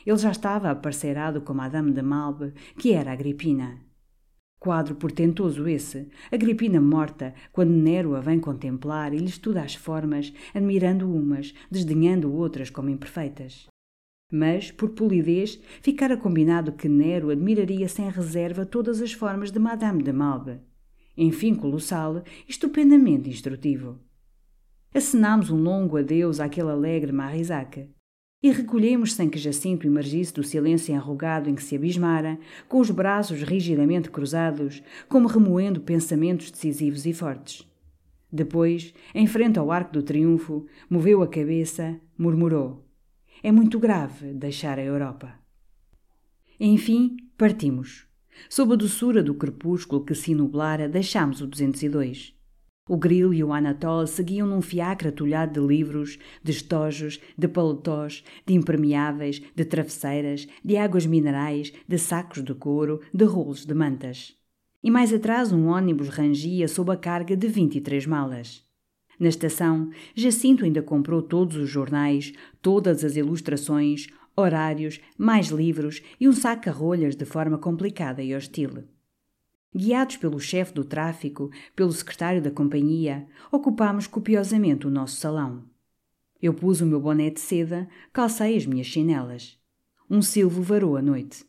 Ele 0.07 0.17
já 0.17 0.31
estava 0.31 0.71
aparcerado 0.71 1.41
com 1.41 1.53
Madame 1.53 1.91
de 1.91 2.01
Malbe, 2.01 2.53
que 2.79 2.93
era 2.93 3.11
Agripina. 3.11 3.81
Quadro 4.61 4.95
portentoso 4.95 5.67
esse, 5.67 6.09
Agripina 6.31 6.81
morta, 6.81 7.35
quando 7.51 7.73
Nero 7.73 8.15
a 8.15 8.21
vem 8.21 8.39
contemplar 8.39 9.13
e 9.13 9.19
lhe 9.19 9.25
estuda 9.25 9.63
as 9.63 9.75
formas, 9.75 10.33
admirando 10.55 11.13
umas, 11.13 11.53
desdenhando 11.69 12.33
outras 12.33 12.71
como 12.71 12.89
imperfeitas. 12.89 13.67
Mas, 14.35 14.71
por 14.71 14.89
polidez, 14.89 15.61
ficara 15.83 16.17
combinado 16.17 16.73
que 16.73 16.89
Nero 16.89 17.29
admiraria 17.29 17.87
sem 17.87 18.09
reserva 18.09 18.65
todas 18.65 19.03
as 19.03 19.13
formas 19.13 19.51
de 19.51 19.59
Madame 19.59 20.03
de 20.03 20.11
Malbe. 20.11 20.59
Enfim, 21.15 21.55
colossal, 21.55 22.23
estupendamente 22.49 23.29
instrutivo. 23.29 24.01
Acenámos 24.95 25.51
um 25.51 25.63
longo 25.63 25.99
adeus 25.99 26.41
àquele 26.41 26.71
alegre 26.71 27.13
Marisac 27.13 27.91
e 28.43 28.51
recolhemos 28.51 29.13
sem 29.13 29.29
que 29.29 29.39
Jacinto 29.39 29.87
emergisse 29.87 30.33
do 30.33 30.43
silêncio 30.43 30.95
enrugado 30.95 31.51
em 31.51 31.55
que 31.55 31.63
se 31.63 31.77
abismara, 31.77 32.39
com 32.67 32.81
os 32.81 32.91
braços 32.91 33.43
rigidamente 33.43 34.11
cruzados, 34.11 34.83
como 35.11 35.29
remoendo 35.29 35.83
pensamentos 35.83 36.51
decisivos 36.51 37.05
e 37.05 37.13
fortes. 37.13 37.69
Depois, 38.33 38.95
em 39.15 39.27
frente 39.27 39.59
ao 39.59 39.71
arco 39.71 39.93
do 39.93 40.03
triunfo, 40.03 40.67
moveu 40.89 41.23
a 41.23 41.29
cabeça, 41.29 42.01
murmurou: 42.17 42.83
É 43.45 43.51
muito 43.51 43.81
grave 43.81 44.33
deixar 44.33 44.79
a 44.79 44.85
Europa. 44.85 45.35
Enfim, 46.61 47.17
partimos. 47.37 48.07
Sob 48.49 48.73
a 48.73 48.77
doçura 48.77 49.21
do 49.21 49.35
crepúsculo 49.35 50.05
que 50.05 50.15
se 50.15 50.33
nublara, 50.33 50.89
deixámos 50.89 51.41
o 51.41 51.47
202. 51.49 52.37
O 52.89 52.97
grilo 52.97 53.35
e 53.35 53.43
o 53.43 53.53
Anatole 53.53 54.07
seguiam 54.07 54.47
num 54.47 54.63
fiacre 54.63 55.09
atulhado 55.09 55.61
de 55.61 55.67
livros, 55.67 56.21
de 56.41 56.53
estojos, 56.53 57.21
de 57.37 57.49
paletós, 57.49 58.23
de 58.47 58.55
impermeáveis, 58.55 59.43
de 59.57 59.65
travesseiras, 59.65 60.47
de 60.65 60.77
águas 60.77 61.05
minerais, 61.05 61.73
de 61.89 61.99
sacos 61.99 62.45
de 62.45 62.55
couro, 62.55 63.01
de 63.13 63.25
rolos 63.25 63.67
de 63.67 63.75
mantas. 63.75 64.37
E 64.85 64.91
mais 64.91 65.13
atrás 65.13 65.53
um 65.53 65.67
ônibus 65.67 66.09
rangia 66.09 66.69
sob 66.69 66.93
a 66.93 66.97
carga 66.97 67.37
de 67.37 67.49
23 67.49 68.07
malas. 68.07 68.65
Na 69.23 69.29
estação, 69.29 69.89
Jacinto 70.17 70.65
ainda 70.65 70.83
comprou 70.83 71.23
todos 71.23 71.57
os 71.57 71.71
jornais, 71.71 72.33
todas 72.61 73.05
as 73.05 73.15
ilustrações, 73.15 74.09
horários, 74.37 75.01
mais 75.17 75.47
livros 75.47 76.03
e 76.19 76.29
um 76.29 76.33
saco 76.33 76.69
a 76.69 76.73
rolhas 76.73 77.15
de 77.15 77.25
forma 77.25 77.57
complicada 77.57 78.21
e 78.21 78.35
hostil. 78.35 78.83
Guiados 79.73 80.17
pelo 80.17 80.41
chefe 80.41 80.75
do 80.75 80.85
tráfico, 80.85 81.53
pelo 81.77 81.93
secretário 81.93 82.43
da 82.43 82.51
companhia, 82.51 83.29
ocupámos 83.53 84.09
copiosamente 84.09 84.89
o 84.89 84.91
nosso 84.91 85.15
salão. 85.15 85.67
Eu 86.43 86.53
pus 86.53 86.81
o 86.81 86.87
meu 86.87 87.01
boné 87.01 87.31
de 87.31 87.39
seda, 87.39 87.89
calcei 88.13 88.57
as 88.57 88.67
minhas 88.67 88.89
chinelas. 88.89 89.57
Um 90.11 90.21
silvo 90.21 90.63
varou 90.63 90.97
a 90.97 91.01
noite. 91.01 91.47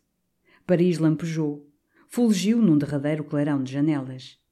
Paris 0.67 0.99
lampejou, 0.99 1.67
fulgiu 2.07 2.61
num 2.61 2.77
derradeiro 2.77 3.23
clarão 3.23 3.63
de 3.63 3.73
janelas. 3.73 4.42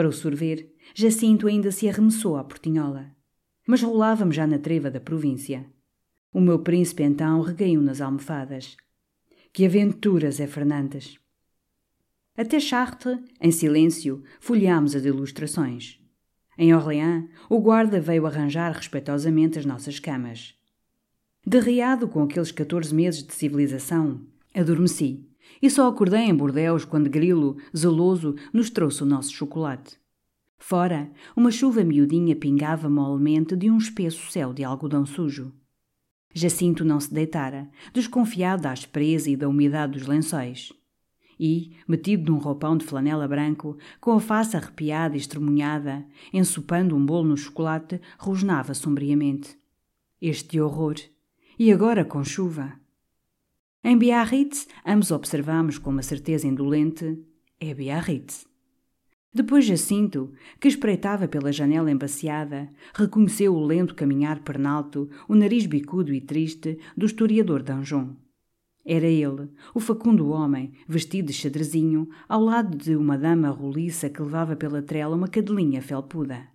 Para 0.00 0.08
o 0.08 0.12
sorver, 0.12 0.66
Jacinto 0.94 1.46
ainda 1.46 1.70
se 1.70 1.86
arremessou 1.86 2.38
à 2.38 2.42
portinhola. 2.42 3.14
Mas 3.66 3.82
rolávamos 3.82 4.34
já 4.34 4.46
na 4.46 4.58
treva 4.58 4.90
da 4.90 4.98
província. 4.98 5.66
O 6.32 6.40
meu 6.40 6.60
príncipe 6.60 7.02
então 7.02 7.42
regaiu 7.42 7.82
nas 7.82 8.00
almofadas. 8.00 8.78
Que 9.52 9.66
aventuras 9.66 10.40
é 10.40 10.46
Fernandes! 10.46 11.18
Até 12.34 12.58
Chartres, 12.58 13.18
em 13.42 13.50
silêncio, 13.50 14.24
folheámos 14.40 14.96
as 14.96 15.04
ilustrações. 15.04 16.00
Em 16.56 16.74
Orléans, 16.74 17.28
o 17.50 17.60
guarda 17.60 18.00
veio 18.00 18.24
arranjar 18.24 18.72
respeitosamente 18.72 19.58
as 19.58 19.66
nossas 19.66 19.98
camas. 19.98 20.54
Derriado 21.46 22.08
com 22.08 22.22
aqueles 22.22 22.50
14 22.50 22.94
meses 22.94 23.22
de 23.22 23.34
civilização, 23.34 24.26
adormeci 24.54 25.29
e 25.60 25.70
só 25.70 25.88
acordei 25.88 26.22
em 26.22 26.34
Bordeus 26.34 26.84
quando 26.84 27.10
Grilo, 27.10 27.56
zeloso, 27.76 28.34
nos 28.52 28.70
trouxe 28.70 29.02
o 29.02 29.06
nosso 29.06 29.32
chocolate. 29.32 29.98
Fora, 30.58 31.10
uma 31.36 31.50
chuva 31.50 31.82
miudinha 31.82 32.36
pingava 32.36 32.88
molemente 32.88 33.56
de 33.56 33.70
um 33.70 33.78
espesso 33.78 34.30
céu 34.30 34.52
de 34.52 34.62
algodão 34.62 35.06
sujo. 35.06 35.52
Jacinto 36.34 36.84
não 36.84 37.00
se 37.00 37.12
deitara, 37.12 37.68
desconfiado 37.92 38.62
da 38.62 38.72
aspereza 38.72 39.30
e 39.30 39.36
da 39.36 39.48
umidade 39.48 39.98
dos 39.98 40.06
lençóis 40.06 40.72
e, 41.40 41.72
metido 41.88 42.30
num 42.30 42.38
roupão 42.38 42.76
de 42.76 42.84
flanela 42.84 43.26
branco, 43.26 43.78
com 43.98 44.12
a 44.12 44.20
face 44.20 44.58
arrepiada 44.58 45.16
e 45.16 45.18
estremunhada, 45.18 46.04
ensopando 46.34 46.94
um 46.94 47.04
bolo 47.04 47.28
no 47.28 47.36
chocolate, 47.36 47.98
rosnava 48.18 48.74
sombriamente. 48.74 49.58
Este 50.20 50.60
horror! 50.60 50.96
E 51.58 51.72
agora 51.72 52.04
com 52.04 52.22
chuva! 52.22 52.78
Em 53.82 53.96
Biarritz, 53.96 54.68
ambos 54.84 55.10
observamos 55.10 55.78
com 55.78 55.88
uma 55.88 56.02
certeza 56.02 56.46
indolente: 56.46 57.18
é 57.58 57.72
Biarritz. 57.72 58.46
Depois 59.32 59.64
Jacinto, 59.64 60.34
que 60.60 60.68
espreitava 60.68 61.26
pela 61.26 61.50
janela 61.50 61.90
embaciada, 61.90 62.70
reconheceu 62.92 63.54
o 63.54 63.64
lento 63.64 63.94
caminhar 63.94 64.40
pernalto, 64.40 65.08
o 65.26 65.34
nariz 65.34 65.64
bicudo 65.64 66.12
e 66.12 66.20
triste, 66.20 66.78
do 66.94 67.06
historiador 67.06 67.62
Danjon. 67.62 68.16
Era 68.84 69.06
ele, 69.06 69.48
o 69.74 69.80
facundo 69.80 70.28
homem, 70.28 70.72
vestido 70.86 71.28
de 71.28 71.32
xadrezinho, 71.32 72.06
ao 72.28 72.42
lado 72.42 72.76
de 72.76 72.94
uma 72.94 73.16
dama 73.16 73.48
roliça 73.48 74.10
que 74.10 74.20
levava 74.20 74.56
pela 74.56 74.82
trela 74.82 75.16
uma 75.16 75.28
cadelinha 75.28 75.80
felpuda. 75.80 76.48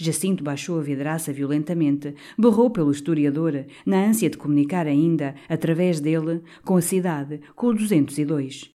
Jacinto 0.00 0.44
baixou 0.44 0.78
a 0.78 0.82
vidraça 0.82 1.32
violentamente, 1.32 2.14
berrou 2.38 2.70
pelo 2.70 2.92
historiador, 2.92 3.66
na 3.84 4.04
ânsia 4.04 4.30
de 4.30 4.38
comunicar 4.38 4.86
ainda, 4.86 5.34
através 5.48 5.98
dele, 5.98 6.40
com 6.64 6.76
a 6.76 6.80
cidade, 6.80 7.40
com 7.56 7.66
o 7.66 7.74
202. 7.74 8.70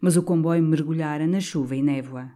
Mas 0.00 0.16
o 0.16 0.22
comboio 0.22 0.62
mergulhara 0.62 1.26
na 1.26 1.40
chuva 1.40 1.74
e 1.74 1.82
névoa. 1.82 2.30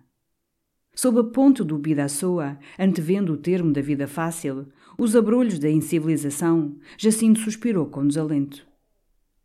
Sob 0.94 1.20
a 1.20 1.24
ponte 1.24 1.62
do 1.62 1.76
Bidaçoa, 1.76 2.58
antevendo 2.78 3.34
o 3.34 3.36
termo 3.36 3.70
da 3.70 3.82
vida 3.82 4.08
fácil, 4.08 4.66
os 4.98 5.14
abrolhos 5.14 5.58
da 5.58 5.68
incivilização, 5.68 6.74
Jacinto 6.96 7.40
suspirou 7.40 7.84
com 7.84 8.06
desalento. 8.06 8.66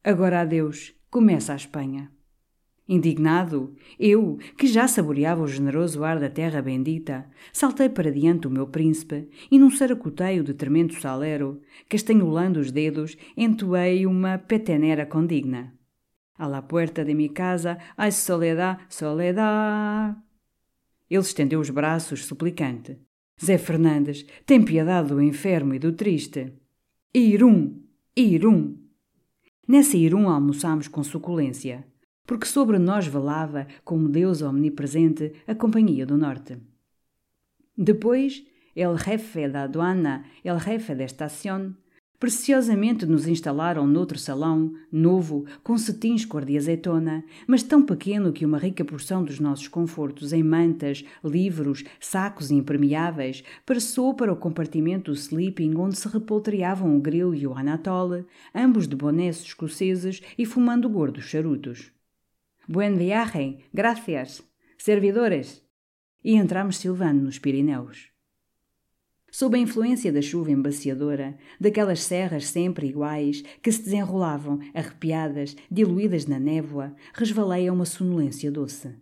Agora 0.02 0.40
adeus, 0.40 0.96
começa 1.10 1.52
a 1.52 1.58
Espanha. 1.58 2.10
Indignado, 2.92 3.74
eu, 3.98 4.38
que 4.58 4.68
já 4.68 4.86
saboreava 4.86 5.42
o 5.42 5.48
generoso 5.48 6.04
ar 6.04 6.20
da 6.20 6.30
terra 6.30 6.62
bendita, 6.62 7.26
saltei 7.54 7.88
para 7.88 8.12
diante 8.12 8.42
do 8.42 8.50
meu 8.50 8.68
príncipe 8.68 9.30
e, 9.50 9.58
num 9.58 9.72
saracoteio 9.72 10.44
de 10.44 10.54
tremendo 10.54 10.94
salero, 10.96 11.62
castanholando 11.88 12.60
os 12.60 12.70
dedos, 12.70 13.16
entoei 13.38 14.06
uma 14.06 14.38
petenera 14.38 15.06
condigna. 15.06 15.74
A 16.38 16.46
la 16.46 16.62
puerta 16.62 17.06
de 17.06 17.14
mi 17.14 17.30
casa, 17.30 17.78
ai 17.96 18.12
soledad, 18.12 18.78
soledad. 18.90 20.18
Ele 21.10 21.22
estendeu 21.22 21.62
os 21.62 21.70
braços, 21.70 22.26
suplicante. 22.26 23.00
Zé 23.42 23.58
Fernandes, 23.58 24.26
tem 24.46 24.66
piedade 24.66 25.08
do 25.08 25.22
enfermo 25.22 25.74
e 25.74 25.80
do 25.80 25.94
triste. 25.94 26.52
Irum! 27.14 27.84
Irum! 28.18 28.76
Nessa 29.66 29.96
Irum 29.96 30.28
almoçámos 30.28 30.90
com 30.90 31.02
suculência 31.02 31.90
porque 32.26 32.46
sobre 32.46 32.80
nós 32.80 33.08
velava, 33.08 33.68
como 33.84 34.10
Deus 34.10 34.42
omnipresente, 34.42 35.34
a 35.48 35.56
Companhia 35.56 36.06
do 36.06 36.18
Norte. 36.18 36.58
Depois, 37.78 38.46
el 38.76 38.98
jefe 38.98 39.48
da 39.50 39.64
aduana, 39.64 40.26
el 40.44 40.60
jefe 40.60 40.96
da 40.96 41.04
estação, 41.04 41.76
preciosamente 42.22 43.04
nos 43.04 43.28
instalaram 43.28 43.88
noutro 43.88 44.20
salão, 44.20 44.72
novo, 44.92 45.44
com 45.64 45.76
cetins 45.76 46.24
cor 46.24 46.46
de 46.46 46.56
azeitona, 46.56 47.26
mas 47.48 47.64
tão 47.64 47.84
pequeno 47.84 48.32
que 48.32 48.46
uma 48.46 48.60
rica 48.60 48.86
porção 48.86 49.24
dos 49.24 49.40
nossos 49.40 49.68
confortos 49.68 50.32
em 50.32 50.44
mantas, 50.44 51.04
livros, 51.24 51.84
sacos 52.00 52.52
impermeáveis 52.52 53.44
passou 53.66 54.14
para 54.14 54.32
o 54.32 54.38
compartimento 54.38 55.12
do 55.12 55.18
sleeping 55.18 55.76
onde 55.76 55.98
se 55.98 56.08
repoltreavam 56.08 56.96
o 56.96 57.02
grilo 57.02 57.34
e 57.34 57.48
o 57.48 57.56
anatole, 57.56 58.24
ambos 58.54 58.88
de 58.88 58.96
bonés 58.96 59.42
escoceses 59.42 60.22
e 60.38 60.46
fumando 60.46 60.88
gordos 60.88 61.24
charutos. 61.24 61.92
Buen 62.74 62.98
viaje, 62.98 63.58
gracias, 63.74 64.42
servidores. 64.78 65.62
E 66.24 66.38
entramos 66.38 66.78
silvando 66.78 67.22
nos 67.22 67.38
Pirineus. 67.38 68.14
Sob 69.30 69.58
a 69.58 69.60
influência 69.60 70.10
da 70.10 70.22
chuva 70.22 70.52
embaciadora, 70.52 71.38
daquelas 71.60 72.02
serras 72.02 72.46
sempre 72.46 72.88
iguais 72.88 73.44
que 73.62 73.74
se 73.74 73.84
desenrolavam, 73.84 74.60
arrepiadas, 74.74 75.54
diluídas 75.70 76.28
na 76.28 76.40
névoa, 76.40 76.96
resvalei 77.14 77.68
a 77.68 77.74
uma 77.74 77.84
sonolência 77.84 78.50
doce. 78.50 78.96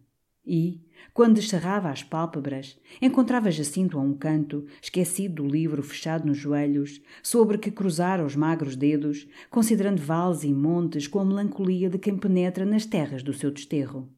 E, 0.52 0.82
quando 1.14 1.36
descerrava 1.36 1.92
as 1.92 2.02
pálpebras, 2.02 2.76
encontrava 3.00 3.52
Jacinto 3.52 4.00
a 4.00 4.02
um 4.02 4.16
canto, 4.16 4.66
esquecido 4.82 5.44
do 5.44 5.48
livro 5.48 5.84
fechado 5.84 6.26
nos 6.26 6.40
joelhos, 6.40 7.00
sobre 7.22 7.60
que 7.60 7.70
cruzara 7.70 8.26
os 8.26 8.36
magros 8.36 8.76
dedos, 8.76 9.28
considerando 9.52 10.02
vales 10.02 10.44
e 10.44 10.52
montes 10.52 11.08
com 11.08 11.20
a 11.20 11.26
melancolia 11.26 11.88
de 11.88 12.00
quem 12.00 12.18
penetra 12.18 12.66
nas 12.66 12.84
terras 12.84 13.22
do 13.22 13.32
seu 13.32 13.52
desterro. 13.52 14.10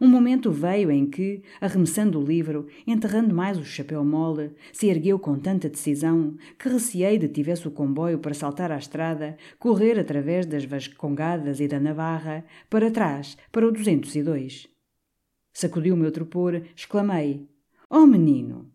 Um 0.00 0.06
momento 0.06 0.52
veio 0.52 0.90
em 0.90 1.04
que, 1.04 1.42
arremessando 1.60 2.20
o 2.20 2.24
livro, 2.24 2.68
enterrando 2.86 3.34
mais 3.34 3.58
o 3.58 3.64
chapéu 3.64 4.04
mole, 4.04 4.52
se 4.72 4.88
ergueu 4.88 5.18
com 5.18 5.36
tanta 5.36 5.68
decisão 5.68 6.36
que 6.58 6.68
receei 6.68 7.18
de 7.18 7.28
tivesse 7.28 7.66
o 7.66 7.72
comboio 7.72 8.18
para 8.18 8.34
saltar 8.34 8.70
à 8.70 8.76
estrada, 8.76 9.36
correr 9.58 9.98
através 9.98 10.46
das 10.46 10.64
Vascongadas 10.64 11.58
e 11.58 11.66
da 11.66 11.80
Navarra, 11.80 12.44
para 12.70 12.90
trás, 12.90 13.36
para 13.50 13.66
o 13.66 13.72
202. 13.72 14.73
Sacudi 15.54 15.92
o 15.92 15.96
meu 15.96 16.10
trupor, 16.10 16.60
exclamei: 16.74 17.48
Oh, 17.88 18.04
menino! 18.04 18.68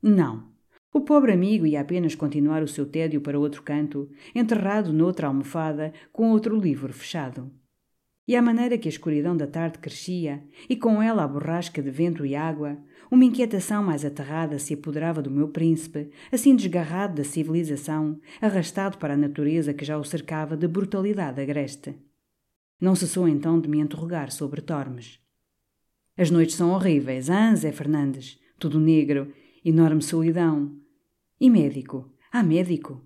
Não. 0.00 0.48
O 0.92 1.00
pobre 1.00 1.32
amigo 1.32 1.66
ia 1.66 1.80
apenas 1.80 2.14
continuar 2.14 2.62
o 2.62 2.68
seu 2.68 2.86
tédio 2.86 3.20
para 3.20 3.38
outro 3.38 3.62
canto, 3.62 4.08
enterrado 4.32 4.92
noutra 4.92 5.26
almofada, 5.26 5.92
com 6.12 6.30
outro 6.30 6.56
livro 6.56 6.92
fechado. 6.92 7.50
E 8.28 8.36
à 8.36 8.42
maneira 8.42 8.78
que 8.78 8.86
a 8.86 8.90
escuridão 8.90 9.36
da 9.36 9.46
tarde 9.46 9.78
crescia, 9.78 10.42
e 10.68 10.76
com 10.76 11.02
ela 11.02 11.24
a 11.24 11.28
borrasca 11.28 11.82
de 11.82 11.90
vento 11.90 12.24
e 12.24 12.36
água, 12.36 12.78
uma 13.10 13.24
inquietação 13.24 13.82
mais 13.82 14.04
aterrada 14.04 14.56
se 14.60 14.74
apoderava 14.74 15.20
do 15.20 15.32
meu 15.32 15.48
príncipe, 15.48 16.10
assim 16.30 16.54
desgarrado 16.54 17.16
da 17.16 17.24
civilização, 17.24 18.20
arrastado 18.40 18.98
para 18.98 19.14
a 19.14 19.16
natureza 19.16 19.74
que 19.74 19.84
já 19.84 19.98
o 19.98 20.04
cercava 20.04 20.56
de 20.56 20.68
brutalidade 20.68 21.40
agreste. 21.40 21.96
Não 22.80 22.94
cessou 22.94 23.26
então 23.26 23.60
de 23.60 23.68
me 23.68 23.80
interrogar 23.80 24.30
sobre 24.30 24.60
Tormes. 24.60 25.20
As 26.20 26.30
noites 26.30 26.54
são 26.54 26.72
horríveis, 26.72 27.30
hã, 27.30 27.56
Zé 27.56 27.72
Fernandes? 27.72 28.38
Tudo 28.58 28.78
negro, 28.78 29.32
enorme 29.64 30.02
solidão. 30.02 30.70
E 31.40 31.48
médico? 31.48 32.12
Há 32.30 32.42
médico? 32.42 33.02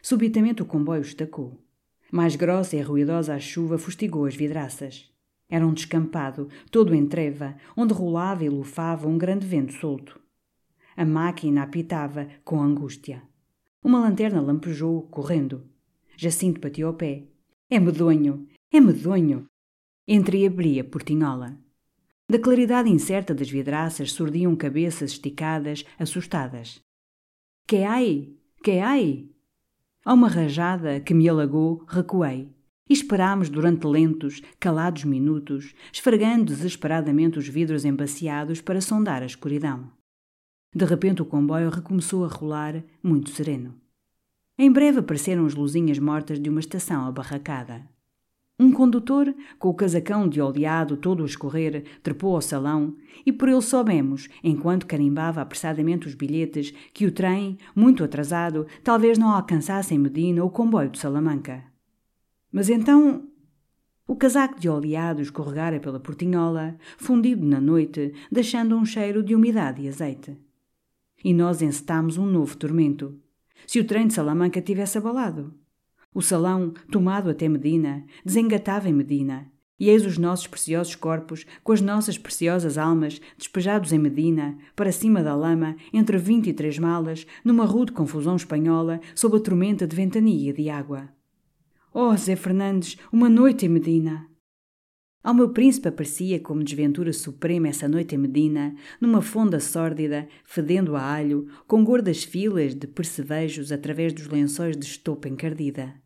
Subitamente 0.00 0.62
o 0.62 0.64
comboio 0.64 1.02
estacou. 1.02 1.62
Mais 2.10 2.34
grossa 2.34 2.76
e 2.76 2.80
ruidosa 2.80 3.34
a 3.34 3.38
chuva 3.38 3.76
fustigou 3.76 4.24
as 4.24 4.34
vidraças. 4.34 5.12
Era 5.50 5.66
um 5.66 5.74
descampado, 5.74 6.48
todo 6.70 6.94
em 6.94 7.06
treva, 7.06 7.56
onde 7.76 7.92
rolava 7.92 8.42
e 8.42 8.48
lufava 8.48 9.06
um 9.06 9.18
grande 9.18 9.46
vento 9.46 9.74
solto. 9.74 10.18
A 10.96 11.04
máquina 11.04 11.62
apitava 11.62 12.26
com 12.42 12.62
angústia. 12.62 13.22
Uma 13.82 14.00
lanterna 14.00 14.40
lampejou, 14.40 15.02
correndo. 15.10 15.68
Jacinto 16.16 16.58
bateu 16.58 16.88
o 16.88 16.94
pé. 16.94 17.24
É 17.68 17.78
medonho! 17.78 18.48
É 18.72 18.80
medonho! 18.80 19.44
Entreabria 20.08 20.80
a 20.80 20.84
portinhola. 20.86 21.62
Da 22.28 22.38
claridade 22.38 22.88
incerta 22.88 23.34
das 23.34 23.50
vidraças 23.50 24.12
surdiam 24.12 24.56
cabeças 24.56 25.12
esticadas, 25.12 25.84
assustadas. 25.98 26.80
Que 27.66 27.84
ai? 27.84 28.32
Que 28.62 28.78
ai? 28.78 29.28
A 30.04 30.14
uma 30.14 30.28
rajada 30.28 31.00
que 31.00 31.12
me 31.12 31.28
alagou, 31.28 31.84
recuei. 31.86 32.50
E 32.88 32.92
esperámos 32.92 33.48
durante 33.48 33.86
lentos, 33.86 34.42
calados 34.58 35.04
minutos, 35.04 35.74
esfregando 35.92 36.44
desesperadamente 36.44 37.38
os 37.38 37.48
vidros 37.48 37.84
embaciados 37.84 38.60
para 38.60 38.80
sondar 38.80 39.22
a 39.22 39.26
escuridão. 39.26 39.90
De 40.74 40.84
repente 40.84 41.22
o 41.22 41.26
comboio 41.26 41.70
recomeçou 41.70 42.24
a 42.24 42.28
rolar, 42.28 42.82
muito 43.02 43.30
sereno. 43.30 43.74
Em 44.58 44.70
breve 44.70 45.00
apareceram 45.00 45.46
as 45.46 45.54
luzinhas 45.54 45.98
mortas 45.98 46.40
de 46.40 46.48
uma 46.48 46.60
estação 46.60 47.06
abarracada. 47.06 47.88
Um 48.58 48.70
condutor, 48.70 49.34
com 49.58 49.68
o 49.68 49.74
casacão 49.74 50.28
de 50.28 50.40
oleado 50.40 50.96
todo 50.96 51.24
a 51.24 51.26
escorrer, 51.26 51.84
trepou 52.04 52.36
ao 52.36 52.40
salão 52.40 52.96
e 53.26 53.32
por 53.32 53.48
ele 53.48 53.60
soubemos, 53.60 54.28
enquanto 54.44 54.86
carimbava 54.86 55.40
apressadamente 55.40 56.06
os 56.06 56.14
bilhetes, 56.14 56.72
que 56.92 57.04
o 57.04 57.10
trem, 57.10 57.58
muito 57.74 58.04
atrasado, 58.04 58.64
talvez 58.84 59.18
não 59.18 59.30
alcançasse 59.30 59.92
em 59.92 59.98
Medina 59.98 60.44
o 60.44 60.50
comboio 60.50 60.88
de 60.88 61.00
Salamanca. 61.00 61.64
Mas 62.52 62.70
então 62.70 63.26
o 64.06 64.14
casaco 64.14 64.60
de 64.60 64.68
oleado 64.68 65.20
escorregara 65.20 65.80
pela 65.80 65.98
portinhola, 65.98 66.76
fundido 66.96 67.44
na 67.44 67.60
noite, 67.60 68.12
deixando 68.30 68.76
um 68.76 68.84
cheiro 68.84 69.22
de 69.22 69.34
umidade 69.34 69.82
e 69.82 69.88
azeite. 69.88 70.36
E 71.24 71.34
nós 71.34 71.60
encetámos 71.60 72.18
um 72.18 72.26
novo 72.26 72.56
tormento. 72.56 73.18
Se 73.66 73.80
o 73.80 73.84
trem 73.84 74.06
de 74.06 74.14
Salamanca 74.14 74.60
tivesse 74.60 74.98
abalado. 74.98 75.54
O 76.14 76.22
salão, 76.22 76.72
tomado 76.92 77.28
até 77.28 77.48
Medina, 77.48 78.06
desengatava 78.24 78.88
em 78.88 78.92
Medina, 78.92 79.50
e 79.80 79.88
eis 79.88 80.06
os 80.06 80.16
nossos 80.16 80.46
preciosos 80.46 80.94
corpos, 80.94 81.44
com 81.64 81.72
as 81.72 81.80
nossas 81.80 82.16
preciosas 82.16 82.78
almas, 82.78 83.20
despejados 83.36 83.92
em 83.92 83.98
Medina, 83.98 84.56
para 84.76 84.92
cima 84.92 85.24
da 85.24 85.34
lama, 85.34 85.74
entre 85.92 86.16
vinte 86.16 86.48
e 86.48 86.52
três 86.52 86.78
malas, 86.78 87.26
numa 87.44 87.64
rude 87.64 87.90
confusão 87.90 88.36
espanhola, 88.36 89.00
sob 89.12 89.36
a 89.36 89.40
tormenta 89.40 89.88
de 89.88 89.96
ventania 89.96 90.50
e 90.50 90.52
de 90.52 90.70
água. 90.70 91.08
Oh, 91.92 92.16
Zé 92.16 92.36
Fernandes, 92.36 92.96
uma 93.12 93.28
noite 93.28 93.66
em 93.66 93.68
Medina! 93.68 94.28
Ao 95.20 95.34
meu 95.34 95.48
príncipe 95.48 95.88
aparecia 95.88 96.38
como 96.38 96.62
desventura 96.62 97.12
suprema 97.12 97.66
essa 97.66 97.88
noite 97.88 98.14
em 98.14 98.18
Medina, 98.18 98.76
numa 99.00 99.20
fonda 99.22 99.58
sórdida, 99.58 100.28
fedendo 100.44 100.94
a 100.94 101.02
alho, 101.02 101.48
com 101.66 101.82
gordas 101.82 102.22
filas 102.22 102.74
de 102.74 102.86
percevejos 102.86 103.72
através 103.72 104.12
dos 104.12 104.28
lençóis 104.28 104.76
de 104.76 104.84
estopa 104.84 105.28
encardida. 105.28 106.03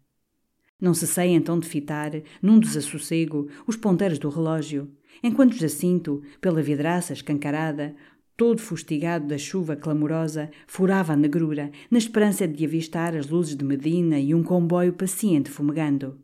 Não 0.81 0.95
cessei 0.95 1.31
então 1.31 1.59
de 1.59 1.67
fitar, 1.67 2.13
num 2.41 2.61
desassossego, 2.61 3.49
os 3.67 3.77
ponteiros 3.77 4.19
do 4.19 4.29
relógio, 4.29 4.91
enquanto 5.23 5.57
Jacinto, 5.57 6.23
pela 6.41 6.63
vidraça 6.63 7.13
escancarada, 7.13 7.97
todo 8.37 8.61
fustigado 8.61 9.27
da 9.27 9.37
chuva 9.37 9.75
clamorosa, 9.75 10.49
furava 10.69 11.15
a 11.15 11.17
negrura, 11.17 11.73
na 11.91 11.99
esperança 11.99 12.47
de 12.47 12.65
avistar 12.65 13.17
as 13.17 13.29
luzes 13.29 13.57
de 13.57 13.65
Medina 13.65 14.21
e 14.21 14.33
um 14.33 14.45
comboio 14.45 14.93
paciente 14.93 15.51
fumegando. 15.51 16.17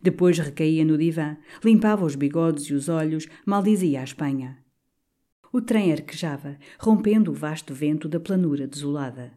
Depois 0.00 0.38
recaía 0.38 0.84
no 0.84 0.96
divã, 0.96 1.36
limpava 1.64 2.04
os 2.04 2.14
bigodes 2.14 2.64
e 2.66 2.74
os 2.74 2.88
olhos, 2.88 3.26
maldizia 3.44 4.00
a 4.00 4.04
Espanha. 4.04 4.58
O 5.52 5.60
trem 5.60 5.92
arquejava, 5.92 6.58
rompendo 6.78 7.30
o 7.30 7.34
vasto 7.34 7.74
vento 7.74 8.08
da 8.08 8.20
planura 8.20 8.66
desolada. 8.66 9.32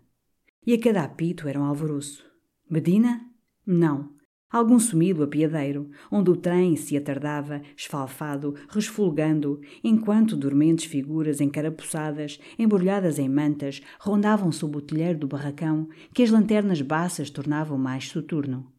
E 0.65 0.73
a 0.73 0.80
cada 0.80 1.04
apito 1.04 1.47
era 1.47 1.60
um 1.60 1.63
alvoroço. 1.63 2.26
Medina? 2.69 3.26
Não. 3.65 4.16
Algum 4.49 4.79
sumido 4.79 5.23
apiadeiro, 5.23 5.89
onde 6.10 6.31
o 6.31 6.36
trem 6.38 6.77
se 6.77 6.95
atardava, 6.95 7.62
esfalfado, 7.75 8.55
resfolgando, 8.69 9.60
enquanto 9.83 10.38
dormentes 10.38 10.86
figuras 10.86 11.41
encarapuçadas, 11.41 12.39
embrulhadas 12.57 13.19
em 13.19 13.27
mantas, 13.27 13.81
rondavam 13.99 14.49
sob 14.51 14.77
o 14.77 14.81
telheiro 14.81 15.19
do 15.19 15.27
barracão, 15.27 15.89
que 16.13 16.23
as 16.23 16.29
lanternas 16.29 16.81
baças 16.81 17.29
tornavam 17.29 17.77
mais 17.77 18.07
soturno. 18.07 18.71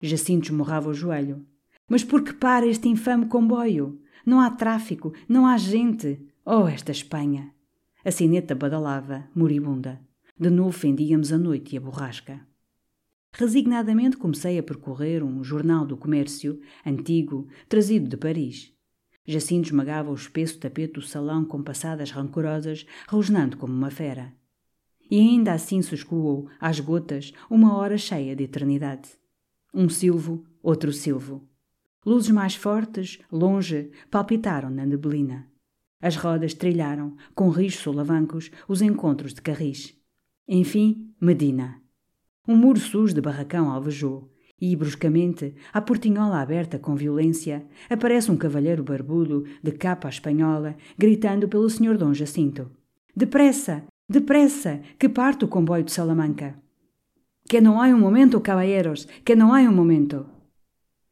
Jacinto 0.00 0.46
esmorrava 0.46 0.88
o 0.88 0.94
joelho. 0.94 1.44
Mas 1.86 2.02
por 2.02 2.22
que 2.22 2.32
para 2.32 2.66
este 2.66 2.88
infame 2.88 3.26
comboio? 3.26 4.00
Não 4.24 4.40
há 4.40 4.50
tráfico, 4.50 5.12
não 5.28 5.46
há 5.46 5.58
gente. 5.58 6.18
Oh, 6.46 6.66
esta 6.66 6.92
Espanha! 6.92 7.52
A 8.02 8.10
sineta 8.10 8.54
badalava, 8.54 9.28
moribunda. 9.34 10.00
De 10.38 10.48
novo 10.48 10.72
fendíamos 10.72 11.30
a 11.30 11.38
noite 11.38 11.74
e 11.74 11.78
a 11.78 11.80
borrasca. 11.80 12.40
Resignadamente 13.36 14.16
comecei 14.16 14.60
a 14.60 14.62
percorrer 14.62 15.20
um 15.24 15.42
jornal 15.42 15.84
do 15.84 15.96
comércio, 15.96 16.60
antigo, 16.86 17.48
trazido 17.68 18.08
de 18.08 18.16
Paris. 18.16 18.72
Jacinto 19.26 19.66
esmagava 19.66 20.12
o 20.12 20.14
espesso 20.14 20.56
tapete 20.60 20.94
do 20.94 21.02
salão 21.02 21.44
com 21.44 21.60
passadas 21.60 22.12
rancorosas, 22.12 22.86
rosnando 23.08 23.56
como 23.56 23.74
uma 23.74 23.90
fera. 23.90 24.32
E 25.10 25.18
ainda 25.18 25.52
assim 25.52 25.82
se 25.82 25.96
escoou, 25.96 26.48
às 26.60 26.78
gotas, 26.78 27.32
uma 27.50 27.76
hora 27.76 27.98
cheia 27.98 28.36
de 28.36 28.44
eternidade. 28.44 29.08
Um 29.74 29.88
silvo, 29.88 30.46
outro 30.62 30.92
silvo. 30.92 31.42
Luzes 32.06 32.30
mais 32.30 32.54
fortes, 32.54 33.18
longe, 33.32 33.90
palpitaram 34.12 34.70
na 34.70 34.86
neblina. 34.86 35.50
As 36.00 36.14
rodas 36.14 36.54
trilharam, 36.54 37.16
com 37.34 37.48
rios 37.48 37.74
solavancos, 37.74 38.52
os 38.68 38.80
encontros 38.80 39.34
de 39.34 39.42
carris. 39.42 39.92
Enfim, 40.46 41.12
Medina. 41.20 41.83
Um 42.46 42.56
muro 42.56 42.78
sujo 42.78 43.14
de 43.14 43.22
barracão 43.22 43.70
alvejou, 43.70 44.30
e, 44.60 44.76
bruscamente, 44.76 45.54
à 45.72 45.80
portinhola 45.80 46.40
aberta 46.40 46.78
com 46.78 46.94
violência, 46.94 47.66
aparece 47.88 48.30
um 48.30 48.36
cavalheiro 48.36 48.84
barbudo, 48.84 49.44
de 49.62 49.72
capa 49.72 50.08
espanhola, 50.08 50.76
gritando 50.96 51.48
pelo 51.48 51.68
senhor 51.68 51.96
Dom 51.96 52.12
Jacinto. 52.12 52.70
Depressa! 53.16 53.84
Depressa! 54.08 54.80
Que 54.98 55.08
parte 55.08 55.44
o 55.44 55.48
comboio 55.48 55.84
de 55.84 55.92
Salamanca! 55.92 56.54
Que 57.48 57.60
não 57.60 57.80
há 57.80 57.86
um 57.86 57.98
momento, 57.98 58.40
caballeros! 58.40 59.06
Que 59.24 59.34
não 59.34 59.54
há 59.54 59.60
um 59.60 59.74
momento! 59.74 60.26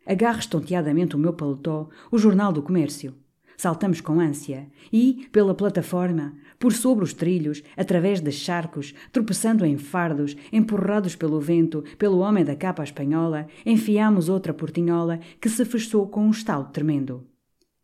Agarro 0.06 0.38
estonteadamente 0.38 1.16
o 1.16 1.18
meu 1.18 1.32
paletó, 1.32 1.88
o 2.10 2.18
jornal 2.18 2.52
do 2.52 2.62
comércio. 2.62 3.14
Saltamos 3.56 4.00
com 4.00 4.18
ânsia 4.18 4.68
e, 4.92 5.28
pela 5.30 5.54
plataforma, 5.54 6.34
por 6.62 6.72
sobre 6.72 7.02
os 7.02 7.12
trilhos, 7.12 7.60
através 7.76 8.20
de 8.20 8.30
charcos, 8.30 8.94
tropeçando 9.10 9.66
em 9.66 9.76
fardos, 9.76 10.36
empurrados 10.52 11.16
pelo 11.16 11.40
vento, 11.40 11.82
pelo 11.98 12.20
homem 12.20 12.44
da 12.44 12.54
capa 12.54 12.84
espanhola, 12.84 13.48
enfiamos 13.66 14.28
outra 14.28 14.54
portinhola 14.54 15.18
que 15.40 15.48
se 15.48 15.64
fechou 15.64 16.06
com 16.06 16.24
um 16.24 16.30
estalo 16.30 16.66
tremendo. 16.66 17.26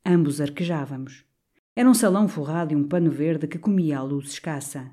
Ambos 0.07 0.41
arquejávamos. 0.41 1.25
Era 1.75 1.91
um 1.91 1.95
salão 1.95 2.29
forrado 2.29 2.73
e 2.73 2.77
um 2.77 2.85
pano 2.85 3.11
verde 3.11 3.49
que 3.49 3.59
comia 3.59 3.99
a 3.99 4.03
luz 4.05 4.29
escassa. 4.29 4.89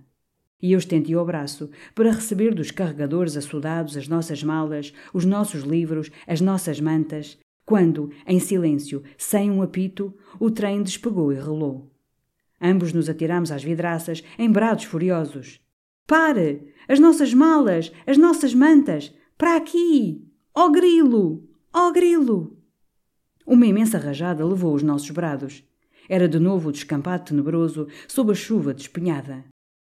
E 0.59 0.71
eu 0.71 0.79
estendi 0.79 1.15
o 1.15 1.23
braço 1.23 1.69
para 1.93 2.11
receber 2.11 2.55
dos 2.55 2.71
carregadores 2.71 3.37
assudados 3.37 3.95
as 3.95 4.07
nossas 4.07 4.41
malas, 4.41 4.93
os 5.13 5.25
nossos 5.25 5.61
livros, 5.61 6.09
as 6.25 6.41
nossas 6.41 6.81
mantas, 6.81 7.37
quando, 7.63 8.09
em 8.25 8.39
silêncio, 8.39 9.03
sem 9.15 9.51
um 9.51 9.61
apito, 9.61 10.11
o 10.39 10.49
trem 10.49 10.81
despegou 10.81 11.31
e 11.31 11.35
relou. 11.35 11.94
Ambos 12.65 12.93
nos 12.93 13.07
atiramos 13.07 13.51
às 13.51 13.63
vidraças, 13.63 14.23
em 14.39 14.51
brados 14.51 14.85
furiosos. 14.85 15.61
Pare! 16.07 16.73
As 16.87 16.99
nossas 16.99 17.31
malas! 17.31 17.91
As 18.07 18.17
nossas 18.17 18.55
mantas! 18.55 19.13
Para 19.37 19.55
aqui! 19.55 20.27
Ó 20.51 20.65
oh, 20.65 20.71
grilo! 20.71 21.47
Ó 21.71 21.87
oh, 21.87 21.91
grilo! 21.91 22.57
Uma 23.45 23.67
imensa 23.67 23.99
rajada 23.99 24.43
levou 24.43 24.73
os 24.73 24.81
nossos 24.81 25.11
brados. 25.11 25.63
Era 26.09 26.27
de 26.27 26.39
novo 26.39 26.69
o 26.69 26.71
descampado 26.71 27.25
tenebroso 27.25 27.87
sob 28.07 28.31
a 28.31 28.35
chuva 28.35 28.73
despenhada. 28.73 29.45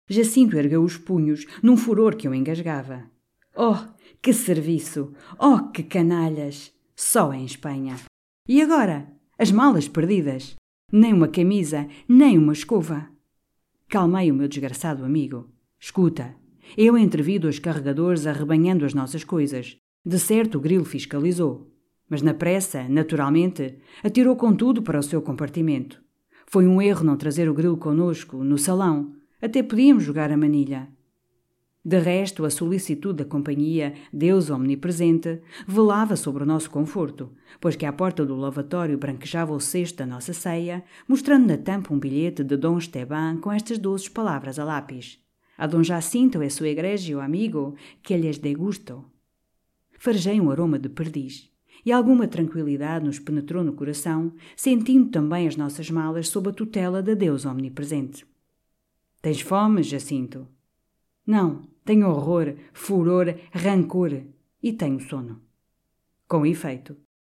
Jacinto 0.07 0.59
ergueu 0.59 0.83
os 0.83 0.99
punhos, 0.99 1.47
num 1.63 1.77
furor 1.77 2.17
que 2.17 2.29
o 2.29 2.35
engasgava. 2.35 3.11
Oh, 3.57 3.79
que 4.21 4.35
serviço! 4.35 5.15
Oh, 5.39 5.71
que 5.71 5.83
canalhas! 5.83 6.71
Só 6.95 7.33
em 7.33 7.47
Espanha. 7.47 7.97
E 8.47 8.61
agora? 8.61 9.11
As 9.39 9.51
malas 9.51 9.89
perdidas. 9.89 10.55
Nem 10.91 11.13
uma 11.13 11.29
camisa, 11.29 11.87
nem 12.09 12.39
uma 12.39 12.55
escova. 12.55 13.11
Calmei 13.91 14.31
o 14.31 14.35
meu 14.35 14.49
desgraçado 14.49 15.05
amigo. 15.05 15.51
Escuta, 15.79 16.35
eu 16.79 16.97
entrevi 16.97 17.39
dois 17.39 17.59
carregadores 17.59 18.27
arrebanhando 18.27 18.87
as 18.87 18.95
nossas 18.95 19.23
coisas. 19.23 19.77
De 20.03 20.19
certo 20.19 20.57
o 20.57 20.61
grilo 20.61 20.87
fiscalizou. 20.87 21.71
Mas 22.09 22.23
na 22.23 22.33
pressa, 22.33 22.89
naturalmente, 22.89 23.77
atirou 24.03 24.35
com 24.35 24.55
tudo 24.55 24.83
para 24.83 24.99
o 24.99 25.03
seu 25.03 25.21
compartimento. 25.21 26.03
Foi 26.47 26.67
um 26.67 26.81
erro 26.81 27.05
não 27.05 27.19
trazer 27.19 27.51
o 27.51 27.55
grilo 27.55 27.77
conosco, 27.77 28.43
no 28.43 28.57
salão, 28.57 29.13
até 29.43 29.63
podíamos 29.63 30.05
jogar 30.05 30.33
a 30.33 30.39
manilha. 30.39 30.89
De 31.89 31.99
resto, 31.99 32.45
a 32.45 32.51
solicitude 32.51 33.17
da 33.21 33.25
companhia, 33.25 33.95
Deus 34.13 34.51
omnipresente, 34.51 35.41
velava 35.67 36.17
sobre 36.17 36.43
o 36.43 36.47
nosso 36.47 36.71
conforto, 36.71 37.33
pois 37.59 37.77
que 37.77 37.87
à 37.87 37.93
porta 37.95 38.27
do 38.27 38.37
lavatório 38.37 38.99
branquejava 38.99 39.55
o 39.55 39.59
cesto 39.59 39.97
da 39.97 40.07
nossa 40.07 40.35
ceia, 40.35 40.85
mostrando 41.09 41.47
na 41.47 41.57
tampa 41.57 41.95
um 41.95 41.99
bilhete 41.99 42.45
de 42.45 42.59
Dom 42.59 42.77
Esteban 42.77 43.39
com 43.39 43.51
estas 43.51 43.79
doces 43.79 44.07
palavras 44.07 44.59
a 44.59 44.65
lápis. 44.65 45.19
A 45.57 45.67
Dom 45.67 45.83
Jacinto 45.83 46.43
é 46.43 46.51
sua 46.51 46.69
egregio 46.69 47.21
amigo, 47.21 47.75
que 48.03 48.15
lhes 48.19 48.37
dê 48.37 48.53
gusto. 48.53 49.03
Farejei 49.99 50.39
um 50.39 50.51
aroma 50.51 50.79
de 50.79 50.91
perdiz, 50.91 51.51
e 51.87 51.91
alguma 51.91 52.29
tranquilidade 52.29 53.07
nos 53.07 53.19
penetrou 53.19 53.65
no 53.65 53.73
coração, 53.73 54.35
sentindo 54.55 55.09
também 55.09 55.49
as 55.49 55.57
nossas 55.57 55.91
malas 55.91 56.29
sob 56.29 56.51
a 56.51 56.53
tutela 56.53 57.03
da 57.03 57.15
Deus 57.15 57.47
omnipresente. 57.47 58.27
Tens 59.23 59.41
fome, 59.41 59.83
Jacinto? 59.83 60.47
Não, 61.27 61.63
tenho 61.89 62.11
horror, 62.11 62.55
furor, 62.75 63.35
rancor 63.51 64.23
e 64.63 64.75
tenho 64.75 65.01
sono. 65.01 65.41
Com 66.29 66.45
efeito, 66.45 66.95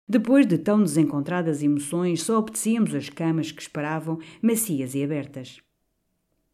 depois 0.08 0.44
de 0.44 0.58
tão 0.58 0.82
desencontradas 0.82 1.62
emoções, 1.62 2.24
só 2.24 2.36
obtecíamos 2.36 2.92
as 2.92 3.08
camas 3.08 3.52
que 3.52 3.62
esperavam, 3.62 4.18
macias 4.42 4.96
e 4.96 5.04
abertas. 5.04 5.60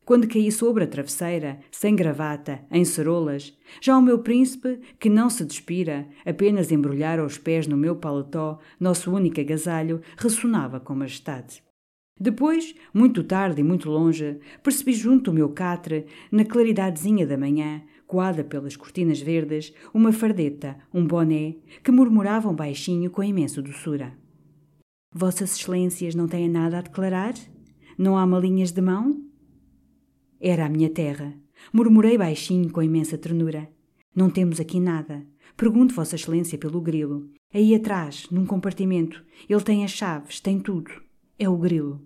Quando 0.05 0.29
caí 0.29 0.53
sobre 0.53 0.85
a 0.85 0.87
travesseira, 0.87 1.59
sem 1.71 1.97
gravata, 1.97 2.67
em 2.71 2.85
cerolas, 2.85 3.57
já 3.81 3.97
o 3.97 4.03
meu 4.03 4.19
príncipe, 4.19 4.79
que 5.01 5.09
não 5.09 5.31
se 5.31 5.47
despira, 5.47 6.07
apenas 6.27 6.71
embrulhara 6.71 7.25
os 7.25 7.39
pés 7.39 7.67
no 7.67 7.79
meu 7.79 7.97
paletó, 7.97 8.59
nosso 8.79 9.11
único 9.11 9.41
agasalho, 9.41 10.03
ressonava 10.19 10.79
com 10.79 10.95
majestade. 10.95 11.66
Depois, 12.19 12.75
muito 12.95 13.23
tarde 13.23 13.61
e 13.61 13.65
muito 13.65 13.91
longe, 13.91 14.39
percebi 14.63 14.95
junto 14.95 15.31
o 15.31 15.35
meu 15.35 15.51
catre, 15.51 16.07
na 16.33 16.45
claridadezinha 16.47 17.27
da 17.27 17.37
manhã, 17.37 17.83
coada 18.07 18.43
pelas 18.43 18.75
cortinas 18.75 19.21
verdes, 19.21 19.75
uma 19.93 20.13
fardeta, 20.13 20.79
um 20.95 21.07
boné, 21.07 21.57
que 21.85 21.91
murmuravam 21.91 22.55
baixinho 22.55 23.11
com 23.11 23.23
imensa 23.23 23.61
doçura. 23.61 24.17
Vossas 25.13 25.59
Excelências 25.59 26.15
não 26.15 26.27
têm 26.27 26.49
nada 26.49 26.79
a 26.79 26.83
declarar? 26.83 27.35
Não 27.99 28.17
há 28.17 28.27
malinhas 28.27 28.73
de 28.73 28.81
mão? 28.81 29.23
Era 30.41 30.67
a 30.67 30.69
minha 30.69 30.91
terra. 30.91 31.35
Murmurei 31.73 32.19
baixinho 32.19 32.71
com 32.71 32.83
imensa 32.83 33.17
ternura. 33.17 33.69
Não 34.15 34.31
temos 34.31 34.61
aqui 34.61 34.79
nada. 34.79 35.27
Pergunto 35.57 35.95
Vossa 35.95 36.17
Excelência 36.17 36.59
pelo 36.59 36.81
grilo. 36.81 37.31
Aí 37.53 37.75
atrás, 37.75 38.27
num 38.31 38.45
compartimento. 38.45 39.25
Ele 39.49 39.63
tem 39.63 39.85
as 39.85 39.91
chaves, 39.91 40.41
tem 40.41 40.61
tudo. 40.61 41.06
É 41.39 41.47
o 41.49 41.57
grilo. 41.57 42.01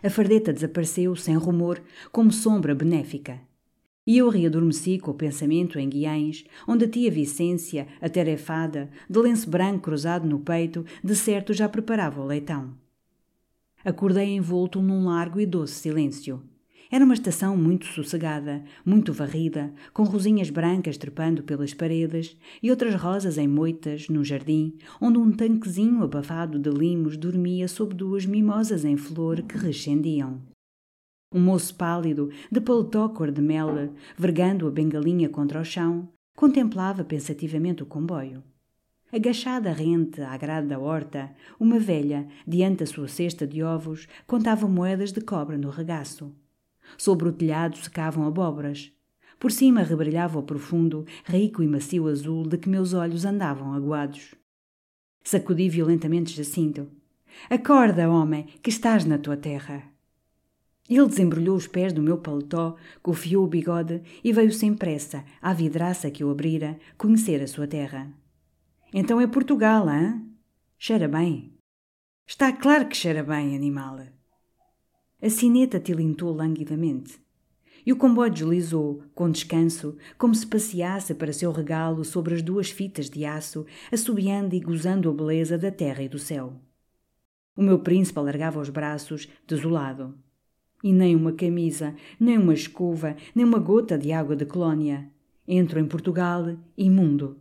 A 0.00 0.08
fardeta 0.08 0.52
desapareceu 0.52 1.16
sem 1.16 1.34
rumor, 1.36 1.82
como 2.12 2.30
sombra 2.30 2.72
benéfica. 2.72 3.40
E 4.06 4.18
eu 4.18 4.28
readormeci 4.28 4.96
com 4.96 5.10
o 5.10 5.14
pensamento 5.14 5.76
em 5.76 5.88
Guiães, 5.88 6.44
onde 6.66 6.84
a 6.84 6.88
tia 6.88 7.10
Vicência, 7.10 7.88
atarefada, 8.00 8.90
de 9.10 9.18
lenço 9.18 9.50
branco 9.50 9.80
cruzado 9.80 10.24
no 10.26 10.38
peito, 10.38 10.86
de 11.02 11.16
certo 11.16 11.52
já 11.52 11.68
preparava 11.68 12.20
o 12.20 12.26
leitão. 12.26 12.74
Acordei 13.84 14.36
envolto 14.36 14.80
num 14.80 15.06
largo 15.06 15.40
e 15.40 15.46
doce 15.46 15.74
silêncio. 15.74 16.40
Era 16.90 17.04
uma 17.04 17.12
estação 17.12 17.54
muito 17.54 17.84
sossegada, 17.84 18.64
muito 18.82 19.12
varrida, 19.12 19.74
com 19.92 20.04
rosinhas 20.04 20.48
brancas 20.48 20.96
trepando 20.96 21.42
pelas 21.42 21.74
paredes 21.74 22.34
e 22.62 22.70
outras 22.70 22.94
rosas 22.94 23.36
em 23.36 23.46
moitas 23.46 24.08
num 24.08 24.24
jardim, 24.24 24.74
onde 24.98 25.18
um 25.18 25.30
tanquezinho 25.30 26.02
abafado 26.02 26.58
de 26.58 26.70
limos 26.70 27.18
dormia 27.18 27.68
sob 27.68 27.94
duas 27.94 28.24
mimosas 28.24 28.86
em 28.86 28.96
flor 28.96 29.42
que 29.42 29.58
rescendiam. 29.58 30.40
Um 31.30 31.40
moço 31.40 31.74
pálido, 31.74 32.30
de 32.50 32.58
paletó 32.58 33.06
cor 33.10 33.30
de 33.30 33.42
mel, 33.42 33.92
vergando 34.16 34.66
a 34.66 34.70
bengalinha 34.70 35.28
contra 35.28 35.60
o 35.60 35.64
chão, 35.64 36.08
contemplava 36.34 37.04
pensativamente 37.04 37.82
o 37.82 37.86
comboio. 37.86 38.42
Agachada 39.12 39.72
rente 39.72 40.22
à 40.22 40.34
grade 40.38 40.68
da 40.68 40.78
horta, 40.78 41.34
uma 41.60 41.78
velha, 41.78 42.26
diante 42.46 42.78
da 42.78 42.86
sua 42.86 43.08
cesta 43.08 43.46
de 43.46 43.62
ovos, 43.62 44.08
contava 44.26 44.66
moedas 44.66 45.12
de 45.12 45.20
cobra 45.20 45.58
no 45.58 45.68
regaço. 45.68 46.34
Sobre 46.96 47.28
o 47.28 47.32
telhado 47.32 47.76
secavam 47.76 48.26
abóboras. 48.26 48.92
Por 49.38 49.52
cima 49.52 49.82
rebrilhava 49.82 50.38
o 50.38 50.42
profundo, 50.42 51.06
rico 51.24 51.62
e 51.62 51.68
macio 51.68 52.08
azul 52.08 52.46
de 52.46 52.58
que 52.58 52.68
meus 52.68 52.92
olhos 52.92 53.24
andavam 53.24 53.72
aguados. 53.72 54.34
Sacudi 55.22 55.68
violentamente 55.68 56.34
Jacinto. 56.34 56.88
Acorda, 57.48 58.10
homem, 58.10 58.46
que 58.62 58.70
estás 58.70 59.04
na 59.04 59.18
tua 59.18 59.36
terra. 59.36 59.84
Ele 60.88 61.06
desembrulhou 61.06 61.54
os 61.54 61.66
pés 61.66 61.92
do 61.92 62.02
meu 62.02 62.18
paletó, 62.18 62.76
confiou 63.02 63.44
o 63.44 63.48
bigode 63.48 64.02
e 64.24 64.32
veio 64.32 64.52
sem 64.52 64.74
pressa, 64.74 65.24
à 65.40 65.52
vidraça 65.52 66.10
que 66.10 66.22
eu 66.22 66.30
abrira, 66.30 66.78
conhecer 66.96 67.42
a 67.42 67.46
sua 67.46 67.66
terra. 67.66 68.10
Então 68.92 69.20
é 69.20 69.26
Portugal, 69.26 69.86
hã? 69.86 70.20
Cheira 70.78 71.06
bem. 71.06 71.52
Está 72.26 72.52
claro 72.52 72.88
que 72.88 72.96
cheira 72.96 73.22
bem, 73.22 73.54
animal. 73.54 73.98
A 75.20 75.28
sineta 75.28 75.80
tilintou 75.80 76.32
languidamente. 76.32 77.18
E 77.84 77.92
o 77.92 77.96
comboio 77.96 78.30
deslizou, 78.30 79.02
com 79.14 79.28
descanso, 79.28 79.96
como 80.16 80.32
se 80.32 80.46
passeasse 80.46 81.12
para 81.12 81.32
seu 81.32 81.50
regalo 81.50 82.04
sobre 82.04 82.36
as 82.36 82.42
duas 82.42 82.70
fitas 82.70 83.10
de 83.10 83.24
aço, 83.24 83.66
assobiando 83.90 84.54
e 84.54 84.60
gozando 84.60 85.10
a 85.10 85.12
beleza 85.12 85.58
da 85.58 85.72
terra 85.72 86.04
e 86.04 86.08
do 86.08 86.20
céu. 86.20 86.52
O 87.56 87.62
meu 87.62 87.80
príncipe 87.80 88.16
alargava 88.16 88.60
os 88.60 88.70
braços, 88.70 89.28
desolado. 89.44 90.14
E 90.84 90.92
nem 90.92 91.16
uma 91.16 91.32
camisa, 91.32 91.96
nem 92.20 92.38
uma 92.38 92.54
escova, 92.54 93.16
nem 93.34 93.44
uma 93.44 93.58
gota 93.58 93.98
de 93.98 94.12
água 94.12 94.36
de 94.36 94.46
colónia. 94.46 95.10
Entro 95.48 95.80
em 95.80 95.86
Portugal, 95.86 96.56
imundo. 96.76 97.36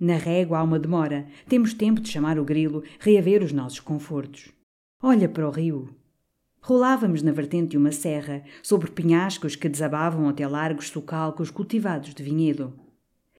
Na 0.00 0.16
régua 0.16 0.58
há 0.58 0.62
uma 0.64 0.78
demora. 0.78 1.28
Temos 1.48 1.72
tempo 1.72 2.00
de 2.00 2.08
chamar 2.08 2.36
o 2.36 2.44
grilo, 2.44 2.82
reaver 2.98 3.44
os 3.44 3.52
nossos 3.52 3.78
confortos. 3.78 4.50
Olha 5.00 5.28
para 5.28 5.46
o 5.46 5.52
rio. 5.52 5.95
Rolávamos 6.66 7.22
na 7.22 7.30
vertente 7.30 7.68
de 7.68 7.78
uma 7.78 7.92
serra, 7.92 8.42
sobre 8.60 8.90
penhascos 8.90 9.54
que 9.54 9.68
desabavam 9.68 10.28
até 10.28 10.48
largos 10.48 10.88
socalcos 10.88 11.48
cultivados 11.48 12.12
de 12.12 12.20
vinhedo. 12.24 12.74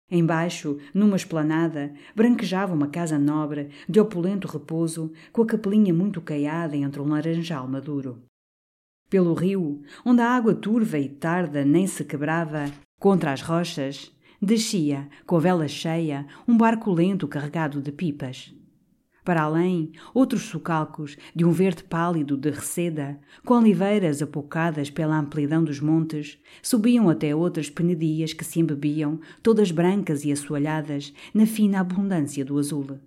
Embaixo, 0.09 0.78
numa 0.93 1.17
esplanada, 1.17 1.93
branquejava 2.15 2.73
uma 2.73 2.88
casa 2.88 3.19
nobre, 3.19 3.67
de 3.89 3.99
opulento 3.99 4.47
repouso, 4.47 5.11
com 5.34 5.41
a 5.41 5.45
capelinha 5.45 5.93
muito 5.93 6.21
caiada 6.21 6.78
entre 6.78 7.01
um 7.01 7.09
laranjal 7.09 7.67
maduro. 7.67 8.23
Pelo 9.09 9.34
rio, 9.34 9.82
onde 10.05 10.21
a 10.21 10.30
água 10.30 10.55
turva 10.55 10.97
e 10.97 11.09
tarda 11.09 11.65
nem 11.65 11.86
se 11.86 12.05
quebrava, 12.05 12.71
contra 12.97 13.34
as 13.34 13.41
rochas, 13.41 14.09
Descia, 14.41 15.09
com 15.25 15.36
a 15.36 15.39
vela 15.41 15.67
cheia, 15.67 16.25
um 16.47 16.55
barco 16.55 16.93
lento 16.93 17.28
carregado 17.28 17.82
de 17.82 17.91
pipas. 17.91 18.55
Para 19.28 19.41
além, 19.41 19.91
outros 20.13 20.43
socalcos, 20.43 21.17
de 21.36 21.43
um 21.43 21.51
verde 21.51 21.84
pálido 21.84 22.38
de 22.38 22.49
receda, 22.49 23.19
com 23.43 23.55
oliveiras 23.55 24.21
apocadas 24.21 24.89
pela 24.89 25.19
amplidão 25.19 25.61
dos 25.61 25.82
montes, 25.82 26.41
subiam 26.63 27.09
até 27.09 27.36
outras 27.36 27.69
penedias 27.69 28.32
que 28.32 28.45
se 28.45 28.61
embebiam, 28.61 29.19
todas 29.43 29.69
brancas 29.69 30.23
e 30.23 30.32
assoalhadas, 30.32 31.13
na 31.34 31.45
fina 31.45 31.82
abundância 31.82 32.45
do 32.45 32.57
azul. 32.57 33.01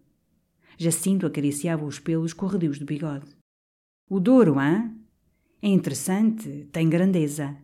Jacinto 0.76 1.24
acariciava 1.24 1.86
os 1.86 1.98
pelos 1.98 2.34
corredios 2.34 2.78
do 2.78 2.84
bigode. 2.84 3.34
O 4.06 4.20
Douro, 4.20 4.58
hã? 4.58 4.94
É 5.62 5.68
interessante, 5.68 6.68
tem 6.70 6.90
grandeza. 6.90 7.56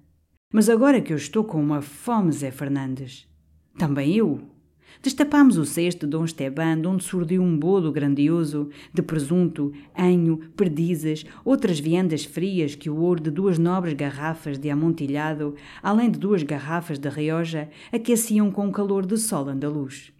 Mas 0.51 0.71
agora 0.71 1.03
que 1.03 1.13
eu 1.13 1.19
estou 1.19 1.45
com 1.45 1.63
uma 1.63 1.83
fome, 1.83 2.33
Zé 2.33 2.51
Fernandes. 2.51 3.29
Também 3.77 4.17
eu. 4.17 4.56
Destapámos 5.03 5.57
o 5.57 5.65
cesto 5.65 6.07
de 6.07 6.11
Dom 6.11 6.25
Esteban, 6.25 6.83
onde 6.87 7.05
surdiu 7.05 7.43
um 7.43 7.59
bolo 7.59 7.93
grandioso, 7.93 8.71
de 8.93 9.03
presunto, 9.03 9.73
anho, 9.97 10.39
perdizes, 10.57 11.25
outras 11.45 11.79
viandas 11.79 12.25
frias 12.25 12.75
que 12.75 12.91
o 12.91 12.97
ouro 12.97 13.23
de 13.23 13.31
duas 13.31 13.59
nobres 13.59 13.95
garrafas 13.95 14.59
de 14.59 14.71
amontilhado, 14.71 15.55
além 15.83 16.11
de 16.11 16.19
duas 16.19 16.43
garrafas 16.43 16.99
de 16.99 17.09
rioja, 17.09 17.69
aqueciam 17.93 18.51
com 18.51 18.69
o 18.69 18.73
calor 18.73 19.07
de 19.07 19.17
sol 19.17 19.49
andaluz. 19.49 20.13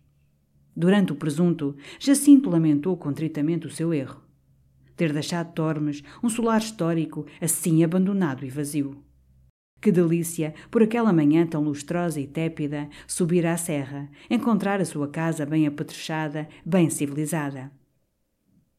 Durante 0.77 1.13
o 1.13 1.17
presunto, 1.17 1.75
Jacinto 1.99 2.51
lamentou 2.51 2.97
contritamente 2.97 3.67
o 3.67 3.71
seu 3.71 3.95
erro. 3.95 4.21
Ter 4.95 5.13
deixado 5.13 5.55
Tormes, 5.55 6.03
um 6.23 6.29
solar 6.29 6.61
histórico, 6.61 7.27
assim 7.41 7.83
abandonado 7.83 8.45
e 8.45 8.51
vazio. 8.51 9.06
Que 9.81 9.93
delícia, 9.93 10.55
por 10.71 10.83
aquela 10.83 11.13
manhã 11.13 11.47
tão 11.47 11.63
lustrosa 11.63 12.21
e 12.21 12.27
tépida, 12.27 12.89
subir 13.07 13.47
à 13.47 13.57
serra, 13.57 14.11
encontrar 14.29 14.81
a 14.81 14.85
sua 14.85 15.09
casa 15.09 15.47
bem 15.47 15.67
apetrechada, 15.67 16.49
bem 16.65 16.91
civilizada. 16.91 17.71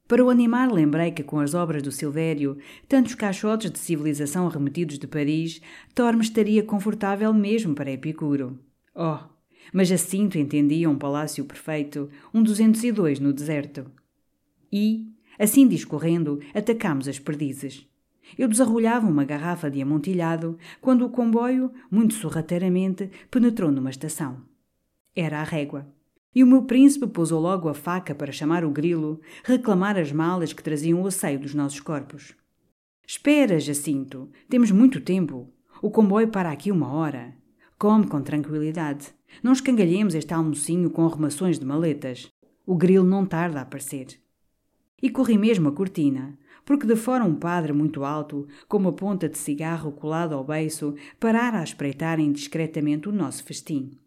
Para 0.07 0.23
o 0.23 0.29
animar, 0.29 0.71
lembrei 0.71 1.11
que 1.11 1.21
com 1.21 1.39
as 1.39 1.53
obras 1.53 1.83
do 1.83 1.91
Silvério, 1.91 2.57
tantos 2.87 3.13
caixotes 3.13 3.69
de 3.69 3.77
civilização 3.77 4.47
remetidos 4.47 4.97
de 4.97 5.05
Paris, 5.05 5.61
Torme 5.93 6.21
estaria 6.21 6.63
confortável 6.63 7.33
mesmo 7.33 7.75
para 7.75 7.91
Epicuro. 7.91 8.57
Oh, 8.95 9.19
mas 9.73 9.89
Jacinto 9.89 10.37
entendia 10.37 10.89
um 10.89 10.97
palácio 10.97 11.43
perfeito, 11.45 12.09
um 12.33 12.41
202 12.41 13.19
no 13.19 13.33
deserto. 13.33 13.91
E, 14.71 15.07
assim 15.37 15.67
discorrendo, 15.67 16.39
atacámos 16.53 17.07
as 17.07 17.19
perdizes. 17.19 17.86
Eu 18.37 18.47
desarrolhava 18.47 19.07
uma 19.07 19.23
garrafa 19.23 19.69
de 19.69 19.81
amontilhado 19.81 20.57
quando 20.81 21.05
o 21.05 21.09
comboio, 21.09 21.71
muito 21.91 22.15
sorrateiramente, 22.15 23.11
penetrou 23.29 23.71
numa 23.71 23.91
estação. 23.91 24.41
Era 25.15 25.39
a 25.39 25.43
régua. 25.43 25.87
E 26.33 26.43
o 26.43 26.47
meu 26.47 26.63
príncipe 26.63 27.07
pousou 27.07 27.39
logo 27.39 27.69
a 27.69 27.73
faca 27.73 28.13
para 28.13 28.31
chamar 28.31 28.63
o 28.63 28.69
grilo, 28.69 29.19
reclamar 29.43 29.97
as 29.97 30.11
malas 30.11 30.53
que 30.53 30.63
traziam 30.63 31.01
o 31.01 31.07
asseio 31.07 31.39
dos 31.39 31.53
nossos 31.53 31.79
corpos. 31.79 32.35
Espera, 33.05 33.59
Jacinto, 33.59 34.29
temos 34.49 34.69
muito 34.69 34.99
tempo. 35.01 35.49
O 35.81 35.89
comboio 35.89 36.27
para 36.27 36.51
aqui 36.51 36.71
uma 36.71 36.91
hora. 36.91 37.33
Come 37.79 38.07
com 38.07 38.21
tranquilidade. 38.21 39.13
Não 39.41 39.53
escangalhemos 39.53 40.13
este 40.13 40.33
almocinho 40.33 40.89
com 40.89 41.05
arrumações 41.05 41.57
de 41.57 41.65
maletas. 41.65 42.27
O 42.65 42.75
grilo 42.75 43.05
não 43.05 43.25
tarda 43.25 43.59
a 43.59 43.61
aparecer. 43.61 44.19
E 45.01 45.09
corri 45.09 45.37
mesmo 45.37 45.69
a 45.69 45.71
cortina, 45.71 46.37
porque 46.67 46.85
de 46.85 46.97
fora 46.97 47.23
um 47.23 47.33
padre 47.33 47.71
muito 47.71 48.03
alto, 48.03 48.45
com 48.67 48.75
uma 48.75 48.91
ponta 48.91 49.29
de 49.29 49.37
cigarro 49.37 49.89
colado 49.89 50.33
ao 50.35 50.43
beiço, 50.43 50.95
parara 51.17 51.61
a 51.61 51.63
espreitar 51.63 52.19
indiscretamente 52.19 53.07
o 53.07 53.11
nosso 53.13 53.41
festim. 53.45 53.97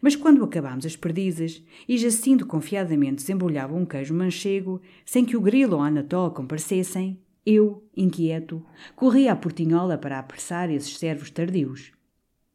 Mas 0.00 0.16
quando 0.16 0.42
acabámos 0.42 0.86
as 0.86 0.96
perdizes 0.96 1.62
e 1.86 1.98
Jacinto 1.98 2.46
confiadamente 2.46 3.16
desembrulhava 3.16 3.74
um 3.74 3.84
queijo 3.84 4.14
manchego, 4.14 4.80
sem 5.04 5.22
que 5.22 5.36
o 5.36 5.40
grilo 5.42 5.76
ou 5.76 5.82
a 5.82 5.88
Anatol 5.88 6.30
comparecessem, 6.30 7.20
eu, 7.44 7.86
inquieto, 7.94 8.64
corri 8.96 9.28
à 9.28 9.36
portinhola 9.36 9.98
para 9.98 10.18
apressar 10.18 10.70
esses 10.70 10.96
servos 10.96 11.30
tardios. 11.30 11.92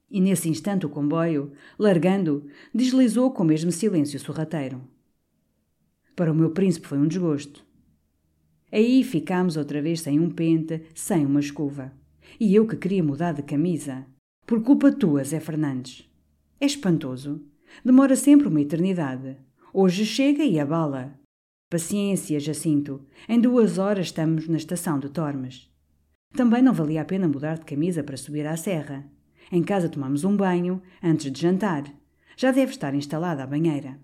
E 0.10 0.20
nesse 0.20 0.50
instante 0.50 0.88
o 0.88 0.90
comboio, 0.90 1.52
largando, 1.78 2.48
deslizou 2.74 3.30
com 3.30 3.44
o 3.44 3.46
mesmo 3.46 3.72
silêncio 3.72 4.20
sorrateiro. 4.20 4.82
Para 6.16 6.32
o 6.32 6.36
meu 6.36 6.50
príncipe 6.50 6.88
foi 6.88 6.98
um 6.98 7.08
desgosto. 7.08 7.67
Aí 8.72 9.04
ficámos 9.04 9.56
outra 9.56 9.82
vez 9.82 10.02
sem 10.02 10.20
um 10.20 10.30
pente, 10.30 10.82
sem 10.94 11.26
uma 11.26 11.40
escova. 11.40 11.94
E 12.40 12.54
eu 12.54 12.68
que 12.68 12.76
queria 12.76 13.04
mudar 13.04 13.34
de 13.34 13.42
camisa. 13.42 14.06
Por 14.46 14.62
culpa 14.62 14.92
tua, 14.92 15.24
Zé 15.24 15.40
Fernandes. 15.40 16.10
É 16.60 16.66
espantoso. 16.66 17.42
Demora 17.84 18.16
sempre 18.16 18.48
uma 18.48 18.62
eternidade. 18.62 19.38
Hoje 19.74 20.06
chega 20.06 20.44
e 20.44 20.60
abala. 20.60 21.18
Paciência, 21.70 22.40
Jacinto. 22.40 23.06
Em 23.28 23.40
duas 23.40 23.78
horas 23.78 24.08
estamos 24.08 24.48
na 24.48 24.58
estação 24.58 25.00
de 25.00 25.10
Tormes. 25.10 25.70
Também 26.34 26.62
não 26.62 26.74
valia 26.74 27.02
a 27.02 27.06
pena 27.06 27.28
mudar 27.28 27.58
de 27.58 27.66
camisa 27.66 28.04
para 28.04 28.18
subir 28.18 28.46
à 28.46 28.56
serra. 28.58 29.06
Em 29.52 29.64
casa 29.64 29.90
tomamos 29.90 30.24
um 30.24 30.36
banho, 30.36 30.82
antes 31.02 31.32
de 31.32 31.42
jantar. 31.42 31.84
Já 32.36 32.52
deve 32.52 32.72
estar 32.72 32.94
instalada 32.94 33.44
a 33.44 33.48
banheira. 33.48 34.00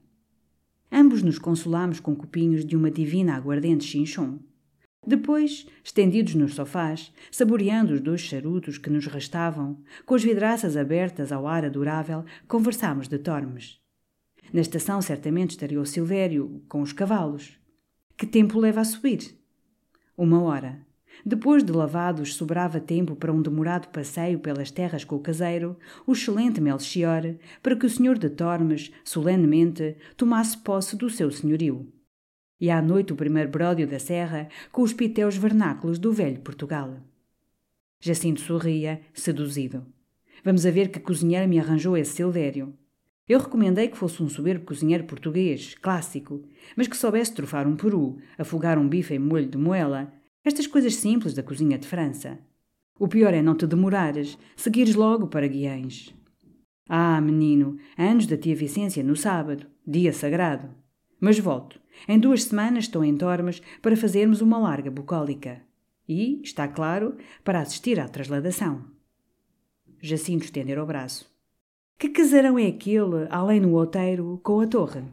Ambos 0.91 1.22
nos 1.22 1.38
consolámos 1.38 1.99
com 1.99 2.16
copinhos 2.16 2.66
de 2.66 2.76
uma 2.76 2.91
divina 2.91 3.36
aguardente 3.36 3.86
chinchon. 3.86 4.39
Depois, 5.06 5.68
estendidos 5.84 6.34
nos 6.34 6.56
sofás, 6.56 7.12
saboreando 7.30 7.93
os 7.93 7.99
dois 7.99 8.22
charutos 8.22 8.78
que 8.78 8.89
nos 8.89 9.06
restavam, 9.06 9.78
com 10.06 10.16
as 10.16 10.24
vidraças 10.24 10.78
abertas 10.78 11.32
ao 11.32 11.45
ar 11.45 11.66
adorável, 11.66 12.24
conversámos 12.47 13.10
de 13.10 13.18
Tormes. 13.18 13.80
Na 14.54 14.62
estação 14.62 15.01
certamente 15.01 15.51
estaria 15.51 15.80
o 15.80 15.86
Silvério, 15.86 16.64
com 16.70 16.82
os 16.82 16.93
cavalos. 16.93 17.60
Que 18.16 18.26
tempo 18.26 18.60
leva 18.60 18.80
a 18.82 18.86
subir? 18.86 19.38
Uma 20.18 20.41
hora. 20.41 20.80
Depois 21.26 21.64
de 21.64 21.72
lavados, 21.72 22.36
sobrava 22.36 22.80
tempo 22.80 23.16
para 23.16 23.32
um 23.32 23.41
demorado 23.41 23.89
passeio 23.89 24.39
pelas 24.39 24.72
terras 24.72 25.04
com 25.04 25.16
o 25.16 25.20
caseiro, 25.20 25.78
o 26.08 26.14
excelente 26.14 26.62
Melchior, 26.62 27.36
para 27.62 27.76
que 27.76 27.86
o 27.86 27.89
senhor 27.89 28.18
de 28.18 28.30
Tormes, 28.30 28.91
solenemente, 29.04 29.97
tomasse 30.16 30.58
posse 30.58 30.95
do 30.95 31.10
seu 31.10 31.30
senhorio 31.30 31.91
e 32.60 32.70
à 32.70 32.82
noite 32.82 33.14
o 33.14 33.16
primeiro 33.16 33.49
bródio 33.49 33.88
da 33.88 33.99
serra 33.99 34.47
com 34.72 34.82
os 34.82 34.93
pitéus 34.93 35.36
vernáculos 35.36 35.99
do 35.99 36.12
velho 36.12 36.39
Portugal. 36.41 36.97
Jacinto 37.99 38.41
sorria, 38.41 39.01
seduzido. 39.14 39.86
Vamos 40.43 40.66
a 40.66 40.72
ver 40.72 40.89
que 40.89 40.99
cozinheiro 40.99 41.47
me 41.47 41.60
arranjou 41.60 41.95
esse 41.95 42.16
Silvério. 42.16 42.74
Eu 43.28 43.39
recomendei 43.39 43.88
que 43.88 43.97
fosse 43.97 44.22
um 44.22 44.28
soberbo 44.28 44.66
cozinheiro 44.66 45.06
português, 45.06 45.76
clássico, 45.76 46.43
mas 46.76 46.88
que 46.88 46.97
soubesse 46.97 47.34
trufar 47.34 47.66
um 47.66 47.78
peru, 47.78 48.18
afogar 48.38 48.78
um 48.78 48.88
bife 48.88 49.14
em 49.14 49.20
molho 49.20 49.47
de 49.47 49.58
moela, 49.58 50.12
estas 50.43 50.68
coisas 50.68 50.95
simples 50.95 51.34
da 51.34 51.41
cozinha 51.41 51.78
de 51.78 51.88
França. 51.88 52.38
O 52.99 53.08
pior 53.08 53.34
é 53.34 53.41
não 53.41 53.56
te 53.56 53.66
demorares, 53.66 54.38
seguires 54.56 54.95
logo 54.95 55.28
para 55.28 55.47
Guiães. 55.47 56.14
Ah, 56.88 57.22
menino, 57.22 57.78
anos 57.97 58.28
da 58.28 58.38
tia 58.38 58.56
Vicência 58.56 59.01
no 59.01 59.16
sábado, 59.16 59.66
dia 59.88 60.12
sagrado. 60.12 60.70
Mas 61.20 61.39
volto. 61.39 61.82
Em 62.07 62.19
duas 62.19 62.43
semanas 62.43 62.85
estou 62.85 63.03
em 63.03 63.15
Tormes 63.15 63.61
para 63.81 63.95
fazermos 63.95 64.41
uma 64.41 64.57
larga 64.57 64.91
bucólica. 64.91 65.61
E, 66.07 66.41
está 66.43 66.67
claro, 66.67 67.17
para 67.43 67.61
assistir 67.61 67.99
à 67.99 68.07
trasladação. 68.07 68.85
Jacinto 70.01 70.43
estender 70.43 70.77
o 70.77 70.85
braço. 70.85 71.31
Que 71.97 72.09
casarão 72.09 72.59
é 72.59 72.67
aquele, 72.67 73.27
além 73.29 73.61
no 73.61 73.73
outeiro, 73.73 74.39
com 74.43 74.59
a 74.59 74.67
torre? 74.67 75.03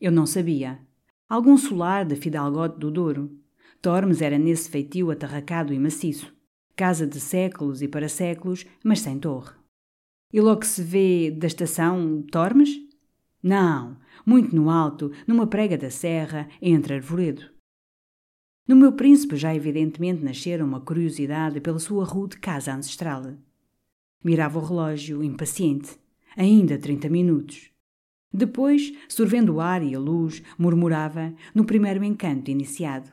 Eu 0.00 0.10
não 0.10 0.26
sabia. 0.26 0.80
Algum 1.28 1.56
solar 1.56 2.04
de 2.04 2.16
Fidalgote 2.16 2.78
do 2.78 2.90
Douro. 2.90 3.30
Tormes 3.80 4.20
era 4.20 4.38
nesse 4.38 4.68
feitio 4.68 5.10
atarracado 5.10 5.72
e 5.72 5.78
maciço. 5.78 6.34
Casa 6.74 7.06
de 7.06 7.20
séculos 7.20 7.82
e 7.82 7.88
para 7.88 8.08
séculos, 8.08 8.66
mas 8.82 9.00
sem 9.00 9.18
torre. 9.18 9.54
E 10.32 10.40
logo 10.40 10.64
se 10.64 10.82
vê 10.82 11.30
da 11.30 11.46
estação 11.46 12.22
Tormes? 12.30 12.85
Não, 13.46 13.96
muito 14.26 14.56
no 14.56 14.68
alto, 14.68 15.12
numa 15.24 15.46
prega 15.46 15.78
da 15.78 15.88
serra, 15.88 16.48
entre 16.60 16.94
arvoredo. 16.94 17.48
No 18.66 18.74
meu 18.74 18.90
príncipe 18.90 19.36
já 19.36 19.54
evidentemente 19.54 20.24
nascera 20.24 20.64
uma 20.64 20.80
curiosidade 20.80 21.60
pela 21.60 21.78
sua 21.78 22.04
rude 22.04 22.38
casa 22.38 22.74
ancestral. 22.74 23.34
Mirava 24.24 24.58
o 24.58 24.64
relógio, 24.64 25.22
impaciente. 25.22 25.96
Ainda 26.36 26.76
trinta 26.76 27.08
minutos. 27.08 27.70
Depois, 28.32 28.92
sorvendo 29.08 29.54
o 29.54 29.60
ar 29.60 29.80
e 29.80 29.94
a 29.94 29.98
luz, 30.00 30.42
murmurava, 30.58 31.32
no 31.54 31.64
primeiro 31.64 32.02
encanto 32.02 32.50
iniciado. 32.50 33.12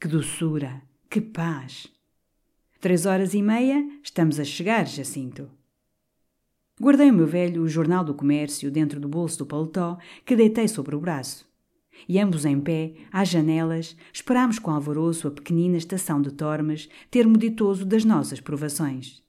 Que 0.00 0.08
doçura! 0.08 0.82
Que 1.08 1.20
paz! 1.20 1.86
Três 2.80 3.06
horas 3.06 3.34
e 3.34 3.40
meia, 3.40 3.88
estamos 4.02 4.40
a 4.40 4.44
chegar, 4.44 4.84
Jacinto. 4.88 5.48
Guardei 6.80 7.10
o 7.10 7.12
meu 7.12 7.26
velho 7.26 7.68
Jornal 7.68 8.02
do 8.02 8.14
Comércio 8.14 8.70
dentro 8.70 8.98
do 8.98 9.06
bolso 9.06 9.36
do 9.36 9.44
paletó 9.44 9.98
que 10.24 10.34
deitei 10.34 10.66
sobre 10.66 10.96
o 10.96 11.00
braço. 11.00 11.46
E 12.08 12.18
ambos 12.18 12.46
em 12.46 12.58
pé, 12.58 12.94
às 13.12 13.28
janelas, 13.28 13.94
esperámos 14.10 14.58
com 14.58 14.70
alvoroço 14.70 15.28
a 15.28 15.30
pequenina 15.30 15.76
estação 15.76 16.22
de 16.22 16.30
Tormes 16.32 16.88
termo 17.10 17.36
ditoso 17.36 17.84
das 17.84 18.02
nossas 18.02 18.40
provações. 18.40 19.22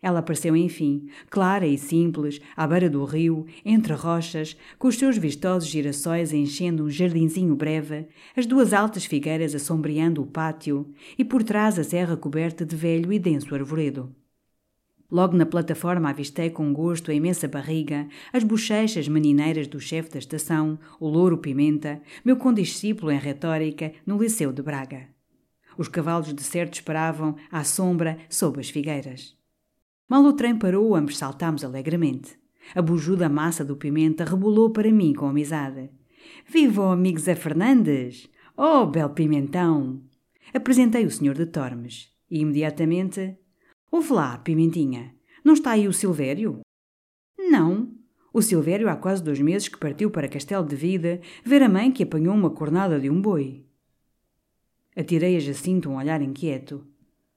Ela 0.00 0.20
apareceu, 0.20 0.54
enfim, 0.54 1.08
clara 1.28 1.66
e 1.66 1.76
simples, 1.76 2.40
à 2.56 2.64
beira 2.64 2.88
do 2.88 3.04
rio, 3.04 3.44
entre 3.64 3.92
rochas, 3.94 4.56
com 4.78 4.86
os 4.86 4.96
seus 4.96 5.18
vistosos 5.18 5.68
girassóis 5.68 6.32
enchendo 6.32 6.84
um 6.84 6.90
jardinzinho 6.90 7.56
breve, 7.56 8.06
as 8.36 8.46
duas 8.46 8.72
altas 8.72 9.04
figueiras 9.04 9.52
assombreando 9.52 10.22
o 10.22 10.26
pátio 10.26 10.94
e 11.18 11.24
por 11.24 11.42
trás 11.42 11.76
a 11.76 11.82
serra 11.82 12.16
coberta 12.16 12.64
de 12.64 12.76
velho 12.76 13.12
e 13.12 13.18
denso 13.18 13.52
arvoredo. 13.52 14.14
Logo 15.10 15.36
na 15.36 15.46
plataforma 15.46 16.10
avistei 16.10 16.50
com 16.50 16.72
gosto 16.72 17.10
a 17.10 17.14
imensa 17.14 17.46
barriga, 17.46 18.08
as 18.32 18.42
bochechas 18.42 19.06
menineiras 19.06 19.66
do 19.66 19.78
chefe 19.78 20.10
da 20.10 20.18
estação, 20.18 20.78
o 20.98 21.08
louro 21.08 21.38
Pimenta, 21.38 22.00
meu 22.24 22.36
condiscípulo 22.36 23.12
em 23.12 23.18
retórica 23.18 23.92
no 24.06 24.18
Liceu 24.18 24.52
de 24.52 24.62
Braga. 24.62 25.08
Os 25.76 25.88
cavalos 25.88 26.32
de 26.32 26.42
certo 26.42 26.74
esperavam, 26.74 27.36
à 27.50 27.64
sombra, 27.64 28.18
sob 28.28 28.60
as 28.60 28.70
figueiras. 28.70 29.36
Mal 30.08 30.24
o 30.24 30.32
trem 30.32 30.56
parou, 30.56 30.94
ambos 30.94 31.16
saltámos 31.16 31.64
alegremente. 31.64 32.38
A 32.74 32.80
bujuda 32.80 33.28
massa 33.28 33.64
do 33.64 33.76
Pimenta 33.76 34.24
rebolou 34.24 34.70
para 34.70 34.90
mim 34.90 35.12
com 35.12 35.26
amizade. 35.26 35.90
Viva 36.46 36.82
o 36.82 36.90
amigo 36.90 37.18
Zé 37.18 37.34
Fernandes! 37.34 38.28
Oh, 38.56 38.86
belo 38.86 39.10
pimentão! 39.10 40.00
Apresentei 40.52 41.04
o 41.04 41.10
senhor 41.10 41.34
de 41.34 41.46
Tormes 41.46 42.10
e, 42.30 42.40
imediatamente, 42.40 43.36
Ouve 43.94 44.12
lá, 44.12 44.36
Pimentinha, 44.38 45.14
não 45.44 45.54
está 45.54 45.70
aí 45.70 45.86
o 45.86 45.92
Silvério? 45.92 46.62
Não. 47.38 47.94
O 48.32 48.42
Silvério 48.42 48.88
há 48.88 48.96
quase 48.96 49.22
dois 49.22 49.38
meses 49.38 49.68
que 49.68 49.78
partiu 49.78 50.10
para 50.10 50.28
Castelo 50.28 50.66
de 50.66 50.74
Vida 50.74 51.20
ver 51.44 51.62
a 51.62 51.68
mãe 51.68 51.92
que 51.92 52.02
apanhou 52.02 52.34
uma 52.34 52.50
cornada 52.50 52.98
de 52.98 53.08
um 53.08 53.22
boi. 53.22 53.64
Atirei 54.96 55.36
a 55.36 55.38
Jacinto 55.38 55.88
um 55.88 55.96
olhar 55.96 56.20
inquieto. 56.20 56.84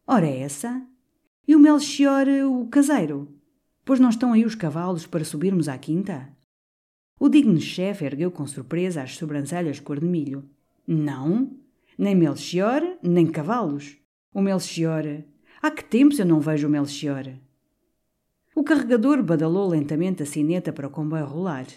Ora 0.07 0.25
é 0.25 0.39
essa? 0.39 0.83
E 1.47 1.55
o 1.55 1.59
Melchior, 1.59 2.25
o 2.27 2.65
caseiro? 2.69 3.31
Pois 3.85 3.99
não 3.99 4.09
estão 4.09 4.33
aí 4.33 4.43
os 4.43 4.55
cavalos 4.55 5.05
para 5.05 5.23
subirmos 5.23 5.69
à 5.69 5.77
quinta? 5.77 6.27
O 7.19 7.29
digno 7.29 7.61
chefe 7.61 8.03
ergueu 8.03 8.31
com 8.31 8.47
surpresa 8.47 9.03
as 9.03 9.15
sobrancelhas 9.15 9.79
cor 9.79 9.99
de 9.99 10.07
milho. 10.07 10.49
Não, 10.87 11.55
nem 11.95 12.15
Melchior, 12.15 12.81
nem 13.03 13.27
cavalos. 13.27 13.95
O 14.33 14.41
Melchior 14.41 15.23
Há 15.61 15.71
que 15.71 15.83
tempos 15.83 16.19
eu 16.19 16.25
não 16.25 16.39
vejo 16.39 16.67
o 16.67 16.69
Melchior. 16.69 17.33
O 18.55 18.63
carregador 18.63 19.21
badalou 19.23 19.69
lentamente 19.69 20.23
a 20.23 20.25
sineta 20.25 20.71
para 20.71 20.87
o 20.87 20.91
comboio 20.91 21.25
rolar. 21.25 21.67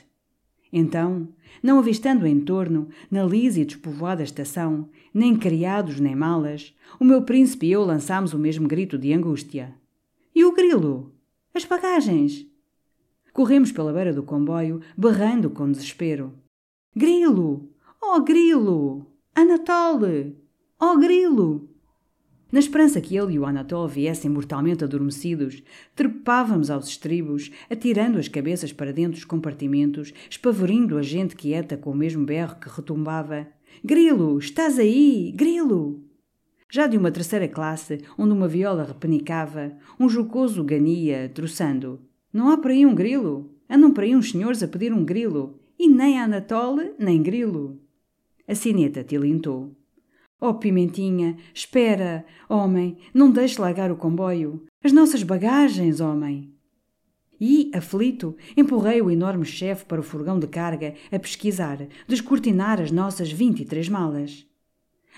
Então, 0.73 1.29
não 1.63 1.79
avistando 1.79 2.27
em 2.27 2.41
torno, 2.41 2.89
na 3.11 3.25
lisa 3.25 3.61
e 3.61 3.65
despovoada 3.65 4.23
estação, 4.23 4.89
nem 5.13 5.37
criados 5.37 5.99
nem 5.99 6.15
malas, 6.15 6.75
o 6.99 7.05
meu 7.05 7.23
príncipe 7.23 7.67
e 7.67 7.73
eu 7.73 7.85
lançámos 7.85 8.33
o 8.33 8.39
mesmo 8.39 8.69
grito 8.69 8.97
de 8.97 9.13
angústia. 9.13 9.75
E 10.35 10.45
o 10.45 10.53
grilo? 10.53 11.13
As 11.53 11.65
bagagens? 11.65 12.47
Corremos 13.33 13.73
pela 13.73 13.93
beira 13.93 14.13
do 14.13 14.23
comboio, 14.23 14.81
berrando 14.97 15.51
com 15.51 15.71
desespero. 15.71 16.33
Grilo! 16.95 17.69
Oh, 18.01 18.21
grilo! 18.21 19.07
Anatole! 19.35 20.37
Oh, 20.81 20.97
grilo! 20.99 21.70
Na 22.53 22.59
esperança 22.59 23.01
que 23.01 23.17
ele 23.17 23.35
e 23.35 23.39
o 23.39 23.47
Anatol 23.47 23.87
viessem 23.87 24.29
mortalmente 24.31 24.83
adormecidos, 24.83 25.63
trepávamos 25.95 26.69
aos 26.69 26.89
estribos, 26.89 27.51
atirando 27.71 28.19
as 28.19 28.27
cabeças 28.27 28.73
para 28.73 28.93
dentro 28.93 29.13
dos 29.13 29.25
compartimentos, 29.25 30.13
espavorindo 30.29 30.99
a 30.99 31.03
gente 31.03 31.37
quieta 31.37 31.77
com 31.77 31.91
o 31.91 31.97
mesmo 31.97 32.25
berro 32.25 32.57
que 32.57 32.69
retumbava: 32.69 33.47
Grilo, 33.85 34.37
estás 34.39 34.79
aí! 34.81 35.33
Grilo! 35.35 36.03
Já 36.69 36.87
de 36.87 36.97
uma 36.97 37.13
terceira 37.13 37.47
classe, 37.47 38.01
onde 38.19 38.33
uma 38.33 38.49
viola 38.49 38.85
repenicava, 38.85 39.73
um 39.99 40.09
jocoso 40.09 40.65
gania, 40.65 41.31
troçando: 41.33 42.01
Não 42.33 42.49
há 42.51 42.59
por 42.59 42.73
aí 42.73 42.85
um 42.85 42.95
grilo? 42.95 43.55
Andam 43.69 43.93
por 43.93 44.03
aí 44.03 44.17
uns 44.17 44.31
senhores 44.31 44.61
a 44.63 44.69
pedir 44.69 44.93
um 44.93 45.05
grilo, 45.05 45.61
e 45.79 45.89
nem 45.89 46.19
Anatole, 46.19 46.95
nem 46.99 47.23
grilo. 47.23 47.81
A 48.47 48.55
sineta 48.57 49.05
tilintou. 49.05 49.80
Oh, 50.41 50.55
Pimentinha, 50.55 51.37
espera, 51.53 52.25
homem, 52.49 52.97
não 53.13 53.31
deixe 53.31 53.61
largar 53.61 53.93
o 53.93 53.97
comboio. 53.97 54.65
As 54.83 54.91
nossas 54.91 55.23
bagagens, 55.23 56.01
homem. 56.01 56.55
E, 57.39 57.71
aflito, 57.75 58.35
empurrei 58.57 59.03
o 59.03 59.11
enorme 59.11 59.45
chefe 59.45 59.85
para 59.85 60.01
o 60.01 60.03
furgão 60.03 60.39
de 60.39 60.47
carga 60.47 60.95
a 61.13 61.19
pesquisar, 61.19 61.87
descortinar 62.09 62.81
as 62.81 62.91
nossas 62.91 63.31
vinte 63.31 63.61
e 63.61 63.65
três 63.67 63.89
malas. 63.89 64.47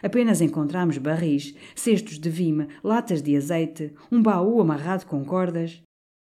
Apenas 0.02 0.40
encontramos 0.40 0.98
barris, 0.98 1.54
cestos 1.76 2.18
de 2.18 2.28
vime, 2.28 2.66
latas 2.82 3.22
de 3.22 3.36
azeite, 3.36 3.92
um 4.10 4.20
baú 4.20 4.60
amarrado 4.60 5.06
com 5.06 5.24
cordas. 5.24 5.80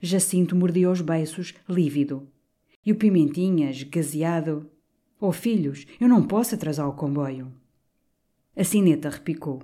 Jacinto 0.01 0.55
mordia 0.55 0.90
os 0.90 1.01
beiços, 1.01 1.55
lívido. 1.66 2.28
E 2.84 2.93
o 2.93 2.97
Pimentinha, 2.97 3.70
esgazeado. 3.70 4.68
Oh, 5.18 5.32
filhos, 5.32 5.86
eu 5.99 6.09
não 6.09 6.22
posso 6.22 6.55
atrasar 6.55 6.86
o 6.88 6.93
comboio. 6.93 7.53
A 8.55 8.65
sineta 8.65 9.09
repicou. 9.09 9.63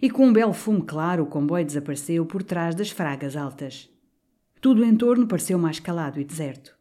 E 0.00 0.08
com 0.08 0.26
um 0.26 0.32
belo 0.32 0.52
fumo 0.52 0.84
claro 0.84 1.24
o 1.24 1.26
comboio 1.26 1.64
desapareceu 1.64 2.24
por 2.24 2.42
trás 2.42 2.74
das 2.74 2.90
fragas 2.90 3.36
altas. 3.36 3.90
Tudo 4.60 4.84
em 4.84 4.96
torno 4.96 5.26
pareceu 5.26 5.58
mais 5.58 5.78
calado 5.78 6.20
e 6.20 6.24
deserto. 6.24 6.74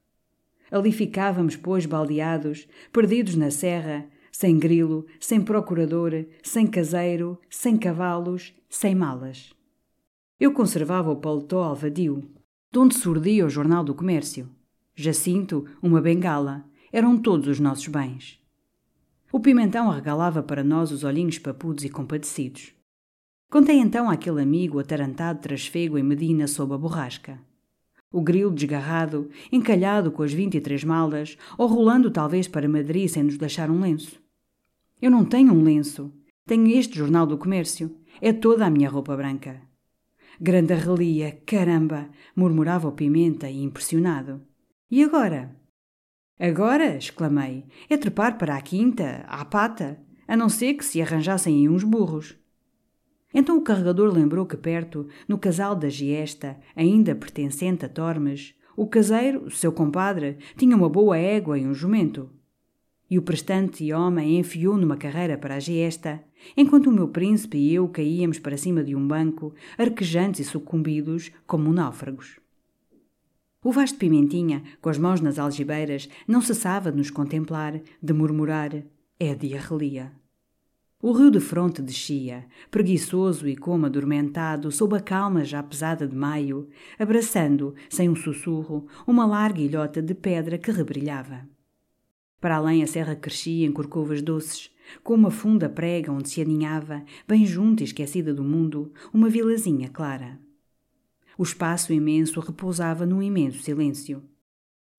Ali 0.71 0.91
ficávamos, 0.91 1.55
pois, 1.55 1.85
baldeados, 1.85 2.67
perdidos 2.93 3.35
na 3.35 3.49
serra, 3.49 4.07
sem 4.31 4.57
grilo, 4.57 5.05
sem 5.19 5.41
procurador, 5.41 6.25
sem 6.43 6.65
caseiro, 6.67 7.39
sem 7.49 7.75
cavalos, 7.75 8.53
sem 8.69 8.95
malas. 8.95 9.51
Eu 10.39 10.53
conservava 10.53 11.11
o 11.11 11.17
paletó 11.17 11.63
alvadio, 11.63 12.23
de 12.71 12.79
onde 12.79 12.95
surdia 12.95 13.45
o 13.45 13.49
Jornal 13.49 13.83
do 13.83 13.95
Comércio. 13.95 14.49
Jacinto, 14.95 15.65
uma 15.81 15.99
bengala, 15.99 16.63
eram 16.91 17.17
todos 17.17 17.47
os 17.47 17.59
nossos 17.59 17.87
bens. 17.87 18.38
O 19.31 19.39
pimentão 19.39 19.89
regalava 19.89 20.41
para 20.41 20.63
nós 20.63 20.91
os 20.91 21.03
olhinhos 21.03 21.37
papudos 21.37 21.83
e 21.83 21.89
compadecidos. 21.89 22.73
Contei 23.49 23.77
então 23.77 24.09
àquele 24.09 24.41
amigo 24.41 24.79
atarantado 24.79 25.41
trasfego 25.41 25.97
em 25.97 26.03
Medina 26.03 26.47
sob 26.47 26.73
a 26.73 26.77
borrasca. 26.77 27.39
O 28.11 28.21
grilo 28.21 28.51
desgarrado, 28.51 29.29
encalhado 29.51 30.11
com 30.11 30.23
as 30.23 30.33
vinte 30.33 30.55
e 30.55 30.61
três 30.61 30.83
malas, 30.83 31.37
ou 31.57 31.67
rolando 31.67 32.09
talvez 32.09 32.47
para 32.47 32.67
Madrid 32.67 33.07
sem 33.07 33.23
nos 33.23 33.37
deixar 33.37 33.69
um 33.69 33.79
lenço. 33.79 34.19
Eu 34.99 35.11
não 35.11 35.23
tenho 35.23 35.53
um 35.53 35.61
lenço. 35.61 36.11
Tenho 36.45 36.67
este 36.67 36.97
jornal 36.97 37.27
do 37.27 37.37
comércio. 37.37 37.95
É 38.19 38.33
toda 38.33 38.65
a 38.65 38.69
minha 38.69 38.89
roupa 38.89 39.15
branca. 39.15 39.61
Grande 40.41 40.73
relia, 40.73 41.39
caramba! 41.45 42.09
murmurava 42.35 42.87
o 42.87 42.93
Pimenta, 42.93 43.49
impressionado. 43.49 44.41
E 44.89 45.03
agora? 45.03 45.55
Agora, 46.39 46.95
exclamei, 46.95 47.65
é 47.89 47.97
trepar 47.97 48.37
para 48.37 48.55
a 48.55 48.61
quinta, 48.61 49.25
à 49.27 49.43
pata, 49.43 49.99
a 50.25 50.37
não 50.37 50.47
ser 50.47 50.75
que 50.75 50.85
se 50.85 51.01
arranjassem 51.01 51.53
aí 51.53 51.67
uns 51.67 51.83
burros. 51.83 52.37
Então 53.33 53.57
o 53.57 53.61
carregador 53.61 54.09
lembrou 54.13 54.45
que 54.45 54.55
perto, 54.55 55.05
no 55.27 55.37
casal 55.37 55.75
da 55.75 55.89
Giesta, 55.89 56.57
ainda 56.73 57.13
pertencente 57.13 57.85
a 57.85 57.89
Tormes, 57.89 58.55
o 58.77 58.87
caseiro, 58.87 59.51
seu 59.51 59.73
compadre, 59.73 60.37
tinha 60.55 60.77
uma 60.77 60.87
boa 60.87 61.17
égua 61.17 61.59
e 61.59 61.67
um 61.67 61.73
jumento. 61.73 62.29
E 63.11 63.19
o 63.19 63.21
prestante 63.21 63.91
homem 63.91 64.39
enfiou 64.39 64.77
numa 64.77 64.95
carreira 64.95 65.37
para 65.37 65.55
a 65.55 65.59
Giesta, 65.59 66.23
enquanto 66.55 66.87
o 66.87 66.93
meu 66.93 67.09
príncipe 67.09 67.57
e 67.57 67.75
eu 67.75 67.89
caíamos 67.89 68.39
para 68.39 68.55
cima 68.55 68.81
de 68.81 68.95
um 68.95 69.05
banco, 69.05 69.53
arquejantes 69.77 70.39
e 70.39 70.49
sucumbidos 70.49 71.31
como 71.45 71.73
náufragos. 71.73 72.38
O 73.61 73.73
vasto 73.73 73.97
Pimentinha, 73.97 74.63
com 74.79 74.89
as 74.89 74.97
mãos 74.97 75.19
nas 75.19 75.37
algibeiras, 75.37 76.07
não 76.25 76.41
cessava 76.41 76.91
de 76.91 76.97
nos 76.97 77.11
contemplar, 77.11 77.81
de 78.01 78.13
murmurar: 78.13 78.71
É 79.19 79.35
de 79.35 79.53
arrelia. 79.53 80.13
O 81.01 81.11
rio 81.11 81.29
de 81.29 81.41
fronte 81.41 81.81
descia, 81.81 82.45
preguiçoso 82.71 83.47
e 83.49 83.57
como 83.57 83.85
adormentado, 83.85 84.71
sob 84.71 84.95
a 84.95 85.01
calma 85.01 85.43
já 85.43 85.61
pesada 85.61 86.07
de 86.07 86.15
maio, 86.15 86.69
abraçando, 86.97 87.75
sem 87.89 88.09
um 88.09 88.15
sussurro, 88.15 88.87
uma 89.05 89.25
larga 89.25 89.61
ilhota 89.61 90.01
de 90.01 90.13
pedra 90.13 90.57
que 90.57 90.71
rebrilhava. 90.71 91.45
Para 92.39 92.55
além 92.55 92.81
a 92.81 92.87
serra 92.87 93.15
crescia 93.15 93.67
em 93.67 93.71
corcovas 93.73 94.21
doces, 94.21 94.71
com 95.03 95.13
uma 95.13 95.31
funda 95.31 95.69
prega 95.69 96.11
onde 96.11 96.29
se 96.29 96.41
aninhava, 96.41 97.03
bem 97.27 97.45
junto 97.45 97.81
e 97.81 97.85
esquecida 97.85 98.33
do 98.33 98.43
mundo, 98.43 98.93
uma 99.13 99.29
vilazinha 99.29 99.89
clara. 99.89 100.39
O 101.39 101.43
espaço 101.43 101.93
imenso 101.93 102.41
repousava 102.41 103.05
num 103.05 103.23
imenso 103.23 103.63
silêncio. 103.63 104.21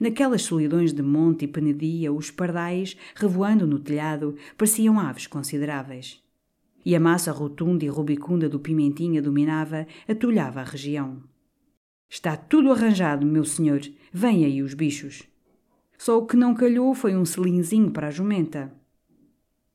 Naquelas 0.01 0.41
solidões 0.41 0.91
de 0.91 1.03
monte 1.03 1.45
e 1.45 1.47
penedia, 1.47 2.11
os 2.11 2.31
pardais, 2.31 2.97
revoando 3.15 3.67
no 3.67 3.79
telhado, 3.79 4.35
pareciam 4.57 4.99
aves 4.99 5.27
consideráveis. 5.27 6.25
E 6.83 6.97
a 6.97 6.99
massa 6.99 7.31
rotunda 7.31 7.85
e 7.85 7.89
rubicunda 7.89 8.49
do 8.49 8.59
Pimentinha 8.59 9.21
dominava, 9.21 9.87
atulhava 10.09 10.63
a 10.63 10.65
região. 10.65 11.23
Está 12.09 12.39
tudo 12.39 12.73
arranjado, 12.73 13.27
meu 13.27 13.45
senhor. 13.45 13.83
Vem 14.11 14.47
aí 14.47 14.63
os 14.63 14.73
bichos. 14.73 15.25
Só 15.99 16.17
o 16.17 16.27
que 16.27 16.39
não 16.39 16.55
calhou 16.55 16.95
foi 16.95 17.15
um 17.15 17.27
selinzinho 17.27 17.91
para 17.91 18.09
a 18.09 18.11
jumenta. 18.11 18.73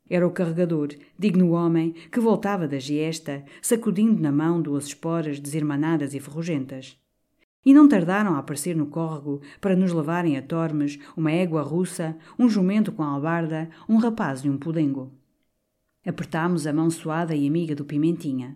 Era 0.09 0.27
o 0.27 0.31
carregador, 0.31 0.89
digno 1.17 1.51
homem, 1.51 1.93
que 2.11 2.19
voltava 2.19 2.67
da 2.67 2.77
giesta, 2.77 3.43
sacudindo 3.61 4.21
na 4.21 4.31
mão 4.31 4.61
duas 4.61 4.85
esporas 4.85 5.39
desirmanadas 5.39 6.13
e 6.13 6.19
ferrugentas. 6.19 6.97
E 7.65 7.73
não 7.73 7.89
tardaram 7.89 8.35
a 8.35 8.39
aparecer 8.39 8.75
no 8.75 8.85
córrego 8.85 9.41
para 9.59 9.75
nos 9.75 9.91
levarem 9.91 10.37
a 10.37 10.41
Tormes 10.41 10.99
uma 11.17 11.31
égua 11.31 11.63
russa, 11.63 12.15
um 12.37 12.47
jumento 12.47 12.91
com 12.91 13.01
albarda, 13.01 13.69
um 13.89 13.97
rapaz 13.97 14.41
e 14.45 14.49
um 14.49 14.57
pudengo. 14.57 15.11
Apertámos 16.05 16.67
a 16.67 16.73
mão 16.73 16.91
suada 16.91 17.35
e 17.35 17.47
amiga 17.47 17.73
do 17.73 17.83
Pimentinha. 17.83 18.55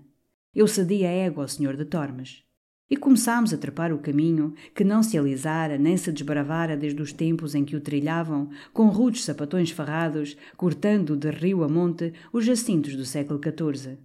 Eu 0.54 0.68
cedi 0.68 1.04
a 1.04 1.10
égua 1.10 1.46
ao 1.46 1.48
senhor 1.48 1.76
de 1.76 1.86
Tormes. 1.86 2.44
E 2.92 2.98
começámos 2.98 3.54
a 3.54 3.58
trepar 3.58 3.94
o 3.94 4.00
caminho, 4.00 4.54
que 4.74 4.84
não 4.84 5.04
se 5.04 5.16
alisara 5.16 5.78
nem 5.78 5.96
se 5.96 6.12
desbravara 6.12 6.76
desde 6.76 7.00
os 7.02 7.14
tempos 7.14 7.54
em 7.54 7.64
que 7.64 7.76
o 7.76 7.82
trilhavam, 7.82 8.50
com 8.74 8.88
rudes 8.88 9.24
sapatões 9.24 9.70
ferrados, 9.70 10.36
cortando 10.58 11.16
de 11.16 11.30
rio 11.30 11.64
a 11.64 11.70
monte 11.70 12.14
os 12.34 12.44
jacintos 12.44 12.96
do 12.96 13.06
século 13.06 13.40
XIV. 13.40 14.00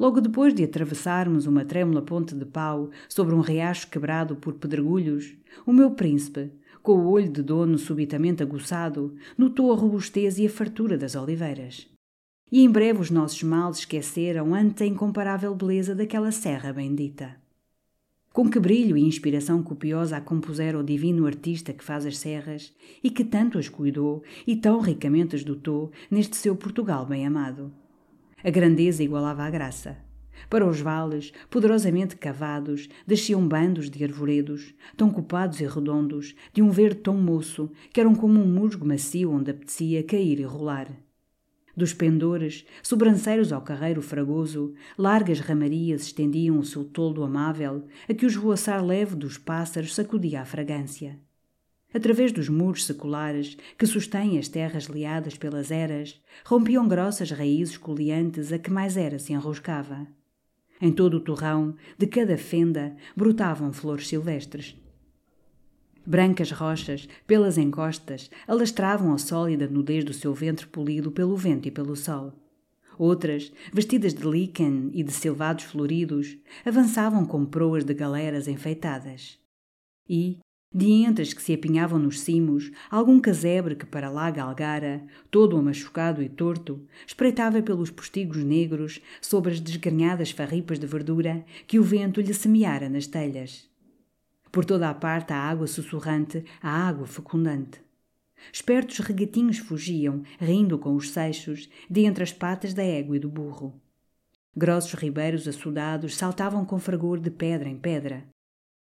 Logo 0.00 0.20
depois 0.20 0.52
de 0.52 0.64
atravessarmos 0.64 1.46
uma 1.46 1.64
trêmula 1.64 2.02
ponte 2.02 2.34
de 2.34 2.44
pau 2.44 2.90
sobre 3.08 3.36
um 3.36 3.40
riacho 3.40 3.88
quebrado 3.88 4.34
por 4.34 4.54
pedregulhos, 4.54 5.36
o 5.64 5.72
meu 5.72 5.92
príncipe, 5.92 6.50
com 6.82 6.94
o 6.94 7.08
olho 7.08 7.30
de 7.30 7.42
dono 7.42 7.78
subitamente 7.78 8.42
aguçado, 8.42 9.14
notou 9.38 9.72
a 9.72 9.76
robustez 9.76 10.38
e 10.38 10.46
a 10.46 10.50
fartura 10.50 10.98
das 10.98 11.14
oliveiras. 11.14 11.88
E 12.50 12.64
em 12.64 12.70
breve 12.70 13.00
os 13.00 13.10
nossos 13.10 13.44
males 13.44 13.78
esqueceram 13.78 14.54
ante 14.54 14.82
a 14.82 14.86
incomparável 14.86 15.54
beleza 15.54 15.94
daquela 15.94 16.32
serra 16.32 16.72
bendita. 16.72 17.41
Com 18.32 18.48
que 18.48 18.58
brilho 18.58 18.96
e 18.96 19.02
inspiração 19.02 19.62
copiosa 19.62 20.16
a 20.16 20.20
compusera 20.20 20.78
o 20.78 20.82
divino 20.82 21.26
artista 21.26 21.74
que 21.74 21.84
faz 21.84 22.06
as 22.06 22.16
serras 22.16 22.72
e 23.04 23.10
que 23.10 23.24
tanto 23.24 23.58
as 23.58 23.68
cuidou 23.68 24.22
e 24.46 24.56
tão 24.56 24.80
ricamente 24.80 25.36
as 25.36 25.44
dotou 25.44 25.92
neste 26.10 26.36
seu 26.36 26.56
Portugal 26.56 27.04
bem 27.04 27.26
amado. 27.26 27.70
A 28.42 28.48
grandeza 28.48 29.02
igualava 29.02 29.42
a 29.42 29.50
graça. 29.50 29.98
Para 30.48 30.66
os 30.66 30.80
vales, 30.80 31.30
poderosamente 31.50 32.16
cavados, 32.16 32.88
desciam 33.06 33.46
bandos 33.46 33.90
de 33.90 34.02
arvoredos, 34.02 34.74
tão 34.96 35.10
copados 35.10 35.60
e 35.60 35.66
redondos, 35.66 36.34
de 36.54 36.62
um 36.62 36.70
verde 36.70 37.00
tão 37.00 37.18
moço, 37.18 37.70
que 37.92 38.00
eram 38.00 38.14
como 38.14 38.40
um 38.40 38.46
musgo 38.46 38.86
macio 38.86 39.30
onde 39.30 39.50
apetecia 39.50 40.02
cair 40.02 40.40
e 40.40 40.44
rolar. 40.44 40.88
Dos 41.76 41.94
pendores, 41.94 42.66
sobranceiros 42.82 43.52
ao 43.52 43.62
carreiro 43.62 44.02
fragoso, 44.02 44.74
largas 44.96 45.40
ramarias 45.40 46.02
estendiam 46.02 46.58
o 46.58 46.64
seu 46.64 46.84
toldo 46.84 47.22
amável, 47.22 47.86
a 48.08 48.12
que 48.12 48.26
o 48.26 48.28
esvoaçar 48.28 48.84
leve 48.84 49.16
dos 49.16 49.38
pássaros 49.38 49.94
sacudia 49.94 50.42
a 50.42 50.44
fragrância 50.44 51.18
através 51.92 52.32
dos 52.32 52.48
muros 52.48 52.84
seculares 52.84 53.56
que 53.78 53.86
sustêm 53.86 54.38
as 54.38 54.48
terras 54.48 54.84
liadas 54.84 55.36
pelas 55.36 55.70
eras, 55.70 56.20
rompiam 56.44 56.88
grossas 56.88 57.30
raízes 57.30 57.76
coleantes 57.76 58.52
a 58.52 58.58
que 58.58 58.70
mais 58.70 58.96
era 58.96 59.18
se 59.18 59.32
enroscava. 59.32 60.06
Em 60.80 60.90
todo 60.90 61.18
o 61.18 61.20
torrão, 61.20 61.76
de 61.96 62.06
cada 62.06 62.36
fenda, 62.36 62.96
brotavam 63.16 63.72
flores 63.72 64.08
silvestres. 64.08 64.76
Brancas 66.04 66.50
rochas, 66.50 67.08
pelas 67.26 67.56
encostas, 67.56 68.28
alastravam 68.48 69.12
a 69.12 69.18
sólida 69.18 69.68
nudez 69.68 70.04
do 70.04 70.12
seu 70.12 70.34
ventre 70.34 70.66
polido 70.66 71.12
pelo 71.12 71.36
vento 71.36 71.68
e 71.68 71.70
pelo 71.70 71.94
sol. 71.94 72.32
Outras, 72.98 73.52
vestidas 73.72 74.12
de 74.12 74.24
líquen 74.28 74.90
e 74.92 75.02
de 75.02 75.12
silvados 75.12 75.64
floridos, 75.64 76.36
avançavam 76.64 77.24
com 77.24 77.44
proas 77.44 77.84
de 77.84 77.94
galeras 77.94 78.48
enfeitadas. 78.48 79.38
E, 80.08 80.38
de 80.74 80.90
entre 81.04 81.22
as 81.22 81.32
que 81.32 81.42
se 81.42 81.54
apinhavam 81.54 81.98
nos 81.98 82.20
cimos, 82.20 82.70
algum 82.90 83.20
casebre 83.20 83.76
que 83.76 83.86
para 83.86 84.10
lá 84.10 84.30
galgara, 84.30 85.06
todo 85.30 85.56
amachucado 85.56 86.22
e 86.22 86.28
torto, 86.28 86.80
espreitava 87.06 87.62
pelos 87.62 87.90
postigos 87.90 88.42
negros 88.42 89.00
sobre 89.20 89.52
as 89.52 89.60
desgrenhadas 89.60 90.30
farripas 90.30 90.78
de 90.78 90.86
verdura 90.86 91.44
que 91.66 91.78
o 91.78 91.82
vento 91.82 92.20
lhe 92.20 92.34
semeara 92.34 92.88
nas 92.88 93.06
telhas. 93.06 93.71
Por 94.52 94.66
toda 94.66 94.90
a 94.90 94.94
parte 94.94 95.32
a 95.32 95.38
água 95.38 95.66
sussurrante, 95.66 96.44
a 96.60 96.86
água 96.86 97.06
fecundante. 97.06 97.80
Espertos 98.52 98.98
regatinhos 98.98 99.56
fugiam, 99.56 100.22
rindo 100.38 100.78
com 100.78 100.94
os 100.94 101.10
seixos, 101.10 101.70
de 101.88 102.04
entre 102.04 102.22
as 102.22 102.34
patas 102.34 102.74
da 102.74 102.82
égua 102.82 103.16
e 103.16 103.18
do 103.18 103.30
burro. 103.30 103.80
Grossos 104.54 104.92
ribeiros 104.92 105.48
açudados 105.48 106.16
saltavam 106.16 106.66
com 106.66 106.78
fragor 106.78 107.18
de 107.18 107.30
pedra 107.30 107.66
em 107.66 107.78
pedra. 107.78 108.28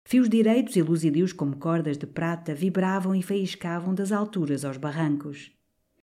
Fios 0.05 0.30
direitos 0.30 0.76
e 0.76 0.82
luzidios 0.84 1.34
como 1.34 1.58
cordas 1.58 1.97
de 1.97 2.05
prata 2.05 2.53
vibravam 2.53 3.16
e 3.16 3.24
faiscavam 3.24 3.95
das 3.95 4.12
alturas 4.12 4.64
aos 4.64 4.78
barrancos. 4.78 5.51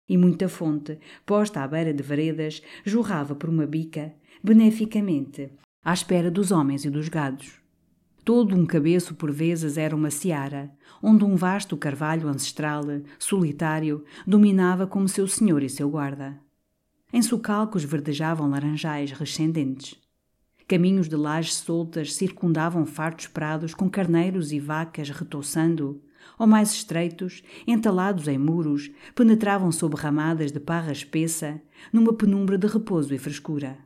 E 0.09 0.17
muita 0.17 0.49
fonte, 0.49 0.97
posta 1.23 1.61
à 1.61 1.67
beira 1.67 1.93
de 1.93 2.01
veredas, 2.01 2.63
jorrava 2.83 3.35
por 3.35 3.49
uma 3.51 3.67
bica, 3.67 4.11
beneficamente, 4.43 5.51
à 5.83 5.93
espera 5.93 6.31
dos 6.31 6.51
homens 6.51 6.83
e 6.83 6.89
dos 6.89 7.09
gados. 7.09 7.64
Todo 8.25 8.55
um 8.55 8.65
cabeço 8.65 9.13
por 9.13 9.31
vezes 9.31 9.77
era 9.77 9.95
uma 9.95 10.09
seara, 10.09 10.71
onde 10.99 11.23
um 11.23 11.35
vasto 11.35 11.77
carvalho 11.77 12.27
ancestral, 12.27 12.81
solitário, 13.19 14.03
dominava 14.25 14.87
como 14.87 15.07
seu 15.07 15.27
senhor 15.27 15.61
e 15.61 15.69
seu 15.69 15.87
guarda. 15.87 16.35
Em 17.13 17.21
socalcos 17.21 17.83
verdejavam 17.83 18.49
laranjais 18.49 19.11
rescendentes. 19.11 19.95
Caminhos 20.67 21.07
de 21.07 21.15
lajes 21.15 21.53
soltas 21.53 22.15
circundavam 22.15 22.83
fartos 22.83 23.27
prados 23.27 23.75
com 23.75 23.87
carneiros 23.87 24.51
e 24.51 24.59
vacas 24.59 25.11
retoçando, 25.11 26.01
ou 26.39 26.47
mais 26.47 26.71
estreitos, 26.71 27.43
entalados 27.67 28.27
em 28.27 28.39
muros, 28.39 28.89
penetravam 29.13 29.71
sob 29.71 29.95
ramadas 29.95 30.51
de 30.51 30.59
parra 30.59 30.91
espessa, 30.91 31.61
numa 31.93 32.11
penumbra 32.11 32.57
de 32.57 32.65
repouso 32.65 33.13
e 33.13 33.19
frescura. 33.19 33.84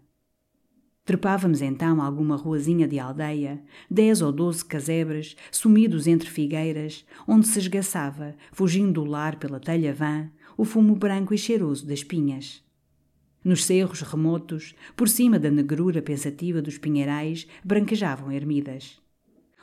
Trepávamos 1.09 1.63
então 1.63 2.03
alguma 2.03 2.35
ruazinha 2.35 2.87
de 2.87 2.99
aldeia, 2.99 3.59
dez 3.89 4.21
ou 4.21 4.31
doze 4.31 4.63
casebres, 4.63 5.35
sumidos 5.51 6.05
entre 6.05 6.29
figueiras, 6.29 7.03
onde 7.27 7.47
se 7.47 7.57
esgaçava, 7.57 8.35
fugindo 8.51 9.01
do 9.01 9.05
lar 9.05 9.37
pela 9.37 9.59
telha 9.59 9.91
vã, 9.91 10.29
o 10.55 10.63
fumo 10.63 10.95
branco 10.95 11.33
e 11.33 11.37
cheiroso 11.39 11.87
das 11.87 12.03
pinhas. 12.03 12.63
Nos 13.43 13.65
cerros 13.65 14.01
remotos, 14.01 14.75
por 14.95 15.09
cima 15.09 15.39
da 15.39 15.49
negrura 15.49 15.99
pensativa 15.99 16.61
dos 16.61 16.77
pinheirais, 16.77 17.47
branquejavam 17.65 18.31
ermidas. 18.31 19.01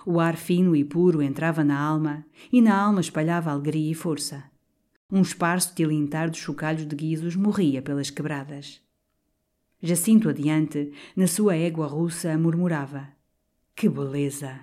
O 0.04 0.18
ar 0.18 0.36
fino 0.36 0.74
e 0.74 0.84
puro 0.84 1.22
entrava 1.22 1.62
na 1.62 1.78
alma, 1.78 2.26
e 2.52 2.60
na 2.60 2.76
alma 2.76 3.00
espalhava 3.00 3.52
alegria 3.52 3.92
e 3.92 3.94
força. 3.94 4.42
Um 5.12 5.22
esparso 5.22 5.76
tilintar 5.76 6.28
dos 6.28 6.40
chocalhos 6.40 6.84
de 6.84 6.96
guizos 6.96 7.36
morria 7.36 7.80
pelas 7.80 8.10
quebradas. 8.10 8.84
Jacinto 9.82 10.30
adiante, 10.30 10.90
na 11.14 11.26
sua 11.26 11.54
égua 11.54 11.86
russa, 11.86 12.36
murmurava: 12.38 13.08
Que 13.74 13.88
beleza! 13.88 14.58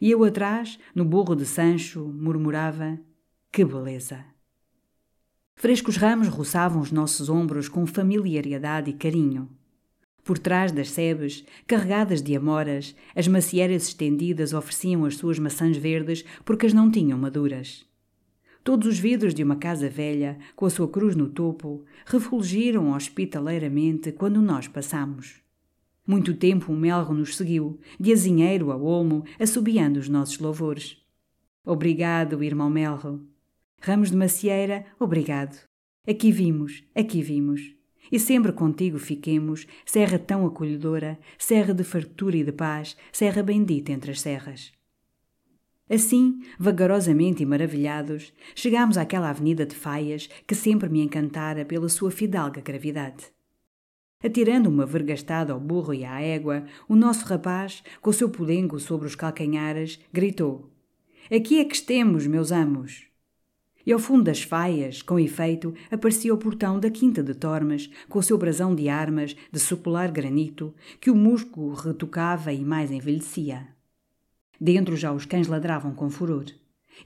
E 0.00 0.10
eu 0.10 0.22
atrás, 0.22 0.78
no 0.94 1.04
burro 1.04 1.34
de 1.34 1.44
Sancho, 1.44 2.06
murmurava: 2.06 2.98
Que 3.50 3.64
beleza! 3.64 4.24
Frescos 5.56 5.96
ramos 5.96 6.28
roçavam 6.28 6.80
os 6.80 6.92
nossos 6.92 7.28
ombros 7.28 7.68
com 7.68 7.84
familiaridade 7.86 8.90
e 8.90 8.94
carinho. 8.94 9.50
Por 10.24 10.38
trás 10.38 10.70
das 10.70 10.90
sebes, 10.90 11.44
carregadas 11.66 12.22
de 12.22 12.36
amoras, 12.36 12.94
as 13.16 13.26
macieiras 13.26 13.88
estendidas 13.88 14.54
ofereciam 14.54 15.04
as 15.04 15.16
suas 15.16 15.38
maçãs 15.38 15.76
verdes 15.76 16.24
porque 16.44 16.66
as 16.66 16.72
não 16.72 16.90
tinham 16.90 17.18
maduras. 17.18 17.84
Todos 18.62 18.86
os 18.86 18.98
vidros 18.98 19.34
de 19.34 19.42
uma 19.42 19.56
casa 19.56 19.88
velha, 19.88 20.38
com 20.54 20.66
a 20.66 20.70
sua 20.70 20.86
cruz 20.86 21.16
no 21.16 21.28
topo, 21.28 21.84
refulgiram 22.04 22.92
hospitaleiramente 22.92 24.12
quando 24.12 24.42
nós 24.42 24.68
passamos. 24.68 25.40
Muito 26.06 26.34
tempo 26.34 26.72
um 26.72 26.76
melro 26.76 27.14
nos 27.14 27.36
seguiu, 27.36 27.78
de 27.98 28.12
azinheiro 28.12 28.70
a 28.70 28.76
olmo, 28.76 29.24
assobiando 29.38 29.98
os 29.98 30.08
nossos 30.08 30.38
louvores. 30.38 30.98
Obrigado, 31.64 32.42
irmão 32.42 32.68
melro. 32.68 33.26
Ramos 33.80 34.10
de 34.10 34.16
macieira, 34.16 34.84
obrigado. 34.98 35.58
Aqui 36.06 36.30
vimos, 36.30 36.84
aqui 36.94 37.22
vimos. 37.22 37.74
E 38.12 38.18
sempre 38.18 38.52
contigo 38.52 38.98
fiquemos, 38.98 39.66
serra 39.86 40.18
tão 40.18 40.44
acolhedora, 40.44 41.18
serra 41.38 41.72
de 41.72 41.84
fartura 41.84 42.36
e 42.36 42.44
de 42.44 42.52
paz, 42.52 42.96
serra 43.12 43.42
bendita 43.42 43.92
entre 43.92 44.10
as 44.10 44.20
serras. 44.20 44.72
Assim, 45.90 46.40
vagarosamente 46.56 47.42
e 47.42 47.46
maravilhados, 47.46 48.32
chegámos 48.54 48.96
àquela 48.96 49.28
avenida 49.28 49.66
de 49.66 49.74
faias 49.74 50.28
que 50.46 50.54
sempre 50.54 50.88
me 50.88 51.02
encantara 51.02 51.64
pela 51.64 51.88
sua 51.88 52.12
fidalga 52.12 52.60
gravidade. 52.60 53.24
Atirando 54.22 54.68
uma 54.68 54.86
vergastada 54.86 55.52
ao 55.52 55.58
burro 55.58 55.92
e 55.92 56.04
à 56.04 56.20
égua, 56.20 56.64
o 56.88 56.94
nosso 56.94 57.24
rapaz, 57.24 57.82
com 58.00 58.10
o 58.10 58.12
seu 58.12 58.30
podengo 58.30 58.78
sobre 58.78 59.08
os 59.08 59.16
calcanhares, 59.16 59.98
gritou: 60.12 60.70
Aqui 61.28 61.58
é 61.58 61.64
que 61.64 61.74
estemos, 61.74 62.24
meus 62.24 62.52
amos! 62.52 63.06
E 63.84 63.92
ao 63.92 63.98
fundo 63.98 64.24
das 64.24 64.42
faias, 64.42 65.02
com 65.02 65.18
efeito, 65.18 65.74
aparecia 65.90 66.32
o 66.32 66.38
portão 66.38 66.78
da 66.78 66.90
Quinta 66.90 67.20
de 67.20 67.34
Tormes, 67.34 67.90
com 68.08 68.20
o 68.20 68.22
seu 68.22 68.38
brasão 68.38 68.76
de 68.76 68.88
armas 68.88 69.34
de 69.50 69.58
sucular 69.58 70.12
granito, 70.12 70.72
que 71.00 71.10
o 71.10 71.16
musgo 71.16 71.72
retocava 71.72 72.52
e 72.52 72.64
mais 72.64 72.92
envelhecia. 72.92 73.79
Dentro 74.60 74.96
já 74.96 75.12
os 75.12 75.24
cães 75.24 75.48
ladravam 75.48 75.94
com 75.94 76.10
furor. 76.10 76.44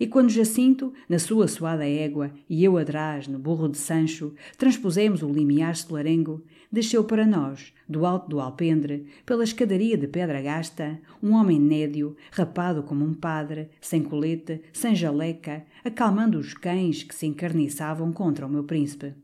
E 0.00 0.07
quando 0.07 0.30
Jacinto, 0.30 0.92
na 1.09 1.18
sua 1.18 1.46
suada 1.46 1.86
égua, 1.86 2.32
e 2.48 2.64
eu 2.64 2.76
atrás, 2.76 3.28
no 3.28 3.38
burro 3.38 3.68
de 3.68 3.78
Sancho, 3.78 4.34
transpusemos 4.59 5.22
o 5.22 5.28
limiar 5.28 5.76
solarengo, 5.76 6.44
desceu 6.72 7.05
para 7.05 7.24
nós, 7.24 7.72
do 7.88 8.05
alto 8.05 8.28
do 8.28 8.40
alpendre, 8.40 9.07
pela 9.24 9.44
escadaria 9.44 9.96
de 9.96 10.09
pedra 10.09 10.42
gasta, 10.42 11.00
um 11.22 11.32
homem 11.32 11.61
nédio, 11.61 12.16
rapado 12.32 12.82
como 12.82 13.05
um 13.05 13.14
padre, 13.14 13.70
sem 13.80 14.02
colete, 14.02 14.62
sem 14.72 14.96
jaleca, 14.96 15.64
acalmando 15.84 16.38
os 16.38 16.55
cães 16.55 17.05
que 17.05 17.14
se 17.14 17.26
encarniçavam 17.26 18.12
contra 18.12 18.46
o 18.46 18.50
meu 18.50 18.64
príncipe. 18.64 19.14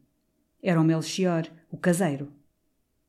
Era 0.62 0.80
o 0.80 0.84
Melchior, 0.84 1.48
o 1.70 1.76
caseiro. 1.76 2.28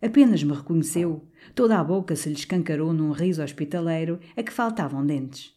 Apenas 0.02 0.42
me 0.42 0.54
reconheceu, 0.54 1.28
toda 1.54 1.80
a 1.80 1.84
boca 1.84 2.16
se 2.16 2.30
lhe 2.30 2.36
escancarou 2.36 2.94
num 2.94 3.12
riso 3.12 3.44
hospitaleiro 3.44 4.20
a 4.36 4.44
que 4.44 4.52
faltavam 4.52 5.06
dentes. 5.06 5.54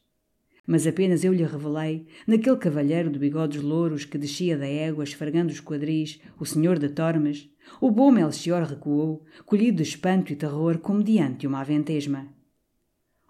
Mas 0.67 0.87
apenas 0.87 1.25
eu 1.25 1.33
lhe 1.33 1.45
revelei, 1.45 2.07
naquele 2.27 2.57
cavalheiro 2.57 3.11
de 3.11 3.19
bigodes 3.19 3.61
louros 3.61 4.05
que 4.05 4.17
descia 4.17 4.57
da 4.57 4.67
égua 4.67 5.05
esfregando 5.05 5.53
os 5.53 5.61
quadris, 5.61 6.21
o 6.39 6.47
senhor 6.47 6.79
de 6.79 6.89
Tormes, 6.89 7.51
o 7.81 7.91
bom 7.91 8.11
Melchior 8.11 8.63
recuou, 8.63 9.25
colhido 9.45 9.79
de 9.79 9.83
espanto 9.83 10.33
e 10.33 10.37
terror 10.37 10.79
como 10.79 11.03
diante 11.03 11.47
uma 11.47 11.61
aventesma. 11.61 12.29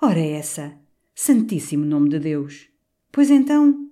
Ora 0.01 0.21
essa! 0.21 0.79
Santíssimo 1.15 1.85
nome 1.85 2.09
de 2.09 2.19
Deus! 2.19 2.69
Pois 3.11 3.31
então... 3.31 3.91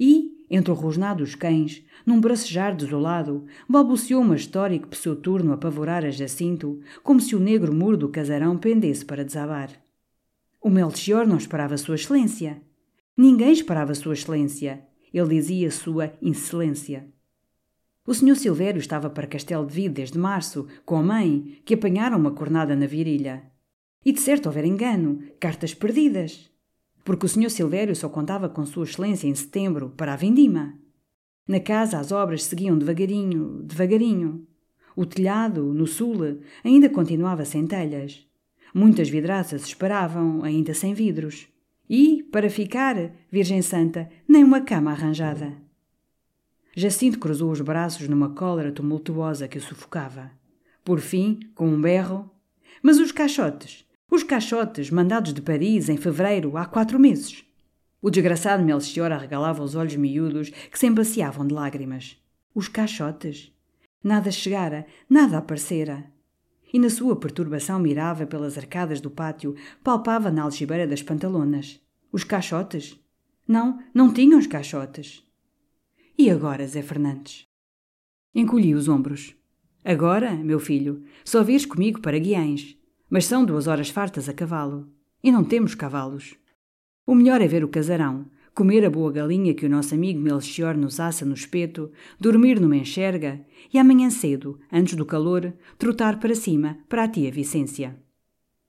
E, 0.00 0.27
entre 0.50 0.70
o 0.70 0.74
rosnado 0.74 1.22
dos 1.22 1.34
cães, 1.34 1.84
num 2.06 2.20
bracejar 2.20 2.74
desolado, 2.74 3.44
balbuciou 3.68 4.22
uma 4.22 4.36
história 4.36 4.78
que 4.78 4.86
por 4.86 4.96
seu 4.96 5.14
turno 5.14 5.52
apavorara 5.52 6.10
Jacinto, 6.10 6.80
como 7.02 7.20
se 7.20 7.36
o 7.36 7.40
negro 7.40 7.74
muro 7.74 7.96
do 7.96 8.08
casarão 8.08 8.56
pendesse 8.56 9.04
para 9.04 9.24
desabar. 9.24 9.70
O 10.60 10.70
Melchior 10.70 11.26
não 11.26 11.36
esperava 11.36 11.76
Sua 11.76 11.94
Excelência. 11.94 12.60
Ninguém 13.16 13.52
esperava 13.52 13.94
Sua 13.94 14.14
Excelência. 14.14 14.84
Ele 15.12 15.28
dizia 15.28 15.70
Sua 15.70 16.12
Incelência. 16.20 17.06
O 18.06 18.14
Sr. 18.14 18.36
Silvério 18.36 18.78
estava 18.78 19.10
para 19.10 19.26
Castelo 19.26 19.66
de 19.66 19.74
Vide 19.74 19.90
desde 19.90 20.18
março, 20.18 20.66
com 20.84 20.96
a 20.96 21.02
mãe, 21.02 21.60
que 21.64 21.74
apanharam 21.74 22.18
uma 22.18 22.30
cornada 22.30 22.74
na 22.74 22.86
virilha. 22.86 23.42
E 24.04 24.12
de 24.12 24.20
certo 24.20 24.46
houver 24.46 24.64
engano, 24.64 25.22
cartas 25.38 25.74
perdidas 25.74 26.50
porque 27.08 27.24
o 27.24 27.28
Sr. 27.28 27.48
Silvério 27.48 27.96
só 27.96 28.06
contava 28.06 28.50
com 28.50 28.66
Sua 28.66 28.84
Excelência 28.84 29.26
em 29.26 29.34
setembro 29.34 29.88
para 29.96 30.12
a 30.12 30.16
vindima. 30.16 30.78
Na 31.48 31.58
casa 31.58 31.98
as 31.98 32.12
obras 32.12 32.44
seguiam 32.44 32.76
devagarinho, 32.76 33.62
devagarinho. 33.62 34.46
O 34.94 35.06
telhado, 35.06 35.72
no 35.72 35.86
sul, 35.86 36.42
ainda 36.62 36.86
continuava 36.90 37.46
sem 37.46 37.66
telhas. 37.66 38.26
Muitas 38.74 39.08
vidraças 39.08 39.64
esperavam, 39.64 40.44
ainda 40.44 40.74
sem 40.74 40.92
vidros. 40.92 41.48
E, 41.88 42.24
para 42.24 42.50
ficar, 42.50 42.94
Virgem 43.32 43.62
Santa, 43.62 44.10
nem 44.28 44.44
uma 44.44 44.60
cama 44.60 44.90
arranjada. 44.90 45.56
Jacinto 46.76 47.18
cruzou 47.18 47.50
os 47.50 47.62
braços 47.62 48.06
numa 48.06 48.34
cólera 48.34 48.70
tumultuosa 48.70 49.48
que 49.48 49.56
o 49.56 49.62
sufocava. 49.62 50.30
Por 50.84 51.00
fim, 51.00 51.40
com 51.54 51.70
um 51.70 51.80
berro: 51.80 52.30
Mas 52.82 52.98
os 52.98 53.12
caixotes? 53.12 53.87
Os 54.10 54.22
caixotes, 54.22 54.90
mandados 54.90 55.34
de 55.34 55.42
Paris 55.42 55.90
em 55.90 55.98
fevereiro, 55.98 56.56
há 56.56 56.64
quatro 56.64 56.98
meses. 56.98 57.44
O 58.00 58.08
desgraçado 58.10 58.64
Melchior 58.64 59.12
arregalava 59.12 59.62
os 59.62 59.74
olhos 59.74 59.96
miúdos 59.96 60.48
que 60.48 60.78
se 60.78 60.86
embaciavam 60.86 61.46
de 61.46 61.52
lágrimas. 61.52 62.16
Os 62.54 62.68
caixotes? 62.68 63.52
Nada 64.02 64.30
chegara, 64.30 64.86
nada 65.10 65.36
aparecera. 65.36 66.06
E 66.72 66.78
na 66.78 66.88
sua 66.88 67.16
perturbação 67.16 67.78
mirava 67.78 68.26
pelas 68.26 68.56
arcadas 68.56 68.98
do 69.00 69.10
pátio, 69.10 69.54
palpava 69.84 70.30
na 70.30 70.42
algibeira 70.42 70.86
das 70.86 71.02
pantalonas. 71.02 71.78
Os 72.10 72.24
caixotes? 72.24 72.98
Não, 73.46 73.82
não 73.92 74.12
tinham 74.12 74.38
os 74.38 74.46
caixotes. 74.46 75.22
E 76.16 76.30
agora, 76.30 76.66
Zé 76.66 76.80
Fernandes? 76.80 77.46
Encolhi 78.34 78.74
os 78.74 78.88
ombros. 78.88 79.34
Agora, 79.84 80.34
meu 80.34 80.58
filho, 80.58 81.04
só 81.24 81.42
vires 81.42 81.66
comigo 81.66 82.00
para 82.00 82.18
Guiães. 82.18 82.77
Mas 83.10 83.24
são 83.24 83.44
duas 83.44 83.66
horas 83.66 83.88
fartas 83.88 84.28
a 84.28 84.32
cavalo. 84.32 84.88
E 85.22 85.32
não 85.32 85.42
temos 85.42 85.74
cavalos. 85.74 86.36
O 87.06 87.14
melhor 87.14 87.40
é 87.40 87.48
ver 87.48 87.64
o 87.64 87.68
casarão, 87.68 88.26
comer 88.54 88.84
a 88.84 88.90
boa 88.90 89.10
galinha 89.10 89.54
que 89.54 89.64
o 89.64 89.68
nosso 89.68 89.94
amigo 89.94 90.20
Melchior 90.20 90.76
nos 90.76 91.00
assa 91.00 91.24
no 91.24 91.32
espeto, 91.32 91.90
dormir 92.20 92.60
numa 92.60 92.76
enxerga 92.76 93.40
e 93.72 93.78
amanhã 93.78 94.10
cedo, 94.10 94.58
antes 94.70 94.94
do 94.94 95.06
calor, 95.06 95.52
trotar 95.78 96.18
para 96.20 96.34
cima, 96.34 96.78
para 96.88 97.04
a 97.04 97.08
tia 97.08 97.30
Vicência. 97.30 97.96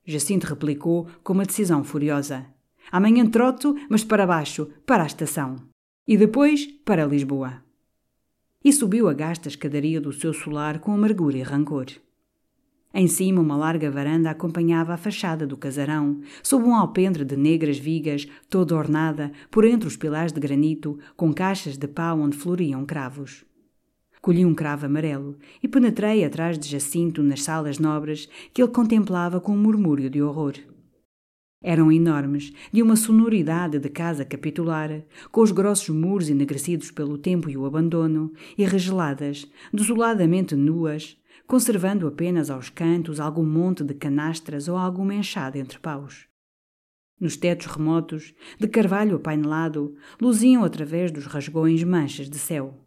Jacinto 0.05 0.47
replicou 0.47 1.07
com 1.23 1.33
uma 1.33 1.45
decisão 1.45 1.83
furiosa. 1.83 2.45
Amanhã 2.91 3.25
troto, 3.27 3.75
mas 3.89 4.03
para 4.03 4.25
baixo, 4.25 4.69
para 4.85 5.03
a 5.03 5.07
estação. 5.07 5.57
E 6.07 6.17
depois 6.17 6.65
para 6.85 7.05
Lisboa. 7.05 7.63
E 8.63 8.73
subiu 8.73 9.07
a 9.07 9.13
gasta 9.13 9.47
escadaria 9.47 9.99
do 10.01 10.11
seu 10.11 10.33
solar 10.33 10.79
com 10.79 10.93
amargura 10.93 11.37
e 11.37 11.41
rancor. 11.41 11.87
Em 12.91 13.07
cima, 13.07 13.39
uma 13.39 13.55
larga 13.55 13.91
varanda 13.91 14.31
acompanhava 14.31 14.93
a 14.93 14.97
fachada 14.97 15.45
do 15.45 15.55
casarão, 15.55 16.21
sob 16.41 16.65
um 16.65 16.73
alpendre 16.73 17.23
de 17.23 17.37
negras 17.37 17.77
vigas, 17.77 18.27
toda 18.49 18.75
ornada, 18.75 19.31
por 19.51 19.63
entre 19.63 19.87
os 19.87 19.95
pilares 19.95 20.31
de 20.31 20.39
granito, 20.39 20.97
com 21.15 21.31
caixas 21.31 21.77
de 21.77 21.87
pau 21.87 22.19
onde 22.19 22.35
floriam 22.35 22.83
cravos. 22.85 23.45
Colhi 24.21 24.43
um 24.43 24.55
cravo 24.55 24.87
amarelo 24.87 25.37
e 25.61 25.67
penetrei 25.67 26.25
atrás 26.25 26.57
de 26.57 26.67
Jacinto 26.67 27.21
nas 27.21 27.43
salas 27.43 27.77
nobres 27.77 28.27
que 28.53 28.61
ele 28.61 28.71
contemplava 28.71 29.39
com 29.39 29.53
um 29.53 29.57
murmúrio 29.57 30.09
de 30.09 30.21
horror. 30.21 30.55
Eram 31.61 31.91
enormes, 31.91 32.53
de 32.71 32.81
uma 32.81 32.95
sonoridade 32.95 33.79
de 33.79 33.89
casa 33.89 34.23
capitular, 34.25 35.03
com 35.31 35.41
os 35.41 35.51
grossos 35.51 35.89
muros 35.89 36.29
enegrecidos 36.29 36.89
pelo 36.89 37.17
tempo 37.17 37.49
e 37.49 37.57
o 37.57 37.65
abandono, 37.65 38.31
e 38.57 38.63
regeladas, 38.63 39.45
desoladamente 39.73 40.55
nuas, 40.55 41.18
conservando 41.49 42.07
apenas 42.07 42.51
aos 42.51 42.69
cantos 42.69 43.19
algum 43.19 43.43
monte 43.43 43.83
de 43.83 43.95
canastras 43.95 44.67
ou 44.67 44.77
alguma 44.77 45.15
enxada 45.15 45.57
entre 45.57 45.79
paus. 45.79 46.27
Nos 47.19 47.35
tetos 47.35 47.65
remotos, 47.65 48.35
de 48.59 48.67
carvalho 48.67 49.15
apainelado, 49.15 49.95
luziam 50.21 50.63
através 50.63 51.11
dos 51.11 51.25
rasgões 51.25 51.83
manchas 51.83 52.29
de 52.29 52.37
céu. 52.37 52.77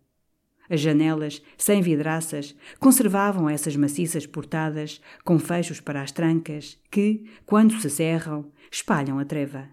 As 0.71 0.81
janelas, 0.81 1.43
sem 1.59 1.83
vidraças, 1.83 2.55
conservavam 2.79 3.51
essas 3.51 3.75
maciças 3.75 4.27
portadas, 4.27 5.01
com 5.25 5.41
fechos 5.41 5.81
para 5.81 6.01
as 6.01 6.13
trancas, 6.13 6.79
que, 6.89 7.25
quando 7.45 7.81
se 7.81 7.91
cerram, 7.91 8.47
espalham 8.71 9.19
a 9.19 9.25
treva. 9.25 9.69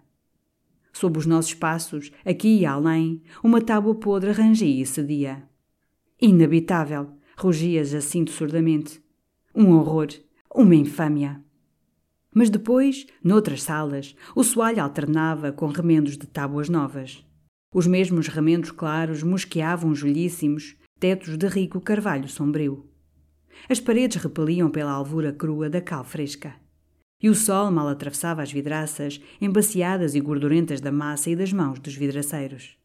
Sob 0.91 1.19
os 1.19 1.27
nossos 1.27 1.53
passos, 1.53 2.11
aqui 2.25 2.61
e 2.61 2.65
além, 2.65 3.21
uma 3.43 3.61
tábua 3.61 3.93
podre 3.93 4.31
rangia 4.31 4.81
e 4.81 4.83
cedia. 4.83 5.43
Inabitável, 6.19 7.18
rugia 7.39 7.85
Jacinto 7.85 8.31
surdamente. 8.31 9.01
Um 9.55 9.71
horror, 9.71 10.07
uma 10.53 10.75
infâmia. 10.75 11.41
Mas 12.35 12.49
depois, 12.49 13.07
noutras 13.23 13.63
salas, 13.63 14.13
o 14.35 14.43
soalho 14.43 14.83
alternava 14.83 15.53
com 15.53 15.67
remendos 15.67 16.17
de 16.17 16.27
tábuas 16.27 16.67
novas. 16.67 17.25
Os 17.73 17.87
mesmos 17.87 18.27
ramentos 18.27 18.71
claros 18.71 19.23
mosqueavam 19.23 19.95
julíssimos 19.95 20.75
tetos 20.99 21.37
de 21.37 21.47
rico 21.47 21.79
carvalho 21.79 22.27
sombrio. 22.27 22.85
As 23.69 23.79
paredes 23.79 24.21
repeliam 24.21 24.69
pela 24.69 24.91
alvura 24.91 25.31
crua 25.31 25.69
da 25.69 25.79
cal 25.79 26.03
fresca. 26.03 26.55
E 27.21 27.29
o 27.29 27.35
sol 27.35 27.71
mal 27.71 27.87
atravessava 27.87 28.41
as 28.41 28.51
vidraças, 28.51 29.21
embaciadas 29.39 30.13
e 30.13 30.19
gordurentas 30.19 30.81
da 30.81 30.91
massa 30.91 31.29
e 31.29 31.37
das 31.37 31.53
mãos 31.53 31.79
dos 31.79 31.95
vidraceiros. 31.95 32.77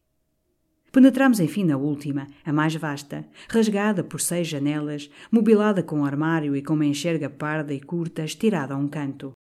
Penetramos 0.95 1.41
enfim 1.41 1.65
na 1.65 1.75
última, 1.75 2.25
a 2.45 2.53
mais 2.53 2.73
vasta, 2.73 3.27
rasgada 3.49 4.01
por 4.01 4.21
seis 4.21 4.47
janelas, 4.47 5.09
mobilada 5.29 5.83
com 5.83 6.05
armário 6.05 6.55
e 6.55 6.61
com 6.61 6.73
uma 6.73 6.85
enxerga 6.85 7.29
parda 7.29 7.73
e 7.73 7.81
curta 7.81 8.23
estirada 8.23 8.73
a 8.73 8.77
um 8.77 8.87
canto. 8.87 9.33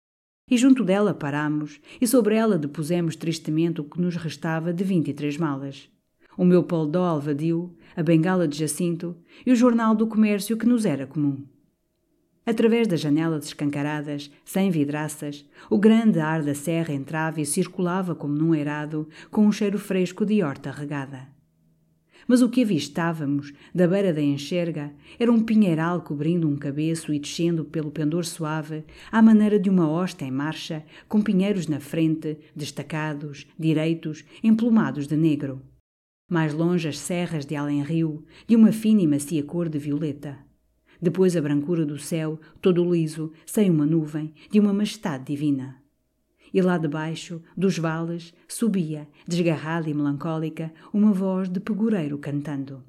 E 0.51 0.57
junto 0.57 0.83
dela 0.83 1.13
paramos 1.13 1.79
e 2.01 2.07
sobre 2.07 2.37
ela 2.37 2.57
depusemos 2.57 3.17
tristemente 3.17 3.83
o 3.83 3.85
que 3.85 4.01
nos 4.01 4.17
restava 4.17 4.73
de 4.73 4.83
vinte 4.83 5.09
e 5.09 5.13
três 5.13 5.37
malas. 5.37 5.91
O 6.39 6.45
meu 6.47 6.65
poldó 6.65 7.05
alvadio, 7.05 7.77
a 7.95 8.03
bengala 8.03 8.49
de 8.49 8.57
Jacinto 8.57 9.15
e 9.45 9.53
o 9.53 9.55
jornal 9.55 9.95
do 9.95 10.07
comércio 10.07 10.57
que 10.57 10.65
nos 10.65 10.87
era 10.87 11.07
comum. 11.07 11.45
Através 12.47 12.89
das 12.89 13.01
janelas 13.01 13.45
escancaradas, 13.45 14.31
sem 14.43 14.71
vidraças, 14.71 15.47
o 15.69 15.77
grande 15.77 16.19
ar 16.19 16.43
da 16.43 16.55
serra 16.55 16.95
entrava 16.95 17.43
e 17.43 17.45
circulava 17.45 18.15
como 18.15 18.33
num 18.33 18.55
eirado, 18.55 19.07
com 19.31 19.47
um 19.47 19.53
cheiro 19.53 19.79
fresco 19.79 20.25
de 20.25 20.43
horta 20.43 20.71
regada. 20.71 21.31
Mas 22.27 22.43
o 22.43 22.49
que 22.49 22.63
avistávamos, 22.63 23.53
da 23.75 23.87
beira 23.87 24.13
da 24.13 24.23
enxerga, 24.23 24.93
era 25.19 25.33
um 25.33 25.41
pinheiral 25.41 26.03
cobrindo 26.03 26.49
um 26.49 26.57
cabeço 26.57 27.13
e 27.13 27.19
descendo 27.19 27.65
pelo 27.65 27.91
pendor 27.91 28.25
suave, 28.25 28.85
à 29.11 29.21
maneira 29.21 29.59
de 29.59 29.69
uma 29.69 29.91
hosta 29.91 30.25
em 30.25 30.31
marcha, 30.31 30.85
com 31.09 31.21
pinheiros 31.21 31.67
na 31.67 31.81
frente, 31.81 32.39
destacados, 32.55 33.47
direitos, 33.59 34.25
emplumados 34.43 35.07
de 35.07 35.17
negro. 35.17 35.61
Mais 36.31 36.55
longe 36.55 36.89
as 36.89 36.99
serras 36.99 37.45
de 37.45 37.57
além-rio, 37.57 38.25
de 38.47 38.57
uma 38.57 38.73
fina 38.73 39.03
e 39.03 39.07
macia 39.07 39.43
cor 39.43 39.69
de 39.69 39.79
violeta. 39.79 40.39
Depois 41.01 41.37
a 41.37 41.43
brancura 41.43 41.85
do 41.85 41.99
céu, 41.99 42.41
todo 42.61 42.91
liso, 42.91 43.33
sem 43.45 43.69
uma 43.69 43.85
nuvem, 43.85 44.33
de 44.51 44.61
uma 44.61 44.73
majestade 44.73 45.25
divina 45.25 45.82
e 46.53 46.61
lá 46.61 46.79
debaixo, 46.79 47.43
dos 47.57 47.79
vales, 47.79 48.35
subia, 48.47 49.09
desgarrada 49.27 49.89
e 49.89 49.95
melancólica, 49.95 50.73
uma 50.93 51.13
voz 51.13 51.49
de 51.49 51.61
pegureiro 51.61 52.19
cantando. 52.19 52.83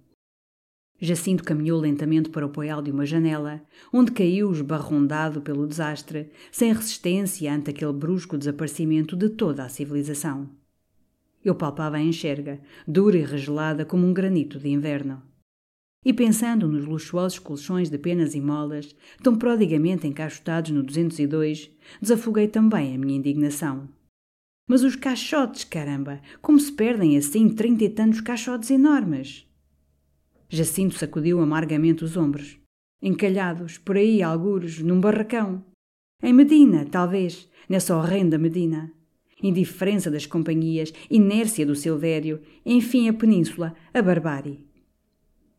Jacinto 1.00 1.44
caminhou 1.44 1.80
lentamente 1.82 2.30
para 2.30 2.46
o 2.46 2.50
poial 2.50 2.82
de 2.82 2.92
uma 2.92 3.06
janela, 3.06 3.62
onde 3.92 4.12
caiu 4.12 4.52
esbarrondado 4.52 5.42
pelo 5.42 5.68
desastre, 5.68 6.30
sem 6.52 6.72
resistência 6.72 7.54
ante 7.54 7.72
aquele 7.72 7.92
brusco 7.92 8.38
desaparecimento 8.38 9.16
de 9.16 9.30
toda 9.30 9.64
a 9.66 9.70
civilização. 9.70 10.50
Eu 11.44 11.56
palpava 11.56 11.98
a 11.98 12.02
enxerga, 12.02 12.62
dura 12.88 13.18
e 13.18 13.26
regelada 13.26 13.84
como 13.84 14.08
um 14.08 14.14
granito 14.14 14.58
de 14.58 14.70
inverno. 14.70 15.22
E 16.06 16.12
pensando 16.12 16.68
nos 16.68 16.86
luxuosos 16.86 17.40
colchões 17.40 17.90
de 17.90 17.98
penas 17.98 18.36
e 18.36 18.42
molas, 18.42 18.96
tão 19.22 19.36
prodigamente 19.36 20.06
encaixotados 20.06 20.72
no 20.72 20.84
202, 20.84 21.72
desafoguei 22.02 22.48
também 22.48 22.94
a 22.94 22.98
minha 22.98 23.18
indignação. 23.18 23.88
Mas 24.68 24.84
os 24.84 24.96
caixotes, 24.96 25.64
caramba! 25.64 26.22
Como 26.42 26.60
se 26.60 26.72
perdem 26.72 27.18
assim 27.18 27.50
trinta 27.50 27.84
e 27.84 27.90
tantos 27.90 28.22
caixotes 28.22 28.72
enormes? 28.72 29.46
Jacinto 30.50 30.96
sacudiu 30.96 31.42
amargamente 31.42 32.04
os 32.04 32.16
ombros. 32.16 32.58
Encalhados, 33.02 33.78
por 33.78 33.98
aí, 33.98 34.22
alguros, 34.22 34.80
num 34.80 35.02
barracão. 35.02 35.64
Em 36.22 36.32
Medina, 36.32 36.86
talvez, 36.86 37.50
nessa 37.68 37.98
horrenda 37.98 38.38
Medina. 38.38 38.92
Indiferença 39.42 40.10
das 40.10 40.26
companhias, 40.26 40.94
inércia 41.10 41.66
do 41.66 41.76
Silvério, 41.76 42.42
enfim 42.66 43.10
a 43.10 43.14
península, 43.14 43.76
a 43.94 44.02
barbárie. 44.02 44.66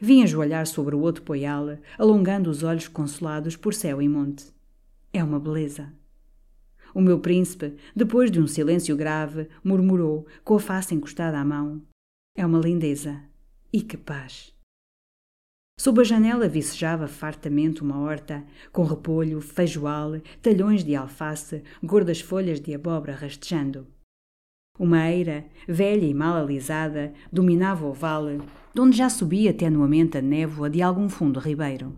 Vim 0.04 0.22
ajoelhar 0.22 0.66
sobre 0.66 0.94
o 0.94 1.00
outro 1.00 1.22
poial, 1.22 1.78
alongando 1.96 2.50
os 2.50 2.62
olhos 2.62 2.86
consolados 2.86 3.56
por 3.56 3.72
céu 3.72 4.02
e 4.02 4.06
monte. 4.06 4.44
É 5.10 5.24
uma 5.24 5.40
beleza. 5.40 5.94
O 6.94 7.00
meu 7.00 7.20
príncipe, 7.20 7.74
depois 7.96 8.30
de 8.30 8.38
um 8.38 8.46
silêncio 8.46 8.94
grave, 8.98 9.48
murmurou, 9.64 10.26
com 10.44 10.56
a 10.56 10.60
face 10.60 10.94
encostada 10.94 11.38
à 11.38 11.42
mão: 11.42 11.80
É 12.36 12.44
uma 12.44 12.58
lindeza. 12.58 13.18
E 13.72 13.80
que 13.80 13.96
paz! 13.96 14.52
Sob 15.80 16.02
a 16.02 16.04
janela 16.04 16.48
vicejava 16.48 17.08
fartamente 17.08 17.82
uma 17.82 17.98
horta, 17.98 18.44
com 18.70 18.84
repolho, 18.84 19.40
feijoal, 19.40 20.20
talhões 20.42 20.84
de 20.84 20.94
alface, 20.94 21.62
gordas 21.82 22.20
folhas 22.20 22.60
de 22.60 22.74
abóbora 22.74 23.14
rastejando. 23.14 23.86
Uma 24.78 25.10
eira, 25.10 25.46
velha 25.66 26.04
e 26.04 26.12
mal 26.12 26.36
alisada, 26.36 27.14
dominava 27.32 27.86
o 27.86 27.94
vale, 27.94 28.42
de 28.74 28.80
onde 28.80 28.96
já 28.96 29.08
subia 29.08 29.54
tenuamente 29.54 30.18
a 30.18 30.22
névoa 30.22 30.68
de 30.68 30.82
algum 30.82 31.08
fundo 31.08 31.38
ribeiro. 31.38 31.96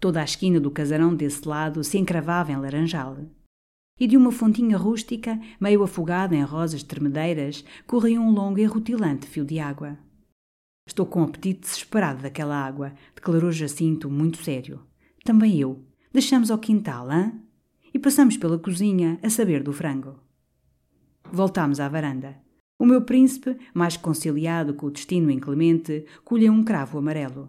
Toda 0.00 0.20
a 0.20 0.24
esquina 0.24 0.58
do 0.58 0.70
casarão 0.70 1.14
desse 1.14 1.48
lado 1.48 1.84
se 1.84 1.96
encravava 1.96 2.50
em 2.50 2.56
laranjal. 2.56 3.18
E 3.98 4.06
de 4.06 4.16
uma 4.16 4.32
fontinha 4.32 4.76
rústica, 4.76 5.40
meio 5.60 5.82
afogada 5.82 6.34
em 6.34 6.42
rosas 6.42 6.82
tremedeiras, 6.82 7.64
corria 7.86 8.20
um 8.20 8.30
longo 8.30 8.58
e 8.58 8.64
rutilante 8.64 9.26
fio 9.26 9.44
de 9.44 9.58
água. 9.60 9.96
Estou 10.86 11.06
com 11.06 11.22
apetite 11.22 11.60
desesperado 11.60 12.22
daquela 12.22 12.56
água, 12.56 12.92
declarou 13.14 13.50
Jacinto, 13.50 14.10
muito 14.10 14.42
sério. 14.42 14.80
Também 15.24 15.58
eu. 15.58 15.84
Deixamos 16.12 16.50
ao 16.50 16.58
quintal, 16.58 17.08
hã? 17.10 17.32
E 17.94 17.98
passamos 17.98 18.36
pela 18.36 18.58
cozinha 18.58 19.18
a 19.22 19.30
saber 19.30 19.62
do 19.62 19.72
frango. 19.72 20.20
Voltámos 21.32 21.80
à 21.80 21.88
varanda. 21.88 22.45
O 22.78 22.84
meu 22.84 23.00
príncipe, 23.00 23.56
mais 23.72 23.96
conciliado 23.96 24.74
com 24.74 24.86
o 24.86 24.90
destino 24.90 25.30
inclemente, 25.30 26.04
colheu 26.22 26.52
um 26.52 26.62
cravo 26.62 26.98
amarelo. 26.98 27.48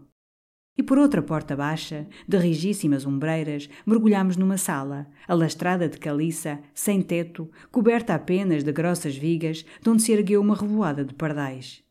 E 0.77 0.83
por 0.83 0.97
outra 0.97 1.21
porta 1.21 1.53
baixa, 1.53 2.07
de 2.25 2.37
rigíssimas 2.37 3.05
ombreiras, 3.05 3.67
mergulhámos 3.85 4.37
numa 4.37 4.57
sala, 4.57 5.07
alastrada 5.27 5.89
de 5.89 5.97
caliça, 5.97 6.61
sem 6.73 7.01
teto, 7.01 7.49
coberta 7.71 8.15
apenas 8.15 8.63
de 8.63 8.71
grossas 8.71 9.17
vigas, 9.17 9.65
de 9.81 9.89
onde 9.89 10.03
se 10.03 10.13
ergueu 10.13 10.39
uma 10.39 10.55
revoada 10.55 11.03
de 11.03 11.13
pardais. 11.13 11.83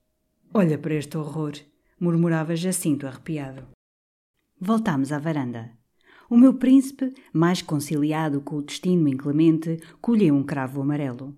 Olha 0.54 0.78
para 0.78 0.94
este 0.94 1.18
horror, 1.18 1.52
murmurava 2.00 2.56
Jacinto 2.56 3.06
arrepiado. 3.06 3.64
Voltámos 4.58 5.12
à 5.12 5.18
varanda. 5.18 5.72
O 6.30 6.38
meu 6.38 6.54
príncipe, 6.54 7.12
mais 7.34 7.60
conciliado 7.60 8.40
com 8.40 8.56
o 8.56 8.62
destino 8.62 9.08
inclemente, 9.08 9.78
colheu 10.00 10.34
um 10.34 10.42
cravo 10.42 10.80
amarelo 10.80 11.36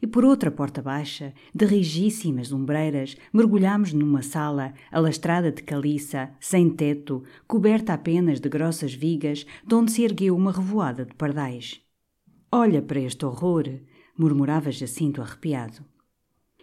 e 0.00 0.06
por 0.06 0.24
outra 0.24 0.50
porta 0.50 0.82
baixa, 0.82 1.32
de 1.54 1.64
rigíssimas 1.64 2.52
ombreiras, 2.52 3.16
mergulhámos 3.32 3.92
numa 3.92 4.22
sala 4.22 4.72
alastrada 4.90 5.50
de 5.50 5.62
caliça, 5.62 6.30
sem 6.40 6.70
teto, 6.70 7.22
coberta 7.46 7.94
apenas 7.94 8.40
de 8.40 8.48
grossas 8.48 8.94
vigas, 8.94 9.46
de 9.66 9.74
onde 9.74 9.92
se 9.92 10.02
ergueu 10.02 10.36
uma 10.36 10.52
revoada 10.52 11.04
de 11.04 11.14
pardais. 11.14 11.80
Olha 12.50 12.80
para 12.80 13.00
este 13.00 13.24
horror, 13.24 13.64
murmurava 14.16 14.70
Jacinto 14.70 15.20
arrepiado. 15.20 15.84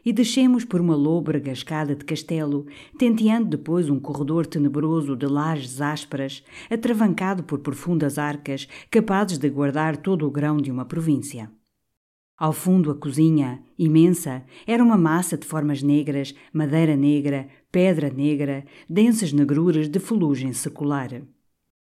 E 0.06 0.12
descemos 0.12 0.66
por 0.66 0.82
uma 0.82 0.96
lôbrega 0.96 1.52
escada 1.52 1.96
de 1.96 2.04
castelo, 2.04 2.66
tenteando 2.98 3.50
depois 3.50 3.90
um 3.90 4.00
corredor 4.00 4.46
tenebroso 4.46 5.16
de 5.16 5.26
lajes 5.28 5.80
ásperas, 5.80 6.44
atravancado 6.70 7.44
por 7.44 7.60
profundas 7.60 8.18
arcas, 8.18 8.68
capazes 8.92 9.38
de 9.38 9.50
guardar 9.50 9.96
todo 9.96 10.28
o 10.28 10.32
grão 10.32 10.58
de 10.58 10.70
uma 10.72 10.84
província. 10.84 11.50
Ao 12.38 12.52
fundo, 12.52 12.90
a 12.90 12.96
cozinha, 12.96 13.62
imensa, 13.78 14.44
era 14.66 14.84
uma 14.84 14.98
massa 14.98 15.38
de 15.38 15.46
formas 15.46 15.84
negras, 15.84 16.34
madeira 16.52 16.96
negra, 16.96 17.48
pedra 17.72 18.10
negra, 18.10 18.66
densas 18.90 19.32
negruras 19.32 19.88
de 19.88 20.00
felugem 20.00 20.52
secular. 20.52 21.22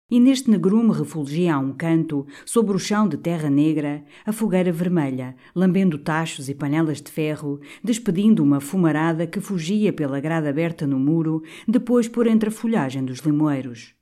E 0.09 0.19
neste 0.19 0.49
negrume 0.49 0.93
refulgia 0.93 1.53
a 1.55 1.59
um 1.59 1.71
canto, 1.71 2.25
sobre 2.43 2.75
o 2.75 2.79
chão 2.79 3.07
de 3.07 3.17
terra 3.17 3.49
negra, 3.49 4.03
a 4.25 4.33
fogueira 4.33 4.71
vermelha, 4.71 5.35
lambendo 5.55 5.97
tachos 5.97 6.49
e 6.49 6.55
panelas 6.55 7.01
de 7.01 7.11
ferro, 7.11 7.61
despedindo 7.83 8.43
uma 8.43 8.59
fumarada 8.59 9.27
que 9.27 9.39
fugia 9.39 9.93
pela 9.93 10.19
grada 10.19 10.49
aberta 10.49 10.87
no 10.87 10.99
muro, 10.99 11.43
depois 11.67 12.09
por 12.09 12.25
entre 12.25 12.49
a 12.49 12.51
folhagem 12.51 13.05
dos 13.05 13.19
limoeiros. 13.19 13.93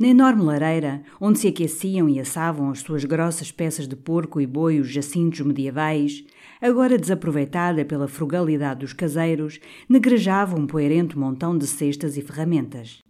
Na 0.00 0.08
enorme 0.08 0.42
lareira, 0.42 1.02
onde 1.20 1.38
se 1.38 1.48
aqueciam 1.48 2.08
e 2.08 2.18
assavam 2.18 2.70
as 2.70 2.78
suas 2.78 3.04
grossas 3.04 3.52
peças 3.52 3.86
de 3.86 3.94
porco 3.94 4.40
e 4.40 4.46
boi 4.46 4.80
os 4.80 4.88
jacintos 4.88 5.40
medievais, 5.40 6.24
agora 6.58 6.96
desaproveitada 6.96 7.84
pela 7.84 8.08
frugalidade 8.08 8.80
dos 8.80 8.94
caseiros, 8.94 9.60
negrejava 9.86 10.58
um 10.58 10.66
poerento 10.66 11.18
montão 11.18 11.58
de 11.58 11.66
cestas 11.66 12.16
e 12.16 12.22
ferramentas. 12.22 13.00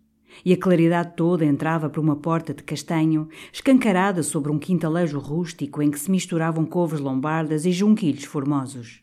E 0.45 0.53
a 0.53 0.57
claridade 0.57 1.13
toda 1.15 1.45
entrava 1.45 1.89
por 1.89 2.01
uma 2.01 2.17
porta 2.17 2.53
de 2.53 2.65
castanho, 2.65 3.29
escancarada 3.53 4.25
sobre 4.25 4.51
um 4.51 4.59
quintalejo 4.59 5.21
rústico 5.21 5.81
em 5.81 5.93
que 5.93 6.01
se 6.01 6.11
misturavam 6.11 6.67
couves 6.67 6.99
lombardas 6.99 7.65
e 7.67 7.71
junquilhos 7.71 8.25
formosos. 8.25 9.01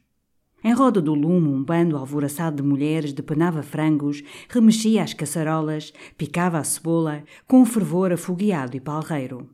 Em 0.68 0.74
roda 0.74 1.01
do 1.01 1.13
lume, 1.13 1.47
um 1.47 1.63
bando 1.63 1.95
alvoraçado 1.95 2.61
de 2.61 2.61
mulheres 2.61 3.13
depenava 3.13 3.63
frangos, 3.63 4.22
remexia 4.49 5.01
as 5.01 5.13
caçarolas, 5.13 5.93
picava 6.18 6.57
a 6.57 6.63
cebola, 6.65 7.24
com 7.47 7.61
um 7.61 7.65
fervor 7.65 8.11
afogueado 8.11 8.76
e 8.76 8.80
palreiro. 8.82 9.49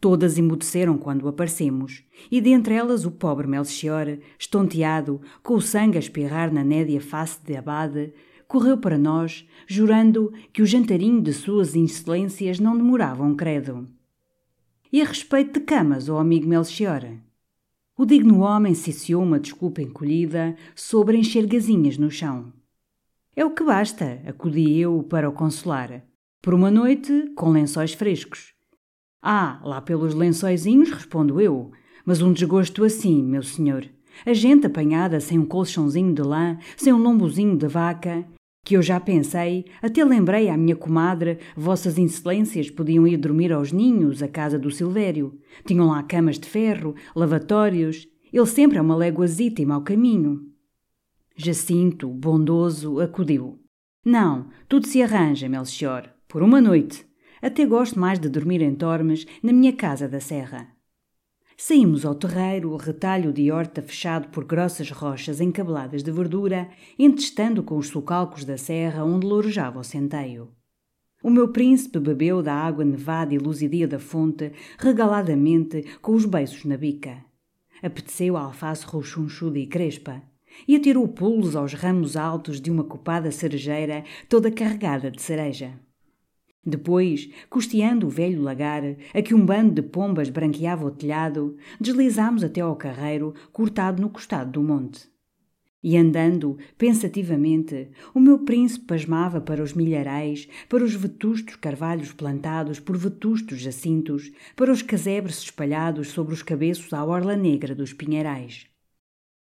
Todas 0.00 0.38
emudeceram 0.38 0.96
quando 0.96 1.26
aparecemos, 1.26 2.04
e 2.30 2.40
dentre 2.40 2.74
elas 2.74 3.04
o 3.04 3.10
pobre 3.10 3.48
Melchior, 3.48 4.18
estonteado, 4.38 5.20
com 5.42 5.54
o 5.54 5.60
sangue 5.60 5.96
a 5.96 5.98
espirrar 5.98 6.54
na 6.54 6.62
nédia 6.62 7.00
face 7.00 7.40
de 7.44 7.56
Abade, 7.56 8.14
correu 8.46 8.78
para 8.78 8.96
nós, 8.96 9.44
jurando 9.66 10.32
que 10.52 10.62
o 10.62 10.66
jantarinho 10.66 11.20
de 11.20 11.32
suas 11.32 11.74
excelências 11.74 12.60
não 12.60 12.76
demorava 12.76 13.24
um 13.24 13.34
credo. 13.34 13.84
E 14.92 15.02
a 15.02 15.06
respeito 15.06 15.58
de 15.58 15.66
camas, 15.66 16.08
ó 16.08 16.20
amigo 16.20 16.46
Melchior? 16.46 17.02
O 18.00 18.06
digno 18.06 18.40
homem 18.40 18.72
ciciou 18.74 19.22
uma 19.22 19.38
desculpa 19.38 19.82
encolhida 19.82 20.56
sobre 20.74 21.18
encher 21.18 21.46
gazinhas 21.46 21.98
no 21.98 22.10
chão. 22.10 22.50
É 23.36 23.44
o 23.44 23.50
que 23.50 23.62
basta, 23.62 24.22
acudi 24.26 24.78
eu 24.78 25.02
para 25.02 25.28
o 25.28 25.34
consolar. 25.34 26.02
Por 26.40 26.54
uma 26.54 26.70
noite, 26.70 27.30
com 27.36 27.50
lençóis 27.50 27.92
frescos. 27.92 28.54
Ah, 29.20 29.60
lá 29.62 29.82
pelos 29.82 30.14
lençóizinhos, 30.14 30.90
respondo 30.90 31.42
eu. 31.42 31.72
Mas 32.02 32.22
um 32.22 32.32
desgosto 32.32 32.84
assim, 32.84 33.22
meu 33.22 33.42
senhor. 33.42 33.86
A 34.24 34.32
gente 34.32 34.66
apanhada 34.66 35.20
sem 35.20 35.38
um 35.38 35.44
colchãozinho 35.44 36.14
de 36.14 36.22
lã, 36.22 36.56
sem 36.78 36.94
um 36.94 37.02
lombozinho 37.02 37.54
de 37.54 37.66
vaca, 37.66 38.26
que 38.70 38.76
eu 38.76 38.82
já 38.82 39.00
pensei, 39.00 39.64
até 39.82 40.04
lembrei 40.04 40.48
à 40.48 40.56
minha 40.56 40.76
comadre, 40.76 41.38
vossas 41.56 41.98
excelências 41.98 42.70
podiam 42.70 43.04
ir 43.04 43.16
dormir 43.16 43.52
aos 43.52 43.72
ninhos, 43.72 44.22
à 44.22 44.28
casa 44.28 44.56
do 44.56 44.70
Silvério. 44.70 45.36
Tinham 45.66 45.88
lá 45.88 46.00
camas 46.04 46.38
de 46.38 46.48
ferro, 46.48 46.94
lavatórios. 47.16 48.06
Ele 48.32 48.46
sempre 48.46 48.78
é 48.78 48.80
uma 48.80 48.94
léguazita 48.94 49.60
e 49.60 49.66
mau 49.66 49.82
caminho. 49.82 50.42
Jacinto, 51.34 52.06
bondoso, 52.06 53.00
acudiu. 53.00 53.58
Não, 54.06 54.46
tudo 54.68 54.86
se 54.86 55.02
arranja, 55.02 55.48
Melchior. 55.48 56.08
Por 56.28 56.40
uma 56.40 56.60
noite. 56.60 57.04
Até 57.42 57.66
gosto 57.66 57.98
mais 57.98 58.20
de 58.20 58.28
dormir 58.28 58.62
em 58.62 58.76
Tormes, 58.76 59.26
na 59.42 59.52
minha 59.52 59.72
casa 59.72 60.08
da 60.08 60.20
serra. 60.20 60.68
Saímos 61.62 62.06
ao 62.06 62.14
terreiro, 62.14 62.74
retalho 62.74 63.34
de 63.34 63.52
horta 63.52 63.82
fechado 63.82 64.28
por 64.28 64.46
grossas 64.46 64.90
rochas 64.90 65.42
encabeladas 65.42 66.02
de 66.02 66.10
verdura, 66.10 66.70
entestando 66.98 67.62
com 67.62 67.76
os 67.76 67.88
sulcalcos 67.88 68.46
da 68.46 68.56
serra 68.56 69.04
onde 69.04 69.26
lourejava 69.26 69.78
o 69.78 69.84
centeio. 69.84 70.48
O 71.22 71.28
meu 71.28 71.48
príncipe 71.48 71.98
bebeu 71.98 72.42
da 72.42 72.54
água 72.54 72.82
nevada 72.82 73.34
e 73.34 73.38
luzidia 73.38 73.86
da 73.86 73.98
fonte, 73.98 74.50
regaladamente, 74.78 75.84
com 76.00 76.14
os 76.14 76.24
beiços 76.24 76.64
na 76.64 76.78
bica. 76.78 77.22
Apeteceu 77.82 78.38
a 78.38 78.44
alface 78.44 78.86
roxunchuda 78.86 79.58
e 79.58 79.66
crespa, 79.66 80.22
e 80.66 80.74
atirou 80.74 81.06
pulos 81.08 81.54
aos 81.54 81.74
ramos 81.74 82.16
altos 82.16 82.58
de 82.58 82.70
uma 82.70 82.84
copada 82.84 83.30
cerejeira 83.30 84.02
toda 84.30 84.50
carregada 84.50 85.10
de 85.10 85.20
cereja. 85.20 85.78
Depois, 86.64 87.30
custeando 87.48 88.06
o 88.06 88.10
velho 88.10 88.42
lagar, 88.42 88.82
a 89.14 89.22
que 89.22 89.34
um 89.34 89.44
bando 89.44 89.74
de 89.74 89.82
pombas 89.82 90.28
branqueava 90.28 90.86
o 90.86 90.90
telhado, 90.90 91.56
deslizámos 91.80 92.44
até 92.44 92.60
ao 92.60 92.76
carreiro, 92.76 93.34
cortado 93.50 94.02
no 94.02 94.10
costado 94.10 94.52
do 94.52 94.62
monte. 94.62 95.08
E 95.82 95.96
andando, 95.96 96.58
pensativamente, 96.76 97.88
o 98.14 98.20
meu 98.20 98.40
príncipe 98.40 98.84
pasmava 98.84 99.40
para 99.40 99.62
os 99.62 99.72
milharais, 99.72 100.46
para 100.68 100.84
os 100.84 100.94
vetustos 100.94 101.56
carvalhos 101.56 102.12
plantados 102.12 102.78
por 102.78 102.98
vetustos 102.98 103.58
jacintos, 103.58 104.30
para 104.54 104.70
os 104.70 104.82
casebres 104.82 105.38
espalhados 105.38 106.08
sobre 106.08 106.34
os 106.34 106.42
cabeços 106.42 106.92
à 106.92 107.02
orla 107.02 107.34
negra 107.34 107.74
dos 107.74 107.94
pinheirais. 107.94 108.69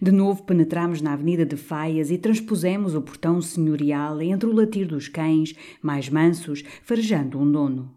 De 0.03 0.11
novo 0.11 0.44
penetramos 0.44 1.03
na 1.03 1.12
avenida 1.12 1.44
de 1.44 1.57
Faias 1.57 2.11
e 2.11 2.16
transpusemos 2.16 2.94
o 2.94 3.03
portão 3.03 3.42
senhorial 3.42 4.22
entre 4.22 4.48
o 4.48 4.53
latir 4.53 4.88
dos 4.88 5.09
cães, 5.09 5.55
mais 5.82 6.09
mansos, 6.09 6.64
farejando 6.82 7.38
um 7.38 7.53
dono. 7.53 7.94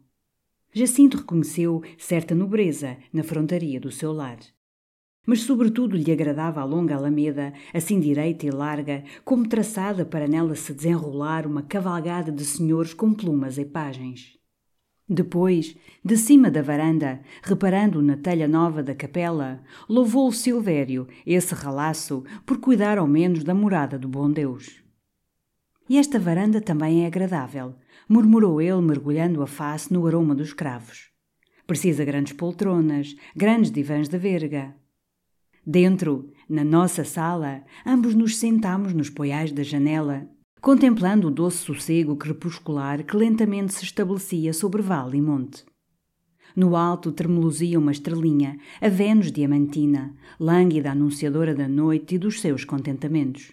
Jacinto 0.74 1.18
reconheceu 1.18 1.82
certa 1.98 2.36
nobreza 2.36 2.98
na 3.14 3.24
frontaria 3.24 3.80
do 3.80 3.90
seu 3.90 4.12
lar. 4.12 4.38
Mas 5.26 5.44
sobretudo 5.44 5.96
lhe 5.96 6.12
agradava 6.12 6.60
a 6.60 6.66
longa 6.66 6.96
alameda, 6.96 7.54
assim 7.74 8.02
direita 8.02 8.46
e 8.46 8.52
larga, 8.52 9.06
como 9.24 9.48
traçada 9.48 10.06
para 10.06 10.28
nela 10.28 10.56
se 10.56 10.74
desenrolar 10.74 11.48
uma 11.48 11.62
cavalgada 11.62 12.34
de 12.34 12.44
senhores 12.44 12.94
com 12.94 13.14
plumas 13.14 13.58
e 13.58 13.64
pagens. 13.64 14.43
Depois, 15.08 15.76
de 16.04 16.16
cima 16.16 16.50
da 16.50 16.62
varanda, 16.62 17.22
reparando 17.44 18.02
na 18.02 18.16
telha 18.16 18.48
nova 18.48 18.82
da 18.82 18.96
capela, 18.96 19.62
louvou 19.90 20.30
o 20.30 20.34
Silvério, 20.34 21.08
esse 21.26 21.54
ralaço, 21.54 22.24
por 22.46 22.58
cuidar 22.60 22.98
ao 22.98 23.08
menos 23.08 23.44
da 23.44 23.54
morada 23.54 24.00
do 24.00 24.08
bom 24.08 24.32
Deus. 24.32 24.82
E 25.90 25.98
esta 25.98 26.18
varanda 26.18 26.62
também 26.62 27.04
é 27.04 27.08
agradável, 27.08 27.76
murmurou 28.08 28.62
ele, 28.62 28.82
mergulhando 28.82 29.42
a 29.44 29.48
face 29.48 29.92
no 29.92 30.08
aroma 30.08 30.34
dos 30.34 30.54
cravos. 30.54 31.12
Precisa 31.68 32.06
grandes 32.06 32.34
poltronas, 32.34 33.16
grandes 33.36 33.72
divãs 33.72 34.08
de 34.08 34.18
verga. 34.18 34.76
Dentro, 35.66 36.32
na 36.50 36.64
nossa 36.64 37.04
sala, 37.04 37.64
ambos 37.86 38.16
nos 38.16 38.38
sentámos 38.38 38.94
nos 38.94 39.10
poiais 39.10 39.52
da 39.52 39.64
janela, 39.64 40.30
contemplando 40.64 41.28
o 41.28 41.30
doce 41.30 41.58
sossego 41.58 42.16
crepuscular 42.16 43.04
que 43.04 43.18
lentamente 43.18 43.74
se 43.74 43.84
estabelecia 43.84 44.54
sobre 44.54 44.82
vale 44.82 45.18
e 45.18 45.22
monte. 45.22 45.66
No 46.56 46.78
alto 46.78 47.12
tremeluzia 47.12 47.78
uma 47.78 47.92
estrelinha, 47.92 48.58
a 48.80 48.88
Vênus 48.88 49.30
diamantina, 49.30 50.16
lânguida 50.40 50.92
anunciadora 50.92 51.54
da 51.54 51.68
noite 51.68 52.16
e 52.16 52.18
dos 52.18 52.40
seus 52.40 52.64
contentamentos. 52.64 53.52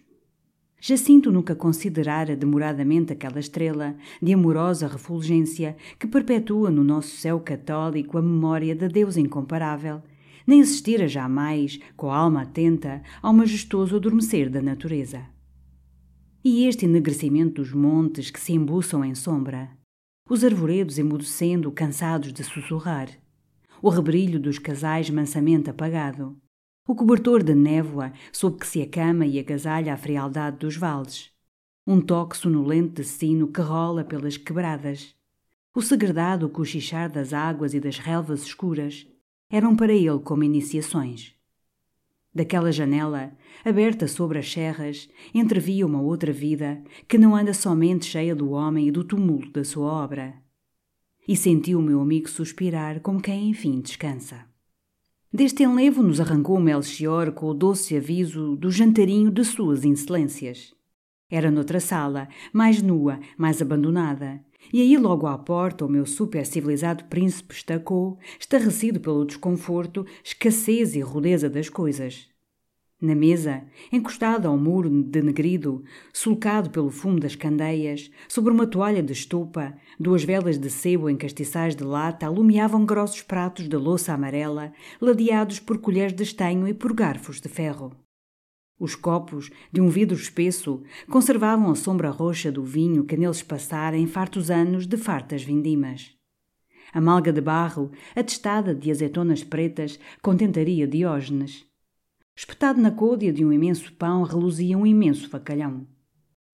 Jacinto 0.80 1.32
nunca 1.32 1.56
considerara 1.56 2.36
demoradamente 2.36 3.12
aquela 3.12 3.40
estrela 3.40 3.96
de 4.22 4.32
amorosa 4.32 4.86
refulgência 4.86 5.76
que 5.98 6.06
perpetua 6.06 6.70
no 6.70 6.84
nosso 6.84 7.16
céu 7.16 7.40
católico 7.40 8.18
a 8.18 8.22
memória 8.22 8.76
da 8.76 8.86
Deus 8.86 9.16
incomparável, 9.16 10.00
nem 10.46 10.60
assistira 10.60 11.08
jamais, 11.08 11.80
com 11.96 12.12
a 12.12 12.16
alma 12.16 12.42
atenta, 12.42 13.02
ao 13.20 13.34
majestoso 13.34 13.96
adormecer 13.96 14.48
da 14.48 14.62
natureza. 14.62 15.24
E 16.42 16.64
este 16.64 16.86
enegrecimento 16.86 17.60
dos 17.60 17.74
montes 17.74 18.30
que 18.30 18.40
se 18.40 18.54
embuçam 18.54 19.04
em 19.04 19.14
sombra, 19.14 19.76
os 20.26 20.42
arvoredos 20.42 20.96
emudecendo, 20.96 21.70
cansados 21.70 22.32
de 22.32 22.42
sussurrar, 22.42 23.10
o 23.82 23.90
rebrilho 23.90 24.40
dos 24.40 24.58
casais 24.58 25.10
mansamente 25.10 25.68
apagado, 25.68 26.40
o 26.88 26.94
cobertor 26.94 27.42
de 27.42 27.54
névoa 27.54 28.14
sob 28.32 28.58
que 28.58 28.66
se 28.66 28.80
acama 28.80 29.26
e 29.26 29.38
agasalha 29.38 29.92
a 29.92 29.98
frialdade 29.98 30.56
dos 30.56 30.76
vales, 30.76 31.30
um 31.86 32.00
toque 32.00 32.38
sonolento 32.38 33.02
de 33.02 33.04
sino 33.06 33.48
que 33.48 33.60
rola 33.60 34.02
pelas 34.02 34.38
quebradas, 34.38 35.14
o 35.76 35.82
segredado 35.82 36.48
cochichar 36.48 37.12
das 37.12 37.34
águas 37.34 37.74
e 37.74 37.80
das 37.80 37.98
relvas 37.98 38.44
escuras, 38.44 39.06
eram 39.50 39.76
para 39.76 39.92
ele 39.92 40.18
como 40.20 40.42
iniciações. 40.42 41.38
Daquela 42.32 42.70
janela, 42.70 43.32
aberta 43.64 44.06
sobre 44.06 44.38
as 44.38 44.50
serras, 44.50 45.08
entrevia 45.34 45.84
uma 45.84 46.00
outra 46.00 46.32
vida 46.32 46.82
que 47.08 47.18
não 47.18 47.34
anda 47.34 47.52
somente 47.52 48.06
cheia 48.06 48.36
do 48.36 48.50
homem 48.50 48.86
e 48.86 48.90
do 48.92 49.02
tumulto 49.02 49.50
da 49.50 49.64
sua 49.64 49.90
obra. 49.90 50.34
E 51.26 51.36
sentiu 51.36 51.80
o 51.80 51.82
meu 51.82 52.00
amigo 52.00 52.28
suspirar 52.28 53.00
como 53.00 53.20
quem 53.20 53.50
enfim 53.50 53.80
descansa. 53.80 54.44
Deste 55.32 55.62
enlevo 55.62 56.02
nos 56.02 56.20
arrancou 56.20 56.60
Melchior 56.60 57.32
com 57.32 57.46
o 57.46 57.54
doce 57.54 57.96
aviso 57.96 58.56
do 58.56 58.70
jantarinho 58.70 59.30
de 59.30 59.44
suas 59.44 59.84
insolências. 59.84 60.72
Era 61.28 61.50
noutra 61.50 61.78
sala, 61.78 62.28
mais 62.52 62.82
nua, 62.82 63.20
mais 63.36 63.62
abandonada, 63.62 64.40
e 64.72 64.80
aí, 64.80 64.96
logo 64.96 65.26
à 65.26 65.36
porta, 65.36 65.84
o 65.84 65.88
meu 65.88 66.06
super 66.06 66.46
civilizado 66.46 67.04
príncipe 67.04 67.54
estacou, 67.54 68.18
estarrecido 68.38 69.00
pelo 69.00 69.24
desconforto, 69.24 70.06
escassez 70.22 70.94
e 70.94 71.00
rudeza 71.00 71.50
das 71.50 71.68
coisas. 71.68 72.28
Na 73.00 73.14
mesa, 73.14 73.64
encostado 73.90 74.46
ao 74.46 74.58
muro 74.58 74.90
denegrido, 74.90 75.82
sulcado 76.12 76.68
pelo 76.68 76.90
fumo 76.90 77.18
das 77.18 77.34
candeias, 77.34 78.10
sobre 78.28 78.52
uma 78.52 78.66
toalha 78.66 79.02
de 79.02 79.14
estopa, 79.14 79.74
duas 79.98 80.22
velas 80.22 80.58
de 80.58 80.68
sebo 80.68 81.08
em 81.08 81.16
castiçais 81.16 81.74
de 81.74 81.82
lata 81.82 82.26
alumiavam 82.26 82.84
grossos 82.84 83.22
pratos 83.22 83.66
de 83.66 83.76
louça 83.76 84.12
amarela, 84.12 84.72
ladeados 85.00 85.58
por 85.58 85.78
colheres 85.78 86.12
de 86.12 86.22
estanho 86.22 86.68
e 86.68 86.74
por 86.74 86.92
garfos 86.92 87.40
de 87.40 87.48
ferro. 87.48 87.96
Os 88.80 88.94
copos, 88.94 89.50
de 89.70 89.78
um 89.78 89.90
vidro 89.90 90.16
espesso, 90.16 90.82
conservavam 91.10 91.70
a 91.70 91.74
sombra 91.74 92.08
roxa 92.08 92.50
do 92.50 92.64
vinho 92.64 93.04
que 93.04 93.14
neles 93.14 93.42
passara 93.42 93.94
em 93.94 94.06
fartos 94.06 94.50
anos 94.50 94.86
de 94.86 94.96
fartas 94.96 95.42
vindimas. 95.42 96.16
A 96.90 96.98
malga 96.98 97.30
de 97.30 97.42
barro, 97.42 97.90
atestada 98.16 98.74
de 98.74 98.90
azeitonas 98.90 99.44
pretas, 99.44 100.00
contentaria 100.22 100.86
Diógenes. 100.88 101.66
Espetado 102.34 102.80
na 102.80 102.90
côdea 102.90 103.30
de 103.30 103.44
um 103.44 103.52
imenso 103.52 103.92
pão 103.92 104.22
reluzia 104.22 104.78
um 104.78 104.86
imenso 104.86 105.28
facalhão. 105.28 105.86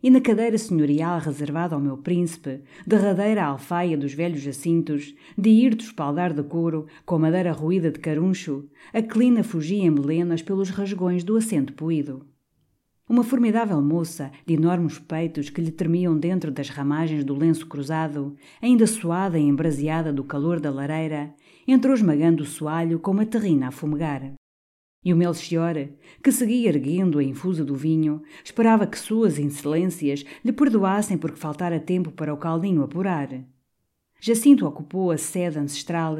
E 0.06 0.10
na 0.10 0.20
cadeira 0.20 0.56
senhorial 0.56 1.18
reservada 1.18 1.74
ao 1.74 1.80
meu 1.80 1.96
príncipe, 1.98 2.62
derradeira 2.86 3.44
alfaia 3.44 3.98
dos 3.98 4.14
velhos 4.14 4.40
jacintos, 4.40 5.12
de 5.36 5.50
hirto 5.50 5.84
espaldar 5.84 6.32
de 6.32 6.44
couro, 6.44 6.86
com 7.04 7.18
madeira 7.18 7.50
ruída 7.50 7.90
de 7.90 7.98
caruncho, 7.98 8.68
a 8.94 9.02
clina 9.02 9.42
fugia 9.42 9.82
em 9.82 9.90
melenas 9.90 10.42
pelos 10.42 10.70
rasgões 10.70 11.24
do 11.24 11.36
assento 11.36 11.72
poído. 11.72 12.24
Uma 13.08 13.24
formidável 13.24 13.82
moça, 13.82 14.30
de 14.46 14.54
enormes 14.54 14.96
peitos 14.96 15.50
que 15.50 15.60
lhe 15.60 15.72
tremiam 15.72 16.16
dentro 16.16 16.52
das 16.52 16.68
ramagens 16.68 17.24
do 17.24 17.34
lenço 17.34 17.66
cruzado, 17.66 18.36
ainda 18.62 18.86
suada 18.86 19.36
e 19.36 19.42
embraseada 19.42 20.12
do 20.12 20.22
calor 20.22 20.60
da 20.60 20.70
lareira, 20.70 21.34
entrou 21.66 21.92
esmagando 21.92 22.44
o 22.44 22.46
soalho 22.46 23.00
com 23.00 23.10
uma 23.10 23.26
terrina 23.26 23.66
a 23.66 23.70
fumegar. 23.72 24.34
E 25.06 25.12
o 25.12 25.16
Melchior, 25.16 25.76
que 26.20 26.32
seguia 26.32 26.68
erguendo 26.68 27.20
a 27.20 27.22
infusa 27.22 27.64
do 27.64 27.76
vinho, 27.76 28.24
esperava 28.42 28.88
que 28.88 28.98
suas 28.98 29.38
insolências 29.38 30.24
lhe 30.44 30.50
perdoassem 30.50 31.16
porque 31.16 31.38
faltara 31.38 31.78
tempo 31.78 32.10
para 32.10 32.34
o 32.34 32.36
caldinho 32.36 32.82
apurar. 32.82 33.28
Jacinto 34.20 34.66
ocupou 34.66 35.12
a 35.12 35.16
sede 35.16 35.60
ancestral 35.60 36.16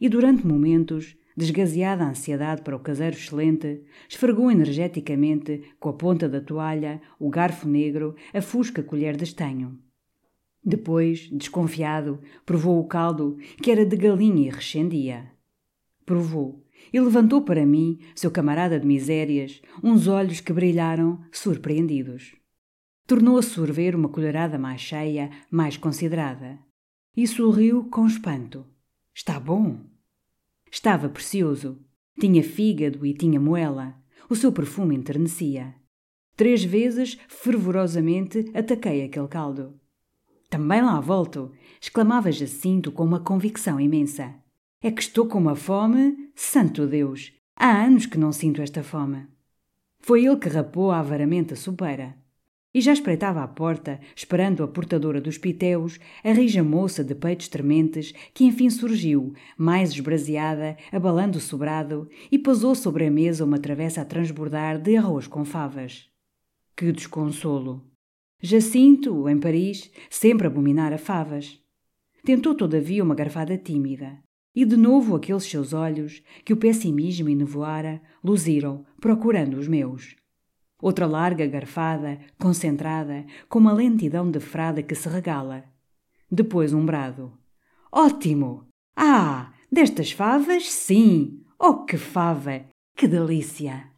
e, 0.00 0.08
durante 0.08 0.46
momentos, 0.46 1.18
desgazeada 1.36 2.02
a 2.02 2.08
ansiedade 2.08 2.62
para 2.62 2.74
o 2.74 2.80
caseiro 2.80 3.14
excelente, 3.14 3.82
esfregou 4.08 4.50
energeticamente, 4.50 5.74
com 5.78 5.90
a 5.90 5.92
ponta 5.92 6.26
da 6.26 6.40
toalha, 6.40 7.02
o 7.18 7.28
garfo 7.28 7.68
negro, 7.68 8.16
a 8.32 8.40
fusca 8.40 8.82
colher 8.82 9.18
de 9.18 9.24
estanho. 9.24 9.78
Depois, 10.64 11.28
desconfiado, 11.30 12.18
provou 12.46 12.80
o 12.80 12.88
caldo, 12.88 13.36
que 13.62 13.70
era 13.70 13.84
de 13.84 13.96
galinha 13.98 14.48
e 14.48 14.50
recendia. 14.50 15.30
Provou 16.06 16.64
e 16.92 17.00
levantou 17.00 17.42
para 17.42 17.64
mim, 17.66 17.98
seu 18.14 18.30
camarada 18.30 18.78
de 18.78 18.86
misérias, 18.86 19.60
uns 19.82 20.06
olhos 20.06 20.40
que 20.40 20.52
brilharam, 20.52 21.20
surpreendidos. 21.32 22.34
Tornou 23.06 23.38
a 23.38 23.42
sorver 23.42 23.96
uma 23.96 24.08
colherada 24.08 24.58
mais 24.58 24.80
cheia, 24.80 25.30
mais 25.50 25.76
considerada. 25.76 26.58
E 27.16 27.26
sorriu 27.26 27.84
com 27.84 28.06
espanto. 28.06 28.64
Está 29.14 29.40
bom. 29.40 29.80
Estava 30.70 31.08
precioso. 31.08 31.78
Tinha 32.18 32.42
fígado 32.42 33.04
e 33.04 33.12
tinha 33.12 33.40
moela. 33.40 33.96
O 34.28 34.36
seu 34.36 34.52
perfume 34.52 34.94
enternecia. 34.94 35.74
Três 36.36 36.62
vezes, 36.62 37.18
fervorosamente, 37.28 38.50
ataquei 38.54 39.04
aquele 39.04 39.28
caldo. 39.28 39.78
Também 40.48 40.80
lá 40.82 40.98
volto! 41.00 41.52
exclamava 41.80 42.32
Jacinto 42.32 42.90
com 42.90 43.04
uma 43.04 43.20
convicção 43.20 43.80
imensa. 43.80 44.34
É 44.82 44.90
que 44.90 45.02
estou 45.02 45.26
com 45.26 45.36
uma 45.36 45.54
fome, 45.54 46.30
santo 46.34 46.86
Deus! 46.86 47.34
Há 47.54 47.84
anos 47.84 48.06
que 48.06 48.16
não 48.16 48.32
sinto 48.32 48.62
esta 48.62 48.82
fome. 48.82 49.26
Foi 49.98 50.24
ele 50.24 50.38
que 50.38 50.48
rapou 50.48 50.90
avaramente 50.90 51.52
a 51.52 51.56
sopeira. 51.56 52.16
E 52.72 52.80
já 52.80 52.90
espreitava 52.90 53.42
à 53.42 53.46
porta, 53.46 54.00
esperando 54.16 54.62
a 54.62 54.68
portadora 54.68 55.20
dos 55.20 55.36
pitéus, 55.36 56.00
a 56.24 56.32
rija 56.32 56.64
moça 56.64 57.04
de 57.04 57.14
peitos 57.14 57.48
trementes, 57.48 58.14
que 58.32 58.44
enfim 58.44 58.70
surgiu, 58.70 59.34
mais 59.54 59.90
esbraseada, 59.90 60.78
abalando 60.90 61.36
o 61.36 61.42
sobrado, 61.42 62.08
e 62.32 62.38
pousou 62.38 62.74
sobre 62.74 63.04
a 63.04 63.10
mesa 63.10 63.44
uma 63.44 63.58
travessa 63.58 64.00
a 64.00 64.04
transbordar 64.06 64.80
de 64.80 64.96
arroz 64.96 65.26
com 65.26 65.44
favas. 65.44 66.08
Que 66.74 66.90
desconsolo! 66.90 67.84
Jacinto, 68.40 69.28
em 69.28 69.38
Paris, 69.38 69.90
sempre 70.08 70.46
abominara 70.46 70.96
favas. 70.96 71.60
Tentou, 72.24 72.54
todavia, 72.54 73.04
uma 73.04 73.14
garfada 73.14 73.58
tímida. 73.58 74.18
E 74.54 74.64
de 74.64 74.76
novo 74.76 75.14
aqueles 75.14 75.44
seus 75.44 75.72
olhos, 75.72 76.22
que 76.44 76.52
o 76.52 76.56
pessimismo 76.56 77.28
enevoara, 77.28 78.02
luziram, 78.22 78.84
procurando 79.00 79.56
os 79.56 79.68
meus. 79.68 80.16
Outra 80.82 81.06
larga 81.06 81.46
garfada, 81.46 82.18
concentrada, 82.38 83.24
com 83.48 83.58
uma 83.58 83.72
lentidão 83.72 84.30
de 84.30 84.40
frada 84.40 84.82
que 84.82 84.94
se 84.94 85.08
regala. 85.08 85.64
Depois 86.30 86.72
um 86.72 86.84
brado. 86.84 87.32
Ótimo! 87.92 88.66
Ah, 88.96 89.52
destas 89.70 90.10
favas, 90.10 90.70
sim! 90.70 91.42
Oh, 91.58 91.84
que 91.84 91.96
fava! 91.96 92.64
Que 92.96 93.06
delícia! 93.06 93.90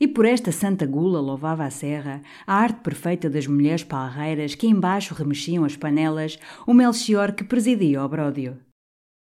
E 0.00 0.08
por 0.08 0.26
esta 0.26 0.50
santa 0.50 0.86
gula 0.86 1.20
louvava 1.20 1.64
a 1.64 1.70
serra, 1.70 2.20
a 2.46 2.54
arte 2.54 2.80
perfeita 2.80 3.30
das 3.30 3.46
mulheres 3.46 3.84
palreiras 3.84 4.54
que 4.54 4.66
embaixo 4.66 5.14
remexiam 5.14 5.64
as 5.64 5.76
panelas, 5.76 6.38
o 6.66 6.74
Melchior 6.74 7.32
que 7.32 7.44
presidia 7.44 8.02
o 8.02 8.08
bródio. 8.08 8.58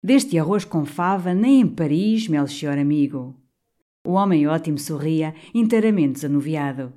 Deste 0.03 0.37
arroz 0.37 0.63
com 0.63 0.85
fava, 0.85 1.33
nem 1.33 1.61
em 1.61 1.67
Paris, 1.67 2.27
Melchior 2.27 2.77
amigo. 2.77 3.35
O 4.05 4.11
homem 4.11 4.47
ótimo 4.47 4.77
sorria, 4.77 5.33
inteiramente 5.53 6.13
desanuviado. 6.13 6.93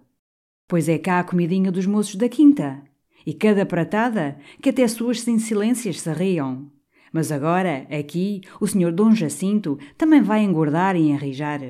Pois 0.68 0.88
é 0.88 0.98
cá 0.98 1.18
a 1.18 1.24
comidinha 1.24 1.72
dos 1.72 1.86
moços 1.86 2.14
da 2.14 2.28
quinta. 2.28 2.82
E 3.26 3.34
cada 3.34 3.66
pratada, 3.66 4.38
que 4.62 4.68
até 4.68 4.86
suas 4.86 5.20
sinsilências 5.22 6.00
se 6.00 6.12
riam. 6.12 6.70
Mas 7.12 7.32
agora, 7.32 7.86
aqui, 7.90 8.42
o 8.60 8.66
senhor 8.66 8.92
Dom 8.92 9.14
Jacinto 9.14 9.78
também 9.98 10.22
vai 10.22 10.44
engordar 10.44 10.94
e 10.94 11.08
enrijar. 11.08 11.60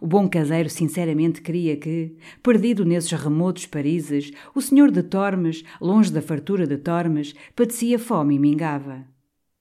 O 0.00 0.06
bom 0.06 0.28
caseiro 0.28 0.68
sinceramente 0.68 1.40
queria 1.40 1.76
que, 1.76 2.16
perdido 2.42 2.84
nesses 2.84 3.12
remotos 3.12 3.66
Parises, 3.66 4.30
o 4.54 4.60
senhor 4.60 4.90
de 4.90 5.02
Tormes, 5.02 5.62
longe 5.80 6.12
da 6.12 6.20
fartura 6.20 6.66
de 6.66 6.76
Tormes, 6.78 7.34
padecia 7.54 7.98
fome 7.98 8.34
e 8.34 8.38
mingava. 8.38 9.15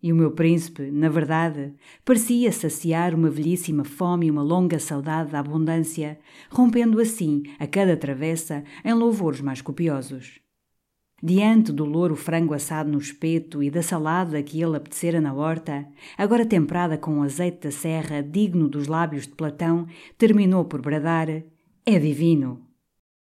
E 0.06 0.14
o 0.14 0.16
meu 0.16 0.30
príncipe, 0.30 0.92
na 0.92 1.10
verdade, 1.10 1.74
parecia 2.06 2.52
saciar 2.52 3.16
uma 3.16 3.28
velhíssima 3.28 3.84
fome 3.84 4.28
e 4.28 4.30
uma 4.30 4.44
longa 4.44 4.78
saudade 4.78 5.32
da 5.32 5.40
abundância, 5.40 6.20
rompendo 6.52 7.02
assim, 7.02 7.42
a 7.58 7.66
cada 7.66 7.98
travessa, 7.98 8.64
em 8.84 8.94
louvores 8.94 9.42
mais 9.42 9.64
copiosos. 9.64 10.40
Diante 11.24 11.72
do 11.72 11.86
louro 11.86 12.16
frango 12.16 12.54
assado 12.54 12.92
no 12.92 13.00
espeto 13.00 13.64
e 13.64 13.72
da 13.72 13.82
salada 13.82 14.44
que 14.44 14.62
ele 14.62 14.78
apetecera 14.78 15.20
na 15.20 15.34
horta, 15.34 15.88
agora 16.16 16.46
temperada 16.46 17.00
com 17.00 17.24
azeite 17.24 17.62
da 17.62 17.72
serra 17.72 18.22
digno 18.22 18.70
dos 18.70 18.86
lábios 18.86 19.26
de 19.26 19.34
Platão, 19.34 19.88
terminou 20.20 20.66
por 20.66 20.84
bradar: 20.84 21.30
É 21.84 21.98
divino! 21.98 22.65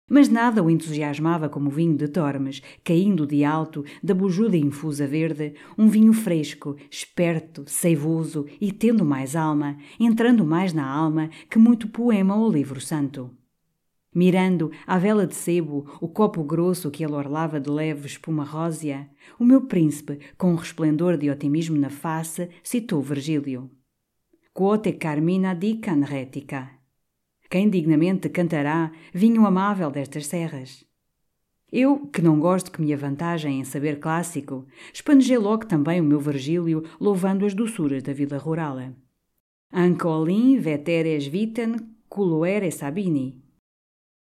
Mas 0.08 0.30
nada 0.30 0.62
o 0.62 0.70
entusiasmava 0.70 1.50
como 1.50 1.68
o 1.68 1.72
vinho 1.72 1.98
de 1.98 2.08
Tormes, 2.08 2.62
caindo 2.84 3.26
de 3.26 3.44
alto 3.44 3.84
da 4.04 4.14
bujuda 4.14 4.56
infusa 4.56 5.08
verde, 5.08 5.56
um 5.76 5.88
vinho 5.88 6.14
fresco, 6.14 6.76
esperto, 6.92 7.64
seivoso 7.66 8.46
e 8.62 8.72
tendo 8.72 9.04
mais 9.04 9.36
alma, 9.36 9.78
entrando 10.00 10.46
mais 10.46 10.74
na 10.74 10.88
alma 10.88 11.30
que 11.50 11.58
muito 11.58 11.88
poema 11.88 12.36
ou 12.36 12.52
livro 12.52 12.80
santo. 12.80 13.32
Mirando, 14.14 14.72
à 14.86 14.98
vela 14.98 15.26
de 15.26 15.36
sebo, 15.36 15.86
o 16.00 16.08
copo 16.08 16.44
grosso 16.44 16.92
que 16.92 17.04
ele 17.04 17.14
orlava 17.14 17.60
de 17.60 17.70
leve 17.70 18.06
espuma 18.06 18.46
rósea, 18.46 19.10
o 19.40 19.44
meu 19.44 19.62
príncipe, 19.62 20.20
com 20.38 20.52
um 20.52 20.56
resplendor 20.56 21.18
de 21.18 21.30
otimismo 21.30 21.78
na 21.78 21.90
face, 21.90 22.48
citou 22.64 23.02
Virgílio. 23.02 23.70
Quote 24.54 24.94
carmina 24.94 25.54
dican 25.54 26.06
retica 26.06 26.85
quem 27.56 27.70
dignamente 27.70 28.28
cantará 28.28 28.92
vinho 29.14 29.46
amável 29.46 29.90
destas 29.90 30.28
serras? 30.28 30.84
Eu, 31.72 32.06
que 32.08 32.22
não 32.22 32.38
gosto 32.38 32.70
que 32.70 32.82
me 32.82 32.94
avantajem 32.94 33.62
em 33.62 33.64
saber 33.64 33.98
clássico, 34.02 34.66
espanejei 34.94 35.38
logo 35.38 35.66
também 35.66 36.02
o 36.02 36.04
meu 36.04 36.20
Virgílio 36.20 36.84
louvando 37.00 37.46
as 37.46 37.54
doçuras 37.54 38.04
da 38.04 38.12
vida 38.12 38.38
rural. 38.38 38.80
Ancolin 39.72 40.60
veteres 40.60 41.28
vitem 41.28 41.78
culoere 42.10 42.70
sabini. 42.74 43.42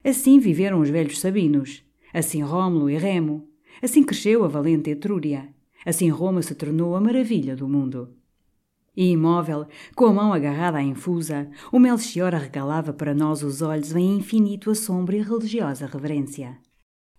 Assim 0.03 0.37
viveram 0.37 0.79
os 0.79 0.91
velhos 0.91 1.19
sabinos, 1.19 1.83
assim 2.13 2.43
Rómulo 2.43 2.87
e 2.87 2.99
Remo, 2.99 3.49
assim 3.81 4.03
cresceu 4.03 4.45
a 4.45 4.47
valente 4.47 4.91
Etrúria, 4.91 5.51
assim 5.83 6.07
Roma 6.07 6.43
se 6.43 6.53
tornou 6.53 6.95
a 6.95 7.01
maravilha 7.01 7.55
do 7.55 7.67
mundo. 7.67 8.15
E 8.95 9.09
imóvel, 9.09 9.67
com 9.95 10.05
a 10.05 10.13
mão 10.13 10.31
agarrada 10.31 10.77
à 10.77 10.83
infusa, 10.83 11.49
o 11.71 11.79
Melchior 11.79 12.35
arregalava 12.35 12.93
para 12.93 13.15
nós 13.15 13.41
os 13.41 13.61
olhos 13.61 13.95
em 13.95 14.17
infinito 14.17 14.69
assombro 14.69 15.15
e 15.15 15.21
religiosa 15.21 15.87
reverência. 15.87 16.57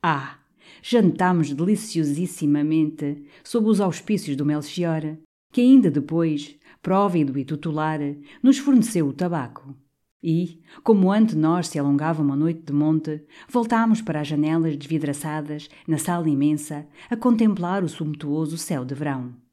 Ah! 0.02 0.38
Jantámos 0.80 1.52
deliciosissimamente 1.52 3.24
sob 3.42 3.68
os 3.68 3.80
auspícios 3.80 4.36
do 4.36 4.44
Melchior, 4.44 5.16
que 5.52 5.60
ainda 5.60 5.90
depois, 5.90 6.56
próvido 6.80 7.38
e 7.38 7.44
tutelar, 7.44 8.00
nos 8.42 8.58
forneceu 8.58 9.08
o 9.08 9.12
tabaco. 9.12 9.74
E, 10.22 10.62
como 10.82 11.12
ante 11.12 11.36
nós 11.36 11.68
se 11.68 11.78
alongava 11.78 12.22
uma 12.22 12.36
noite 12.36 12.62
de 12.62 12.72
monte, 12.72 13.22
voltámos 13.48 14.00
para 14.00 14.20
as 14.20 14.28
janelas 14.28 14.76
desvidraçadas, 14.76 15.68
na 15.86 15.98
sala 15.98 16.28
imensa, 16.28 16.86
a 17.10 17.16
contemplar 17.16 17.84
o 17.84 17.88
sumptuoso 17.88 18.56
céu 18.56 18.84
de 18.84 18.94
verão. 18.94 19.43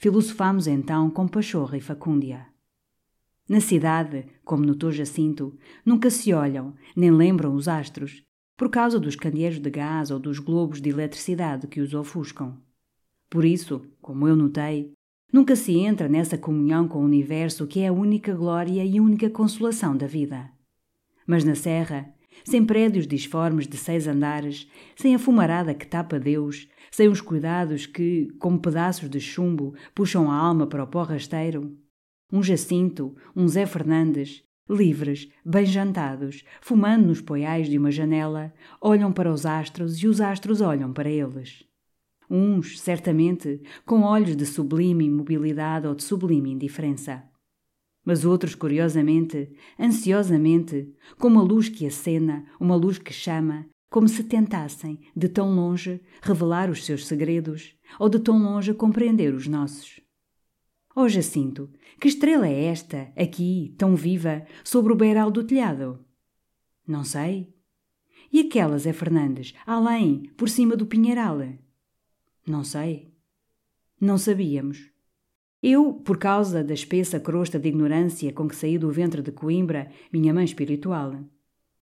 Filosofámos 0.00 0.66
então 0.66 1.10
com 1.10 1.28
pachorra 1.28 1.76
e 1.76 1.80
facúndia. 1.82 2.46
Na 3.46 3.60
cidade, 3.60 4.24
como 4.42 4.64
notou 4.64 4.90
Jacinto, 4.90 5.58
nunca 5.84 6.08
se 6.08 6.32
olham, 6.32 6.74
nem 6.96 7.10
lembram 7.10 7.54
os 7.54 7.68
astros, 7.68 8.24
por 8.56 8.70
causa 8.70 8.98
dos 8.98 9.14
candeeiros 9.14 9.58
de 9.58 9.68
gás 9.68 10.10
ou 10.10 10.18
dos 10.18 10.38
globos 10.38 10.80
de 10.80 10.88
eletricidade 10.88 11.66
que 11.66 11.82
os 11.82 11.92
ofuscam. 11.92 12.56
Por 13.28 13.44
isso, 13.44 13.82
como 14.00 14.26
eu 14.26 14.34
notei, 14.34 14.90
nunca 15.30 15.54
se 15.54 15.76
entra 15.76 16.08
nessa 16.08 16.38
comunhão 16.38 16.88
com 16.88 17.00
o 17.00 17.04
universo 17.04 17.66
que 17.66 17.80
é 17.80 17.88
a 17.88 17.92
única 17.92 18.34
glória 18.34 18.82
e 18.82 18.98
única 18.98 19.28
consolação 19.28 19.94
da 19.94 20.06
vida. 20.06 20.50
Mas 21.26 21.44
na 21.44 21.54
serra, 21.54 22.10
sem 22.42 22.64
prédios 22.64 23.06
disformes 23.06 23.66
de 23.66 23.76
seis 23.76 24.06
andares, 24.06 24.66
sem 24.96 25.14
a 25.14 25.18
fumarada 25.18 25.74
que 25.74 25.86
tapa 25.86 26.18
Deus, 26.18 26.66
sem 27.00 27.08
os 27.08 27.22
cuidados 27.22 27.86
que, 27.86 28.28
como 28.38 28.60
pedaços 28.60 29.08
de 29.08 29.18
chumbo, 29.18 29.74
puxam 29.94 30.30
a 30.30 30.36
alma 30.36 30.66
para 30.66 30.84
o 30.84 30.86
pó 30.86 31.02
rasteiro. 31.02 31.74
Um 32.30 32.42
Jacinto, 32.42 33.16
um 33.34 33.48
Zé 33.48 33.64
Fernandes, 33.64 34.44
livres, 34.68 35.26
bem 35.42 35.64
jantados, 35.64 36.44
fumando 36.60 37.06
nos 37.06 37.22
poiais 37.22 37.70
de 37.70 37.78
uma 37.78 37.90
janela, 37.90 38.52
olham 38.82 39.14
para 39.14 39.32
os 39.32 39.46
astros 39.46 39.96
e 40.02 40.06
os 40.06 40.20
astros 40.20 40.60
olham 40.60 40.92
para 40.92 41.08
eles. 41.08 41.64
uns, 42.28 42.78
certamente, 42.78 43.62
com 43.86 44.02
olhos 44.02 44.36
de 44.36 44.44
sublime 44.44 45.06
imobilidade 45.06 45.86
ou 45.86 45.94
de 45.94 46.02
sublime 46.02 46.50
indiferença. 46.50 47.24
Mas 48.04 48.26
outros, 48.26 48.54
curiosamente, 48.54 49.50
ansiosamente, 49.78 50.94
com 51.18 51.28
uma 51.28 51.42
luz 51.42 51.70
que 51.70 51.86
acena, 51.86 52.44
uma 52.60 52.76
luz 52.76 52.98
que 52.98 53.10
chama, 53.10 53.66
como 53.90 54.08
se 54.08 54.22
tentassem, 54.22 55.00
de 55.14 55.28
tão 55.28 55.52
longe, 55.52 56.00
revelar 56.22 56.70
os 56.70 56.84
seus 56.84 57.06
segredos, 57.06 57.74
ou 57.98 58.08
de 58.08 58.20
tão 58.20 58.40
longe 58.40 58.72
compreender 58.72 59.34
os 59.34 59.48
nossos. 59.48 60.00
Ó 60.94 61.02
oh, 61.02 61.08
Jacinto, 61.08 61.68
que 62.00 62.08
estrela 62.08 62.48
é 62.48 62.64
esta, 62.64 63.12
aqui, 63.16 63.74
tão 63.76 63.96
viva, 63.96 64.46
sobre 64.64 64.92
o 64.92 64.96
beiral 64.96 65.30
do 65.30 65.44
telhado? 65.44 66.04
Não 66.86 67.04
sei. 67.04 67.52
E 68.32 68.40
aquelas 68.40 68.86
é 68.86 68.92
Fernandes, 68.92 69.54
além, 69.66 70.30
por 70.36 70.48
cima 70.48 70.76
do 70.76 70.86
pinheiral? 70.86 71.38
Não 72.46 72.62
sei. 72.62 73.12
Não 74.00 74.16
sabíamos. 74.16 74.88
Eu, 75.62 75.92
por 75.92 76.16
causa 76.16 76.64
da 76.64 76.72
espessa 76.72 77.20
crosta 77.20 77.58
de 77.58 77.68
ignorância 77.68 78.32
com 78.32 78.48
que 78.48 78.56
saí 78.56 78.78
do 78.78 78.90
ventre 78.90 79.20
de 79.20 79.32
Coimbra, 79.32 79.90
minha 80.12 80.32
mãe 80.32 80.44
espiritual. 80.44 81.22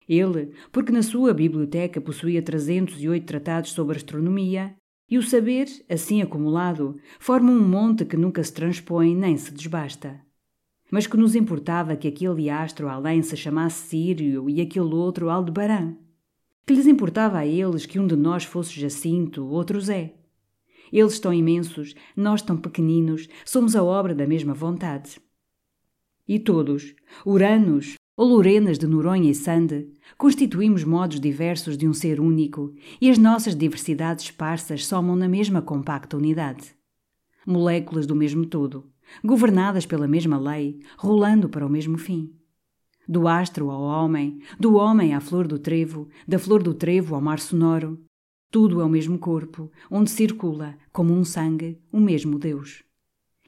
Ele, 0.07 0.53
porque 0.71 0.91
na 0.91 1.03
sua 1.03 1.33
biblioteca 1.33 1.99
possuía 1.99 2.41
308 2.41 3.25
tratados 3.25 3.71
sobre 3.71 3.97
astronomia, 3.97 4.75
e 5.09 5.17
o 5.17 5.23
saber, 5.23 5.67
assim 5.89 6.21
acumulado, 6.21 6.99
forma 7.19 7.51
um 7.51 7.67
monte 7.67 8.05
que 8.05 8.17
nunca 8.17 8.43
se 8.43 8.53
transpõe 8.53 9.15
nem 9.15 9.37
se 9.37 9.53
desbasta. 9.53 10.19
Mas 10.91 11.07
que 11.07 11.17
nos 11.17 11.35
importava 11.35 11.95
que 11.95 12.07
aquele 12.07 12.49
astro 12.49 12.87
além 12.87 13.21
se 13.21 13.35
chamasse 13.35 13.87
Sírio 13.87 14.49
e 14.49 14.61
aquele 14.61 14.93
outro 14.93 15.29
Aldebarã? 15.29 15.95
Que 16.65 16.73
lhes 16.73 16.87
importava 16.87 17.39
a 17.39 17.45
eles 17.45 17.85
que 17.85 17.99
um 17.99 18.07
de 18.07 18.15
nós 18.15 18.43
fosse 18.43 18.79
Jacinto, 18.79 19.45
outro 19.47 19.79
Zé? 19.79 20.13
Eles 20.91 21.19
tão 21.19 21.33
imensos, 21.33 21.93
nós 22.15 22.41
tão 22.41 22.57
pequeninos, 22.57 23.27
somos 23.45 23.75
a 23.75 23.83
obra 23.83 24.15
da 24.15 24.25
mesma 24.27 24.53
vontade. 24.53 25.19
E 26.27 26.39
todos, 26.39 26.93
Uranos, 27.25 27.95
ou 28.17 28.27
Lorenas 28.27 28.79
de 28.79 28.87
Noronha 28.87 29.29
e 29.29 29.35
Sande, 29.35 29.87
constituímos 30.17 30.83
modos 30.83 31.19
diversos 31.19 31.77
de 31.77 31.87
um 31.87 31.93
ser 31.93 32.19
único 32.19 32.73
e 32.99 33.11
as 33.11 33.19
nossas 33.19 33.55
diversidades 33.55 34.25
esparsas 34.25 34.87
somam 34.87 35.15
na 35.15 35.29
mesma 35.29 35.61
compacta 35.61 36.17
unidade. 36.17 36.75
Moléculas 37.45 38.07
do 38.07 38.15
mesmo 38.15 38.47
todo, 38.47 38.85
governadas 39.23 39.85
pela 39.85 40.07
mesma 40.07 40.39
lei, 40.39 40.79
rolando 40.97 41.47
para 41.47 41.65
o 41.65 41.69
mesmo 41.69 41.95
fim. 41.99 42.33
Do 43.07 43.27
astro 43.27 43.69
ao 43.69 43.83
homem, 43.83 44.41
do 44.59 44.75
homem 44.75 45.13
à 45.13 45.21
flor 45.21 45.47
do 45.47 45.59
trevo, 45.59 46.09
da 46.27 46.39
flor 46.39 46.63
do 46.63 46.73
trevo 46.73 47.13
ao 47.13 47.21
mar 47.21 47.39
sonoro, 47.39 47.99
tudo 48.49 48.81
é 48.81 48.83
o 48.83 48.89
mesmo 48.89 49.19
corpo, 49.19 49.71
onde 49.91 50.09
circula, 50.09 50.75
como 50.91 51.13
um 51.13 51.23
sangue, 51.23 51.79
o 51.93 51.99
mesmo 51.99 52.39
Deus. 52.39 52.86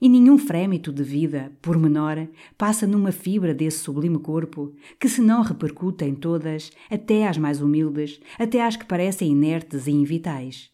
E 0.02 0.08
nenhum 0.08 0.38
frémito 0.38 0.94
de 0.94 1.04
vida, 1.04 1.52
por 1.62 1.78
menor, 1.78 2.28
passa 2.58 2.88
numa 2.88 3.12
fibra 3.12 3.54
desse 3.54 3.80
sublime 3.80 4.18
corpo, 4.20 4.74
que 5.00 5.10
se 5.10 5.22
não 5.22 5.42
repercute 5.42 6.06
em 6.06 6.16
todas, 6.16 6.72
até 6.90 7.28
às 7.28 7.38
mais 7.38 7.62
humildes, 7.62 8.20
até 8.38 8.66
às 8.66 8.78
que 8.78 8.86
parecem 8.86 9.32
inertes 9.32 9.88
e 9.88 9.92
invitais. 9.92 10.70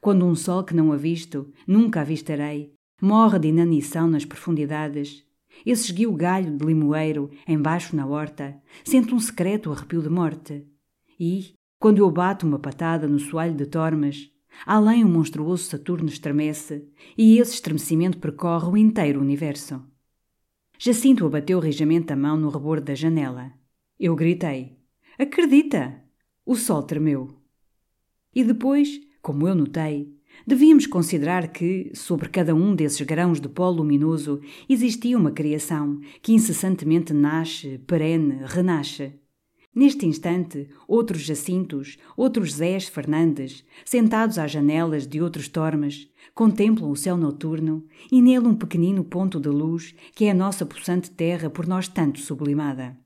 Quando 0.00 0.24
um 0.24 0.34
sol 0.34 0.62
que 0.62 0.74
não 0.74 0.92
avisto, 0.92 1.52
nunca 1.66 2.00
avistarei, 2.00 2.72
morre 3.02 3.40
de 3.40 3.48
inanição 3.48 4.08
nas 4.08 4.24
profundidades, 4.24 5.24
esse 5.66 5.86
esguio 5.86 6.12
galho 6.12 6.56
de 6.56 6.64
limoeiro, 6.64 7.30
embaixo 7.46 7.96
na 7.96 8.06
horta, 8.06 8.56
sente 8.84 9.12
um 9.12 9.18
secreto 9.18 9.72
arrepio 9.72 10.02
de 10.02 10.08
morte. 10.08 10.64
E, 11.18 11.54
quando 11.80 11.98
eu 11.98 12.10
bato 12.10 12.46
uma 12.46 12.58
patada 12.58 13.08
no 13.08 13.18
soalho 13.18 13.54
de 13.54 13.66
tormes, 13.66 14.30
Além 14.66 15.04
o 15.04 15.08
monstruoso 15.08 15.64
Saturno 15.64 16.08
estremece, 16.08 16.86
e 17.16 17.38
esse 17.38 17.54
estremecimento 17.54 18.18
percorre 18.18 18.66
o 18.68 18.76
inteiro 18.76 19.20
universo. 19.20 19.82
Jacinto 20.78 21.26
abateu 21.26 21.58
rijamente 21.58 22.12
a 22.12 22.16
mão 22.16 22.36
no 22.36 22.48
rebordo 22.48 22.84
da 22.84 22.94
janela. 22.94 23.52
Eu 23.98 24.14
gritei: 24.14 24.78
Acredita! 25.18 26.02
O 26.46 26.54
sol 26.54 26.82
tremeu. 26.82 27.36
E 28.34 28.44
depois, 28.44 29.00
como 29.20 29.48
eu 29.48 29.54
notei, 29.54 30.16
devíamos 30.46 30.86
considerar 30.86 31.48
que, 31.48 31.90
sobre 31.94 32.28
cada 32.28 32.54
um 32.54 32.74
desses 32.74 33.00
grãos 33.00 33.40
de 33.40 33.48
pó 33.48 33.68
luminoso, 33.68 34.40
existia 34.68 35.18
uma 35.18 35.32
criação 35.32 36.00
que 36.22 36.32
incessantemente 36.32 37.12
nasce, 37.12 37.78
perene, 37.78 38.40
renasce. 38.44 39.12
Neste 39.78 40.06
instante, 40.06 40.68
outros 40.88 41.20
Jacintos, 41.22 41.98
outros 42.16 42.54
Zés 42.54 42.88
Fernandes, 42.88 43.64
sentados 43.84 44.36
às 44.36 44.50
janelas 44.50 45.06
de 45.06 45.22
outros 45.22 45.46
tormes, 45.46 46.10
contemplam 46.34 46.90
o 46.90 46.96
céu 46.96 47.16
noturno 47.16 47.86
e 48.10 48.20
nele 48.20 48.48
um 48.48 48.56
pequenino 48.56 49.04
ponto 49.04 49.38
de 49.38 49.48
luz 49.48 49.94
que 50.16 50.24
é 50.24 50.32
a 50.32 50.34
nossa 50.34 50.66
possante 50.66 51.12
terra 51.12 51.48
por 51.48 51.64
nós 51.64 51.86
tanto 51.86 52.18
sublimada. 52.18 52.98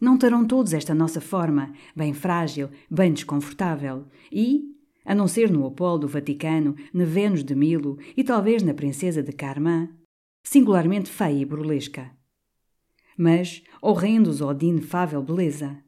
Não 0.00 0.18
terão 0.18 0.44
todos 0.44 0.74
esta 0.74 0.96
nossa 0.96 1.20
forma, 1.20 1.72
bem 1.94 2.12
frágil, 2.12 2.70
bem 2.90 3.12
desconfortável, 3.12 4.06
e, 4.32 4.64
a 5.04 5.14
não 5.14 5.28
ser 5.28 5.48
no 5.48 5.64
Apolo 5.64 5.98
do 5.98 6.08
Vaticano, 6.08 6.74
na 6.92 7.04
Vênus 7.04 7.44
de 7.44 7.54
Milo 7.54 8.00
e 8.16 8.24
talvez 8.24 8.64
na 8.64 8.74
Princesa 8.74 9.22
de 9.22 9.30
Carmã, 9.30 9.88
singularmente 10.42 11.08
feia 11.08 11.38
e 11.38 11.44
burlesca. 11.44 12.10
Mas, 13.16 13.62
horrendos 13.80 14.40
ou 14.40 14.52
de 14.52 14.66
inefável 14.66 15.22
beleza, 15.22 15.83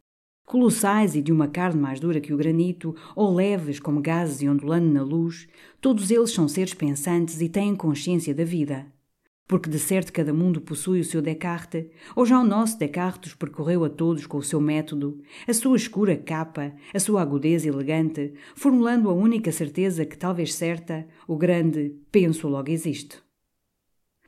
Colossais 0.47 1.17
e 1.17 1.21
de 1.21 1.33
uma 1.33 1.49
carne 1.49 1.81
mais 1.81 1.99
dura 1.99 2.21
que 2.21 2.33
o 2.33 2.37
granito, 2.37 2.95
ou 3.17 3.35
leves 3.35 3.81
como 3.81 4.01
gases 4.01 4.43
e 4.43 4.49
ondulando 4.49 4.89
na 4.89 5.03
luz, 5.03 5.49
todos 5.81 6.09
eles 6.09 6.31
são 6.31 6.47
seres 6.47 6.73
pensantes 6.73 7.41
e 7.41 7.49
têm 7.49 7.75
consciência 7.75 8.33
da 8.33 8.45
vida. 8.45 8.87
Porque 9.49 9.69
de 9.69 9.81
certo 9.81 10.13
cada 10.13 10.33
mundo 10.33 10.61
possui 10.61 11.01
o 11.01 11.05
seu 11.05 11.21
Descartes, 11.21 11.87
ou 12.15 12.25
já 12.25 12.41
o 12.41 12.45
nosso 12.45 12.79
Descartes 12.79 13.35
percorreu 13.35 13.85
a 13.85 13.91
todos 13.91 14.25
com 14.25 14.39
o 14.39 14.43
seu 14.43 14.61
método, 14.61 15.21
a 15.49 15.53
sua 15.53 15.77
escura 15.77 16.17
capa, 16.17 16.73
a 16.95 17.01
sua 17.01 17.23
agudeza 17.23 17.69
elegante, 17.69 18.33
formulando 18.55 19.11
a 19.11 19.15
única 19.15 19.51
certeza 19.51 20.07
que 20.07 20.17
talvez 20.17 20.55
certa, 20.55 21.09
o 21.27 21.37
grande 21.37 21.93
penso 22.13 22.47
logo 22.47 22.71
existo. 22.71 23.26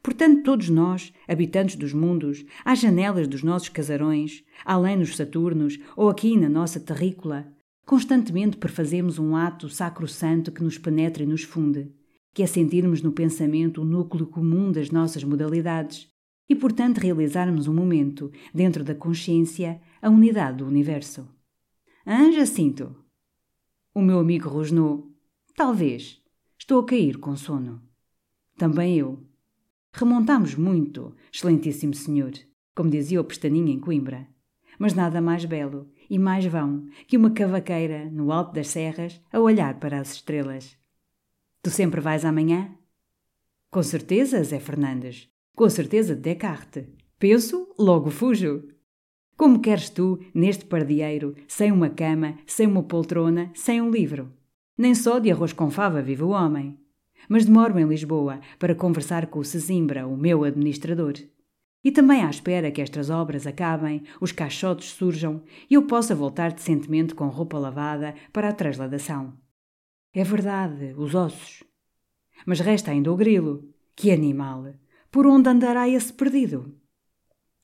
Portanto, 0.08 0.42
todos 0.42 0.70
nós, 0.70 1.12
habitantes 1.28 1.76
dos 1.76 1.92
mundos, 1.92 2.42
às 2.64 2.80
janelas 2.80 3.28
dos 3.28 3.42
nossos 3.42 3.68
casarões, 3.68 4.42
além 4.64 4.96
nos 4.96 5.14
Saturnos 5.14 5.78
ou 5.94 6.08
aqui 6.08 6.34
na 6.34 6.48
nossa 6.48 6.80
terrícola, 6.80 7.46
constantemente 7.84 8.56
perfazemos 8.56 9.18
um 9.18 9.36
ato 9.36 9.68
sacro-santo 9.68 10.50
que 10.50 10.62
nos 10.62 10.78
penetra 10.78 11.22
e 11.22 11.26
nos 11.26 11.42
funde, 11.42 11.92
que 12.32 12.42
é 12.42 12.46
sentirmos 12.46 13.02
no 13.02 13.12
pensamento 13.12 13.82
o 13.82 13.84
núcleo 13.84 14.26
comum 14.26 14.72
das 14.72 14.90
nossas 14.90 15.22
modalidades 15.24 16.10
e, 16.48 16.54
portanto, 16.54 16.96
realizarmos 16.96 17.68
um 17.68 17.74
momento, 17.74 18.32
dentro 18.54 18.82
da 18.82 18.94
consciência, 18.94 19.78
a 20.00 20.08
unidade 20.08 20.56
do 20.56 20.66
universo. 20.66 21.28
Anja 22.06 22.38
Jacinto? 22.38 22.96
O 23.94 24.00
meu 24.00 24.18
amigo 24.20 24.48
rosnou. 24.48 25.14
Talvez. 25.54 26.18
Estou 26.58 26.80
a 26.80 26.86
cair 26.86 27.18
com 27.18 27.36
sono. 27.36 27.82
Também 28.56 28.96
eu. 28.96 29.27
Remontamos 29.98 30.54
muito, 30.54 31.12
excelentíssimo 31.32 31.92
senhor, 31.92 32.30
como 32.72 32.88
dizia 32.88 33.20
o 33.20 33.24
Pestaninha 33.24 33.72
em 33.72 33.80
Coimbra. 33.80 34.28
Mas 34.78 34.94
nada 34.94 35.20
mais 35.20 35.44
belo 35.44 35.90
e 36.08 36.16
mais 36.20 36.46
vão 36.46 36.86
que 37.08 37.16
uma 37.16 37.32
cavaqueira 37.32 38.08
no 38.08 38.30
alto 38.30 38.52
das 38.52 38.68
serras 38.68 39.20
a 39.32 39.40
olhar 39.40 39.80
para 39.80 39.98
as 39.98 40.12
estrelas. 40.12 40.78
Tu 41.60 41.70
sempre 41.70 42.00
vais 42.00 42.24
amanhã? 42.24 42.70
Com 43.72 43.82
certeza, 43.82 44.40
Zé 44.44 44.60
Fernandes. 44.60 45.28
Com 45.56 45.68
certeza, 45.68 46.14
Descartes. 46.14 46.84
Penso, 47.18 47.68
logo 47.76 48.08
fujo. 48.08 48.68
Como 49.36 49.58
queres 49.58 49.90
tu, 49.90 50.20
neste 50.32 50.64
pardieiro, 50.64 51.34
sem 51.48 51.72
uma 51.72 51.90
cama, 51.90 52.38
sem 52.46 52.68
uma 52.68 52.84
poltrona, 52.84 53.50
sem 53.52 53.82
um 53.82 53.90
livro? 53.90 54.32
Nem 54.76 54.94
só 54.94 55.18
de 55.18 55.32
arroz 55.32 55.52
com 55.52 55.68
fava 55.68 56.00
vive 56.00 56.22
o 56.22 56.28
homem 56.28 56.78
mas 57.28 57.44
demoro 57.44 57.78
em 57.78 57.86
Lisboa 57.86 58.40
para 58.58 58.74
conversar 58.74 59.26
com 59.26 59.38
o 59.38 59.44
Sesimbra, 59.44 60.06
o 60.06 60.16
meu 60.16 60.44
administrador. 60.44 61.14
E 61.84 61.92
também 61.92 62.22
à 62.22 62.30
espera 62.30 62.70
que 62.70 62.80
estas 62.80 63.10
obras 63.10 63.46
acabem, 63.46 64.02
os 64.20 64.32
caixotes 64.32 64.90
surjam 64.90 65.42
e 65.70 65.74
eu 65.74 65.82
possa 65.82 66.14
voltar 66.14 66.52
decentemente 66.52 67.14
com 67.14 67.28
roupa 67.28 67.58
lavada 67.58 68.14
para 68.32 68.48
a 68.48 68.52
transladação. 68.52 69.34
É 70.12 70.24
verdade, 70.24 70.94
os 70.96 71.14
ossos. 71.14 71.62
Mas 72.46 72.60
resta 72.60 72.90
ainda 72.90 73.12
o 73.12 73.16
grilo. 73.16 73.68
Que 73.94 74.10
animal! 74.10 74.74
Por 75.10 75.26
onde 75.26 75.48
andará 75.48 75.88
esse 75.88 76.12
perdido? 76.12 76.74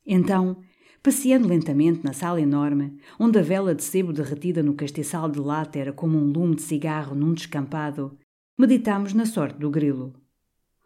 Então, 0.07 0.59
passeando 1.03 1.49
lentamente 1.49 2.05
na 2.05 2.12
sala 2.12 2.41
enorme, 2.41 2.99
onde 3.19 3.39
a 3.39 3.43
vela 3.43 3.74
de 3.74 3.82
sebo 3.82 4.12
derretida 4.12 4.62
no 4.62 4.74
castiçal 4.74 5.31
de 5.31 5.39
lata 5.39 5.78
era 5.78 5.93
como 5.93 6.19
um 6.19 6.32
lume 6.32 6.55
de 6.55 6.62
cigarro 6.62 7.15
num 7.15 7.35
descampado, 7.35 8.19
meditamos 8.56 9.12
na 9.12 9.26
sorte 9.26 9.59
do 9.59 9.70
grilo. 9.70 10.14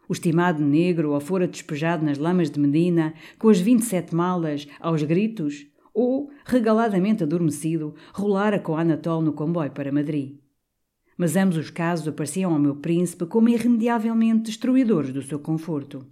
O 0.07 0.13
estimado 0.13 0.63
negro 0.63 1.11
ou 1.11 1.19
fora 1.19 1.47
despejado 1.47 2.03
nas 2.03 2.17
lamas 2.17 2.49
de 2.49 2.59
Medina, 2.59 3.13
com 3.37 3.47
as 3.47 3.59
vinte 3.59 3.81
e 3.81 3.85
sete 3.85 4.15
malas, 4.15 4.67
aos 4.79 5.03
gritos, 5.03 5.67
ou, 5.93 6.31
regaladamente 6.45 7.23
adormecido, 7.23 7.93
rolara 8.13 8.59
com 8.59 8.75
Anatol 8.75 9.21
no 9.21 9.33
comboio 9.33 9.71
para 9.71 9.91
Madrid. 9.91 10.37
Mas 11.17 11.35
ambos 11.35 11.57
os 11.57 11.69
casos 11.69 12.07
apareciam 12.07 12.53
ao 12.53 12.59
meu 12.59 12.75
príncipe 12.75 13.25
como 13.25 13.49
irremediavelmente 13.49 14.45
destruidores 14.45 15.11
do 15.11 15.21
seu 15.21 15.37
conforto. 15.37 16.07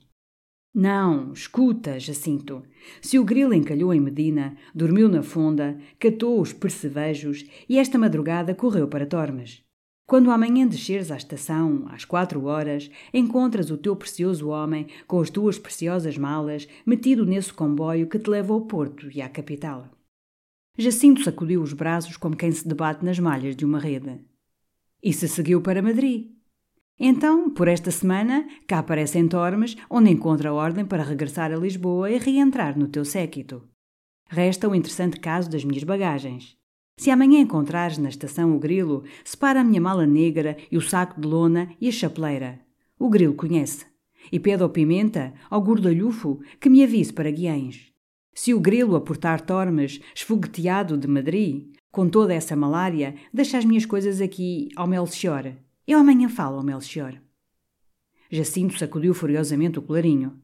Não, 0.75 1.33
escuta, 1.33 1.99
Jacinto. 1.99 2.61
Se 3.01 3.17
o 3.17 3.23
grilo 3.23 3.53
encalhou 3.53 3.91
em 3.93 3.99
Medina, 3.99 4.55
dormiu 4.75 5.09
na 5.09 5.23
fonda, 5.23 5.79
catou 5.97 6.39
os 6.39 6.53
percevejos 6.53 7.45
e 7.67 7.79
esta 7.79 7.97
madrugada 7.97 8.53
correu 8.53 8.87
para 8.87 9.07
Tormes. 9.07 9.63
Quando 10.07 10.31
amanhã 10.31 10.65
desceres 10.65 11.11
à 11.11 11.17
estação, 11.17 11.85
às 11.89 12.05
quatro 12.05 12.45
horas, 12.45 12.89
encontras 13.13 13.69
o 13.69 13.77
teu 13.77 13.93
precioso 13.93 14.47
homem 14.47 14.87
com 15.05 15.19
as 15.19 15.29
tuas 15.29 15.59
preciosas 15.59 16.17
malas 16.17 16.65
metido 16.85 17.25
nesse 17.25 17.53
comboio 17.53 18.07
que 18.07 18.17
te 18.17 18.29
leva 18.29 18.53
ao 18.53 18.61
Porto 18.61 19.11
e 19.13 19.21
à 19.21 19.27
capital. 19.27 19.89
Jacinto 20.77 21.21
sacudiu 21.21 21.61
os 21.61 21.73
braços 21.73 22.15
como 22.15 22.37
quem 22.37 22.53
se 22.53 22.65
debate 22.65 23.03
nas 23.03 23.19
malhas 23.19 23.53
de 23.53 23.65
uma 23.65 23.79
rede. 23.79 24.21
E 25.03 25.11
se 25.11 25.27
seguiu 25.27 25.61
para 25.61 25.81
Madrid? 25.81 26.31
Então, 26.97 27.49
por 27.49 27.67
esta 27.67 27.91
semana, 27.91 28.47
cá 28.65 28.79
aparece 28.79 29.19
em 29.19 29.27
Tormes, 29.27 29.75
onde 29.89 30.09
encontra 30.09 30.51
a 30.51 30.53
ordem 30.53 30.85
para 30.85 31.03
regressar 31.03 31.51
a 31.51 31.57
Lisboa 31.57 32.09
e 32.09 32.17
reentrar 32.17 32.79
no 32.79 32.87
teu 32.87 33.03
séquito. 33.03 33.67
Resta 34.29 34.69
o 34.69 34.75
interessante 34.75 35.19
caso 35.19 35.49
das 35.49 35.65
minhas 35.65 35.83
bagagens. 35.83 36.56
Se 36.97 37.11
amanhã 37.11 37.39
encontrares 37.39 37.97
na 37.97 38.09
estação 38.09 38.55
o 38.55 38.59
grilo, 38.59 39.03
separa 39.23 39.61
a 39.61 39.63
minha 39.63 39.79
mala 39.79 40.05
negra 40.05 40.57
e 40.71 40.77
o 40.77 40.81
saco 40.81 41.21
de 41.21 41.27
lona 41.27 41.69
e 41.79 41.87
a 41.87 41.91
chapeleira. 41.91 42.59
O 42.99 43.09
grilo 43.09 43.35
conhece. 43.35 43.85
E 44.31 44.39
pede 44.39 44.63
ao 44.63 44.69
Pimenta, 44.69 45.33
ao 45.49 45.61
gordalhufo, 45.61 46.41
que 46.59 46.69
me 46.69 46.83
avise 46.83 47.13
para 47.13 47.31
Guiães. 47.31 47.93
Se 48.33 48.53
o 48.53 48.59
grilo 48.59 48.95
aportar 48.95 49.41
Tormes, 49.41 50.01
esfogueteado 50.13 50.97
de 50.97 51.07
Madrid, 51.07 51.67
com 51.91 52.09
toda 52.09 52.33
essa 52.33 52.55
malária, 52.55 53.15
deixa 53.33 53.57
as 53.57 53.63
minhas 53.63 53.85
coisas 53.85 54.19
aqui 54.19 54.67
ao 54.75 54.87
Melchior 54.87 55.53
eu 55.87 55.97
amanhã 55.97 56.27
falo 56.27 56.57
ao 56.57 56.63
Melchior. 56.63 57.17
Jacinto 58.29 58.77
sacudiu 58.77 59.13
furiosamente 59.13 59.79
o 59.79 59.81
colarinho. 59.81 60.37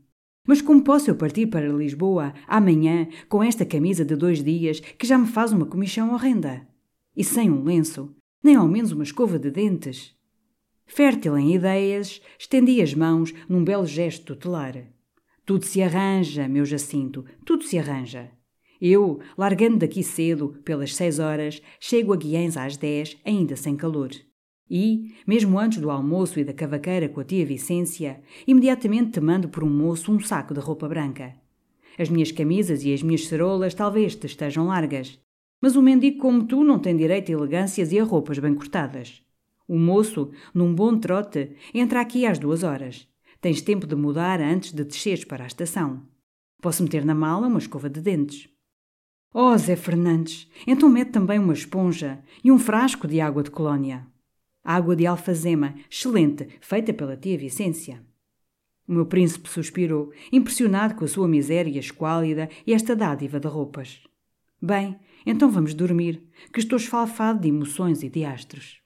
Mas 0.46 0.62
como 0.62 0.84
posso 0.84 1.10
eu 1.10 1.16
partir 1.16 1.48
para 1.48 1.72
Lisboa 1.72 2.34
amanhã 2.48 3.08
com 3.30 3.42
esta 3.42 3.66
camisa 3.66 4.04
de 4.04 4.16
dois 4.16 4.44
dias 4.44 4.80
que 4.80 5.08
já 5.08 5.18
me 5.18 5.28
faz 5.28 5.54
uma 5.54 5.66
comichão 5.66 6.14
horrenda? 6.14 6.68
E 7.16 7.24
sem 7.24 7.50
um 7.50 7.64
lenço, 7.64 8.14
nem 8.44 8.56
ao 8.56 8.68
menos 8.68 8.92
uma 8.92 9.04
escova 9.04 9.40
de 9.40 9.50
dentes? 9.50 10.14
Fértil 10.86 11.38
em 11.38 11.56
ideias, 11.56 12.22
estendi 12.38 12.82
as 12.82 12.94
mãos 12.94 13.34
num 13.48 13.64
belo 13.64 13.86
gesto 13.86 14.26
tutelar. 14.26 14.76
Tudo 15.46 15.66
se 15.66 15.82
arranja, 15.82 16.48
meu 16.48 16.66
Jacinto, 16.66 17.24
tudo 17.46 17.64
se 17.64 17.78
arranja. 17.78 18.30
Eu, 18.82 19.20
largando 19.38 19.78
daqui 19.78 20.04
cedo, 20.04 20.60
pelas 20.66 20.94
seis 20.94 21.20
horas, 21.20 21.62
chego 21.80 22.12
a 22.12 22.18
Guiães 22.18 22.58
às 22.58 22.76
dez, 22.76 23.18
ainda 23.24 23.56
sem 23.56 23.78
calor. 23.78 24.12
E, 24.76 25.14
mesmo 25.28 25.60
antes 25.60 25.78
do 25.78 25.92
almoço 25.92 26.40
e 26.40 26.44
da 26.44 26.52
cavaqueira 26.52 27.08
com 27.08 27.20
a 27.20 27.24
tia 27.24 27.46
Vicência, 27.46 28.24
imediatamente 28.48 29.12
te 29.12 29.22
mando 29.22 29.48
por 29.48 29.64
um 29.64 29.70
moço 29.70 30.12
um 30.12 30.20
saco 30.20 30.52
de 30.52 30.60
roupa 30.60 30.90
branca. 30.90 31.36
As 31.96 32.10
minhas 32.10 32.32
camisas 32.32 32.84
e 32.84 32.92
as 32.92 33.04
minhas 33.04 33.28
cerolas 33.28 33.76
talvez 33.76 34.16
te 34.16 34.26
estejam 34.26 34.66
largas, 34.66 35.20
mas 35.62 35.76
o 35.76 35.82
mendigo 35.84 36.18
como 36.18 36.48
tu 36.48 36.64
não 36.64 36.80
tem 36.80 36.98
direito 36.98 37.30
a 37.30 37.34
elegâncias 37.34 37.92
e 37.92 38.00
a 38.00 38.04
roupas 38.04 38.40
bem 38.40 38.56
cortadas. 38.56 39.22
O 39.68 39.78
moço, 39.78 40.32
num 40.56 40.74
bom 40.74 40.98
trote, 40.98 41.52
entra 41.72 42.02
aqui 42.02 42.26
às 42.26 42.40
duas 42.40 42.64
horas. 42.64 43.08
Tens 43.40 43.62
tempo 43.62 43.86
de 43.86 43.96
mudar 43.96 44.42
antes 44.42 44.72
de 44.72 44.84
desceres 44.84 45.24
para 45.24 45.44
a 45.44 45.48
estação. 45.48 46.02
Posso 46.60 46.82
meter 46.82 47.06
na 47.06 47.14
mala 47.14 47.46
uma 47.46 47.60
escova 47.60 47.92
de 47.92 48.02
dentes. 48.02 48.50
Oh, 49.32 49.56
Zé 49.56 49.76
Fernandes, 49.76 50.50
então 50.66 50.90
mete 50.90 51.12
também 51.12 51.38
uma 51.38 51.54
esponja 51.54 52.24
e 52.44 52.52
um 52.52 52.58
frasco 52.58 53.08
de 53.08 53.22
água 53.22 53.44
de 53.44 53.52
colónia. 53.52 54.12
Água 54.64 54.96
de 54.96 55.06
alfazema, 55.06 55.76
excelente, 55.92 56.48
feita 56.62 56.94
pela 56.94 57.18
tia 57.18 57.38
Vicência. 57.38 58.02
O 58.88 58.94
meu 58.94 59.06
príncipe 59.06 59.50
suspirou, 59.50 60.12
impressionado 60.32 60.96
com 60.96 61.06
a 61.06 61.08
sua 61.08 61.28
miséria 61.28 61.80
esquálida 61.80 62.50
e 62.66 62.74
esta 62.74 62.96
dádiva 62.96 63.40
de 63.40 63.48
roupas. 63.48 64.02
Bem, 64.62 64.98
então 65.26 65.50
vamos 65.52 65.74
dormir, 65.74 66.24
que 66.54 66.60
estou 66.60 66.78
esfalfado 66.78 67.42
de 67.42 67.50
emoções 67.50 68.04
e 68.04 68.10
de 68.10 68.24
astros. 68.24 68.82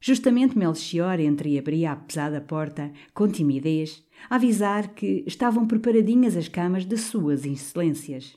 Justamente 0.00 0.58
Melchior 0.58 1.18
entreabria 1.18 1.92
a 1.92 1.96
pesada 1.96 2.40
porta, 2.40 2.92
com 3.14 3.26
timidez, 3.26 4.04
a 4.28 4.34
avisar 4.34 4.94
que 4.94 5.24
estavam 5.26 5.66
preparadinhas 5.66 6.36
as 6.36 6.46
camas 6.46 6.84
de 6.84 6.96
suas 6.98 7.44
excelências. 7.44 8.36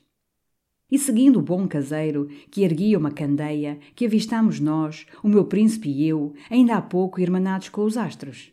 E 0.90 0.98
seguindo 0.98 1.38
o 1.38 1.42
bom 1.42 1.68
caseiro, 1.68 2.28
que 2.50 2.62
erguia 2.62 2.98
uma 2.98 3.10
candeia, 3.10 3.78
que 3.94 4.06
avistamos 4.06 4.58
nós, 4.58 5.06
o 5.22 5.28
meu 5.28 5.44
príncipe 5.44 5.90
e 5.90 6.08
eu, 6.08 6.32
ainda 6.50 6.76
há 6.76 6.82
pouco 6.82 7.20
irmanados 7.20 7.68
com 7.68 7.82
os 7.82 7.98
astros. 7.98 8.52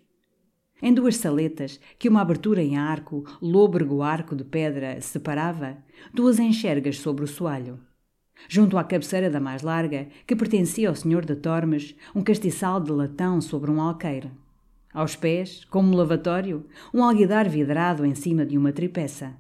Em 0.82 0.94
duas 0.94 1.16
saletas, 1.16 1.80
que 1.98 2.10
uma 2.10 2.22
abertura 2.22 2.62
em 2.62 2.78
arco, 2.78 3.24
lôbrego 3.42 4.02
arco 4.02 4.36
de 4.36 4.44
pedra, 4.44 5.00
separava, 5.00 5.78
duas 6.14 6.38
enxergas 6.38 7.00
sobre 7.00 7.24
o 7.24 7.28
soalho. 7.28 7.80
Junto 8.50 8.78
à 8.78 8.84
cabeceira 8.84 9.30
da 9.30 9.40
mais 9.40 9.62
larga, 9.62 10.10
que 10.28 10.36
pertencia 10.36 10.90
ao 10.90 10.96
senhor 10.96 11.26
de 11.26 11.38
Tormes, 11.38 11.96
um 12.14 12.22
castiçal 12.22 12.82
de 12.82 12.92
latão 12.92 13.40
sobre 13.40 13.72
um 13.72 13.80
alqueire. 13.80 14.30
Aos 14.94 15.16
pés, 15.16 15.64
como 15.66 15.90
um 15.90 15.96
lavatório, 15.96 16.66
um 16.94 17.02
alguidar 17.02 17.48
vidrado 17.48 18.06
em 18.06 18.14
cima 18.14 18.46
de 18.46 18.58
uma 18.58 18.74
tripeça. 18.74 19.36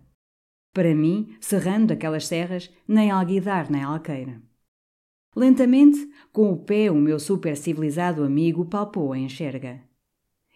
Para 0.76 0.93
mim, 0.93 1.30
serrando 1.39 1.93
aquelas 1.93 2.27
serras, 2.27 2.69
nem 2.85 3.10
alguidar 3.10 3.72
nem 3.72 3.81
alqueira. 3.81 4.41
Lentamente, 5.34 6.06
com 6.34 6.52
o 6.52 6.57
pé, 6.57 6.91
o 6.91 6.95
meu 6.95 7.18
super 7.18 7.56
civilizado 7.56 8.26
amigo 8.26 8.65
palpou 8.65 9.14
a 9.14 9.18
enxerga. 9.18 9.81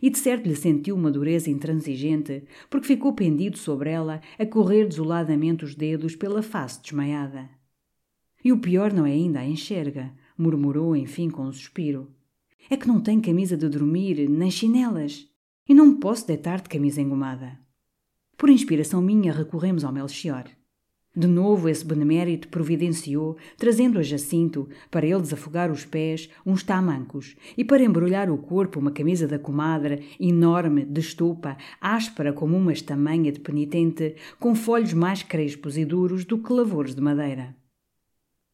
E 0.02 0.10
de 0.10 0.18
certo 0.18 0.46
lhe 0.46 0.58
sentiu 0.58 0.98
uma 0.98 1.10
dureza 1.10 1.50
intransigente, 1.50 2.44
porque 2.70 2.86
ficou 2.86 3.14
pendido 3.14 3.58
sobre 3.58 3.92
ela, 3.92 4.20
a 4.38 4.46
correr 4.46 4.90
desoladamente 4.90 5.64
os 5.64 5.74
dedos 5.74 6.18
pela 6.18 6.44
face 6.44 6.82
desmaiada. 6.82 7.50
E 8.44 8.52
o 8.52 8.60
pior 8.60 8.92
não 8.92 9.06
é 9.06 9.12
ainda 9.12 9.40
a 9.40 9.48
enxerga, 9.48 10.12
murmurou 10.38 10.98
enfim 10.98 11.30
com 11.30 11.44
um 11.44 11.54
suspiro. 11.54 12.12
É 12.70 12.76
que 12.76 12.90
não 12.90 13.00
tem 13.00 13.22
camisa 13.22 13.56
de 13.56 13.70
dormir, 13.70 14.30
nem 14.30 14.52
chinelas, 14.52 15.30
e 15.66 15.74
não 15.74 15.86
me 15.86 15.96
posso 15.96 16.28
deitar 16.28 16.60
de 16.60 16.68
camisa 16.68 17.00
engomada. 17.00 17.58
Por 18.40 18.50
inspiração 18.50 19.02
minha, 19.02 19.34
recorremos 19.34 19.84
ao 19.84 19.92
Melchior. 19.92 20.46
De 21.14 21.28
novo, 21.28 21.68
esse 21.68 21.86
benemérito 21.86 22.48
providenciou, 22.48 23.36
trazendo 23.58 24.00
a 24.00 24.02
Jacinto, 24.02 24.70
para 24.90 25.06
ele 25.06 25.20
desafogar 25.20 25.70
os 25.70 25.84
pés, 25.84 26.30
uns 26.46 26.64
tamancos, 26.64 27.36
e 27.58 27.66
para 27.66 27.84
embrulhar 27.84 28.32
o 28.32 28.38
corpo 28.38 28.80
uma 28.80 28.92
camisa 28.92 29.28
da 29.28 29.38
comadre, 29.38 30.06
enorme, 30.18 30.86
de 30.86 31.02
estupa, 31.02 31.58
áspera 31.82 32.32
como 32.32 32.56
uma 32.56 32.72
estamanha 32.72 33.30
de 33.30 33.42
penitente, 33.42 34.16
com 34.40 34.56
folhos 34.56 34.94
mais 34.94 35.22
crespos 35.22 35.78
e 35.78 35.84
duros 35.84 36.24
do 36.24 36.38
que 36.38 36.54
lavores 36.54 36.96
de 36.96 37.02
madeira. 37.02 37.54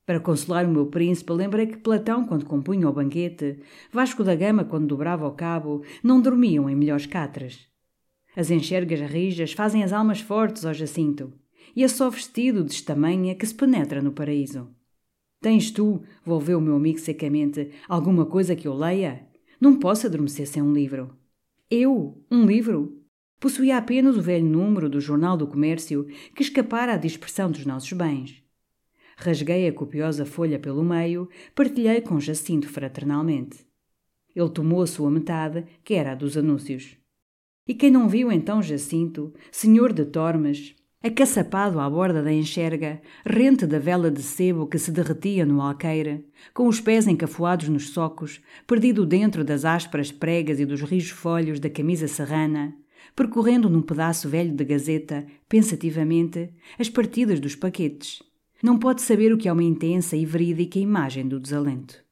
Para 0.03 0.19
consolar 0.19 0.65
o 0.65 0.71
meu 0.71 0.87
príncipe, 0.87 1.31
lembrei 1.31 1.67
que 1.67 1.77
Platão, 1.77 2.25
quando 2.25 2.45
compunha 2.45 2.89
o 2.89 2.93
banquete, 2.93 3.59
Vasco 3.91 4.23
da 4.23 4.33
Gama, 4.33 4.63
quando 4.63 4.87
dobrava 4.87 5.27
o 5.27 5.31
cabo, 5.33 5.83
não 6.03 6.19
dormiam 6.19 6.67
em 6.67 6.75
melhores 6.75 7.05
catras. 7.05 7.74
As 8.35 8.51
enxergas 8.51 8.99
rijas 8.99 9.53
fazem 9.53 9.83
as 9.83 9.93
almas 9.93 10.19
fortes, 10.19 10.65
ó 10.65 10.73
Jacinto, 10.73 11.31
e 11.75 11.83
é 11.83 11.87
só 11.87 12.09
vestido 12.09 12.63
de 12.63 12.73
estamanha 12.73 13.35
que 13.35 13.45
se 13.45 13.55
penetra 13.55 14.01
no 14.01 14.11
paraíso. 14.11 14.69
Tens 15.41 15.71
tu, 15.71 16.01
volveu 16.25 16.57
o 16.57 16.61
meu 16.61 16.75
amigo 16.75 16.99
secamente, 16.99 17.71
alguma 17.87 18.25
coisa 18.25 18.55
que 18.55 18.67
eu 18.67 18.73
leia? 18.73 19.25
Não 19.59 19.77
posso 19.77 20.07
adormecer 20.07 20.47
sem 20.47 20.61
um 20.61 20.73
livro. 20.73 21.15
Eu? 21.69 22.21
Um 22.29 22.45
livro? 22.45 23.01
Possuía 23.39 23.77
apenas 23.77 24.17
o 24.17 24.21
velho 24.21 24.45
número 24.45 24.89
do 24.89 24.99
Jornal 24.99 25.37
do 25.37 25.47
Comércio 25.47 26.07
que 26.35 26.41
escapara 26.41 26.93
à 26.93 26.97
dispersão 26.97 27.51
dos 27.51 27.65
nossos 27.65 27.93
bens. 27.93 28.43
Rasguei 29.17 29.67
a 29.67 29.73
copiosa 29.73 30.25
folha 30.25 30.59
pelo 30.59 30.83
meio, 30.83 31.29
partilhei 31.53 32.01
com 32.01 32.19
Jacinto 32.19 32.67
fraternalmente. 32.67 33.65
Ele 34.35 34.49
tomou 34.49 34.81
a 34.81 34.87
sua 34.87 35.09
metade, 35.09 35.65
que 35.83 35.93
era 35.93 36.11
a 36.11 36.15
dos 36.15 36.35
anúncios. 36.35 36.97
E 37.67 37.73
quem 37.73 37.89
não 37.89 38.07
viu 38.07 38.31
então 38.31 38.61
Jacinto, 38.61 39.33
senhor 39.51 39.91
de 39.91 40.05
Tormes, 40.05 40.75
acaçapado 41.01 41.79
à 41.79 41.89
borda 41.89 42.21
da 42.21 42.31
enxerga, 42.31 43.01
rente 43.25 43.65
da 43.65 43.79
vela 43.79 44.11
de 44.11 44.21
sebo 44.21 44.67
que 44.67 44.77
se 44.77 44.91
derretia 44.91 45.47
no 45.47 45.59
alqueire, 45.59 46.27
com 46.53 46.67
os 46.67 46.79
pés 46.79 47.07
encafuados 47.07 47.67
nos 47.67 47.89
socos, 47.89 48.39
perdido 48.67 49.03
dentro 49.03 49.43
das 49.43 49.65
ásperas 49.65 50.11
pregas 50.11 50.59
e 50.59 50.65
dos 50.65 50.81
rijos 50.83 51.09
folhos 51.09 51.59
da 51.59 51.67
camisa 51.67 52.07
serrana, 52.07 52.75
percorrendo 53.15 53.67
num 53.67 53.81
pedaço 53.81 54.29
velho 54.29 54.53
de 54.53 54.63
gazeta, 54.63 55.25
pensativamente, 55.49 56.51
as 56.77 56.87
partidas 56.87 57.39
dos 57.39 57.55
paquetes. 57.55 58.21
Não 58.61 58.77
pode 58.77 59.01
saber 59.01 59.33
o 59.33 59.37
que 59.39 59.49
é 59.49 59.53
uma 59.53 59.63
intensa 59.63 60.15
e 60.15 60.23
verídica 60.23 60.77
imagem 60.77 61.27
do 61.27 61.39
desalento. 61.39 62.04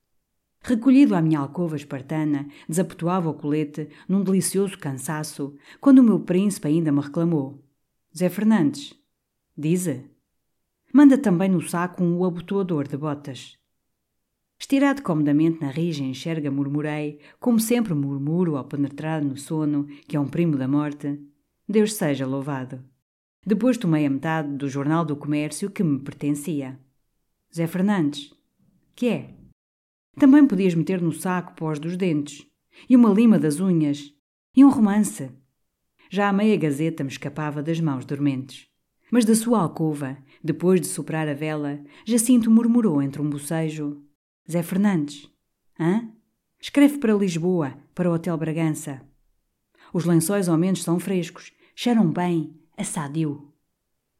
Recolhido 0.66 1.14
à 1.14 1.22
minha 1.22 1.40
alcova 1.40 1.76
espartana, 1.76 2.48
desabotoava 2.70 3.30
o 3.30 3.34
colete 3.34 3.90
num 4.08 4.24
delicioso 4.24 4.78
cansaço, 4.78 5.54
quando 5.82 6.00
o 6.00 6.04
meu 6.04 6.22
príncipe 6.22 6.70
ainda 6.70 6.90
me 6.90 7.02
reclamou. 7.02 7.62
Zé 8.18 8.30
Fernandes, 8.30 8.94
dize. 9.58 10.10
Manda 10.94 11.18
também 11.18 11.50
no 11.50 11.62
saco 11.62 12.02
um 12.02 12.24
abotoador 12.24 12.88
de 12.88 12.96
botas. 12.96 13.58
Estirado 14.58 15.02
comodamente 15.02 15.60
na 15.60 15.70
rija 15.70 16.02
enxerga, 16.02 16.50
murmurei, 16.50 17.20
como 17.42 17.60
sempre 17.60 17.94
murmuro 17.94 18.56
ao 18.56 18.64
penetrar 18.64 19.22
no 19.22 19.36
sono, 19.36 19.86
que 20.08 20.16
é 20.16 20.20
um 20.20 20.30
primo 20.30 20.56
da 20.56 20.68
morte: 20.68 21.20
Deus 21.68 21.96
seja 21.96 22.26
louvado. 22.26 22.82
Depois 23.46 23.78
tomei 23.78 24.06
a 24.06 24.10
metade 24.10 24.56
do 24.56 24.70
Jornal 24.70 25.04
do 25.04 25.18
Comércio 25.18 25.70
que 25.70 25.84
me 25.84 26.00
pertencia. 26.00 26.80
Zé 27.54 27.68
Fernandes. 27.68 28.34
Que 28.96 29.10
é? 29.10 29.43
Também 30.18 30.46
podias 30.46 30.76
meter 30.76 31.02
no 31.02 31.12
saco 31.12 31.54
pós 31.56 31.80
dos 31.80 31.98
dentes, 31.98 32.46
e 32.90 32.96
uma 32.96 33.10
lima 33.10 33.40
das 33.40 33.60
unhas, 33.60 34.14
e 34.56 34.64
um 34.64 34.70
romance. 34.70 35.32
Já 36.10 36.30
a 36.30 36.34
meia 36.34 36.56
gazeta 36.56 37.04
me 37.04 37.10
escapava 37.10 37.64
das 37.64 37.80
mãos 37.80 38.06
dormentes. 38.06 38.68
Mas 39.12 39.26
da 39.26 39.36
sua 39.36 39.62
alcova, 39.62 40.18
depois 40.44 40.82
de 40.82 40.88
soprar 40.88 41.28
a 41.28 41.34
vela, 41.34 41.80
Jacinto 42.06 42.50
murmurou 42.50 43.02
entre 43.02 43.22
um 43.22 43.30
bocejo: 43.30 44.02
Zé 44.50 44.64
Fernandes. 44.64 45.30
Hã? 45.80 46.10
Escreve 46.60 46.98
para 46.98 47.14
Lisboa, 47.14 47.78
para 47.94 48.10
o 48.10 48.14
Hotel 48.14 48.38
Bragança. 48.38 49.02
Os 49.94 50.06
lençóis 50.06 50.50
ao 50.50 50.58
menos 50.58 50.82
são 50.82 51.00
frescos, 51.00 51.52
cheiram 51.76 52.12
bem, 52.12 52.56
a 52.76 52.84
sadio. 52.84 53.53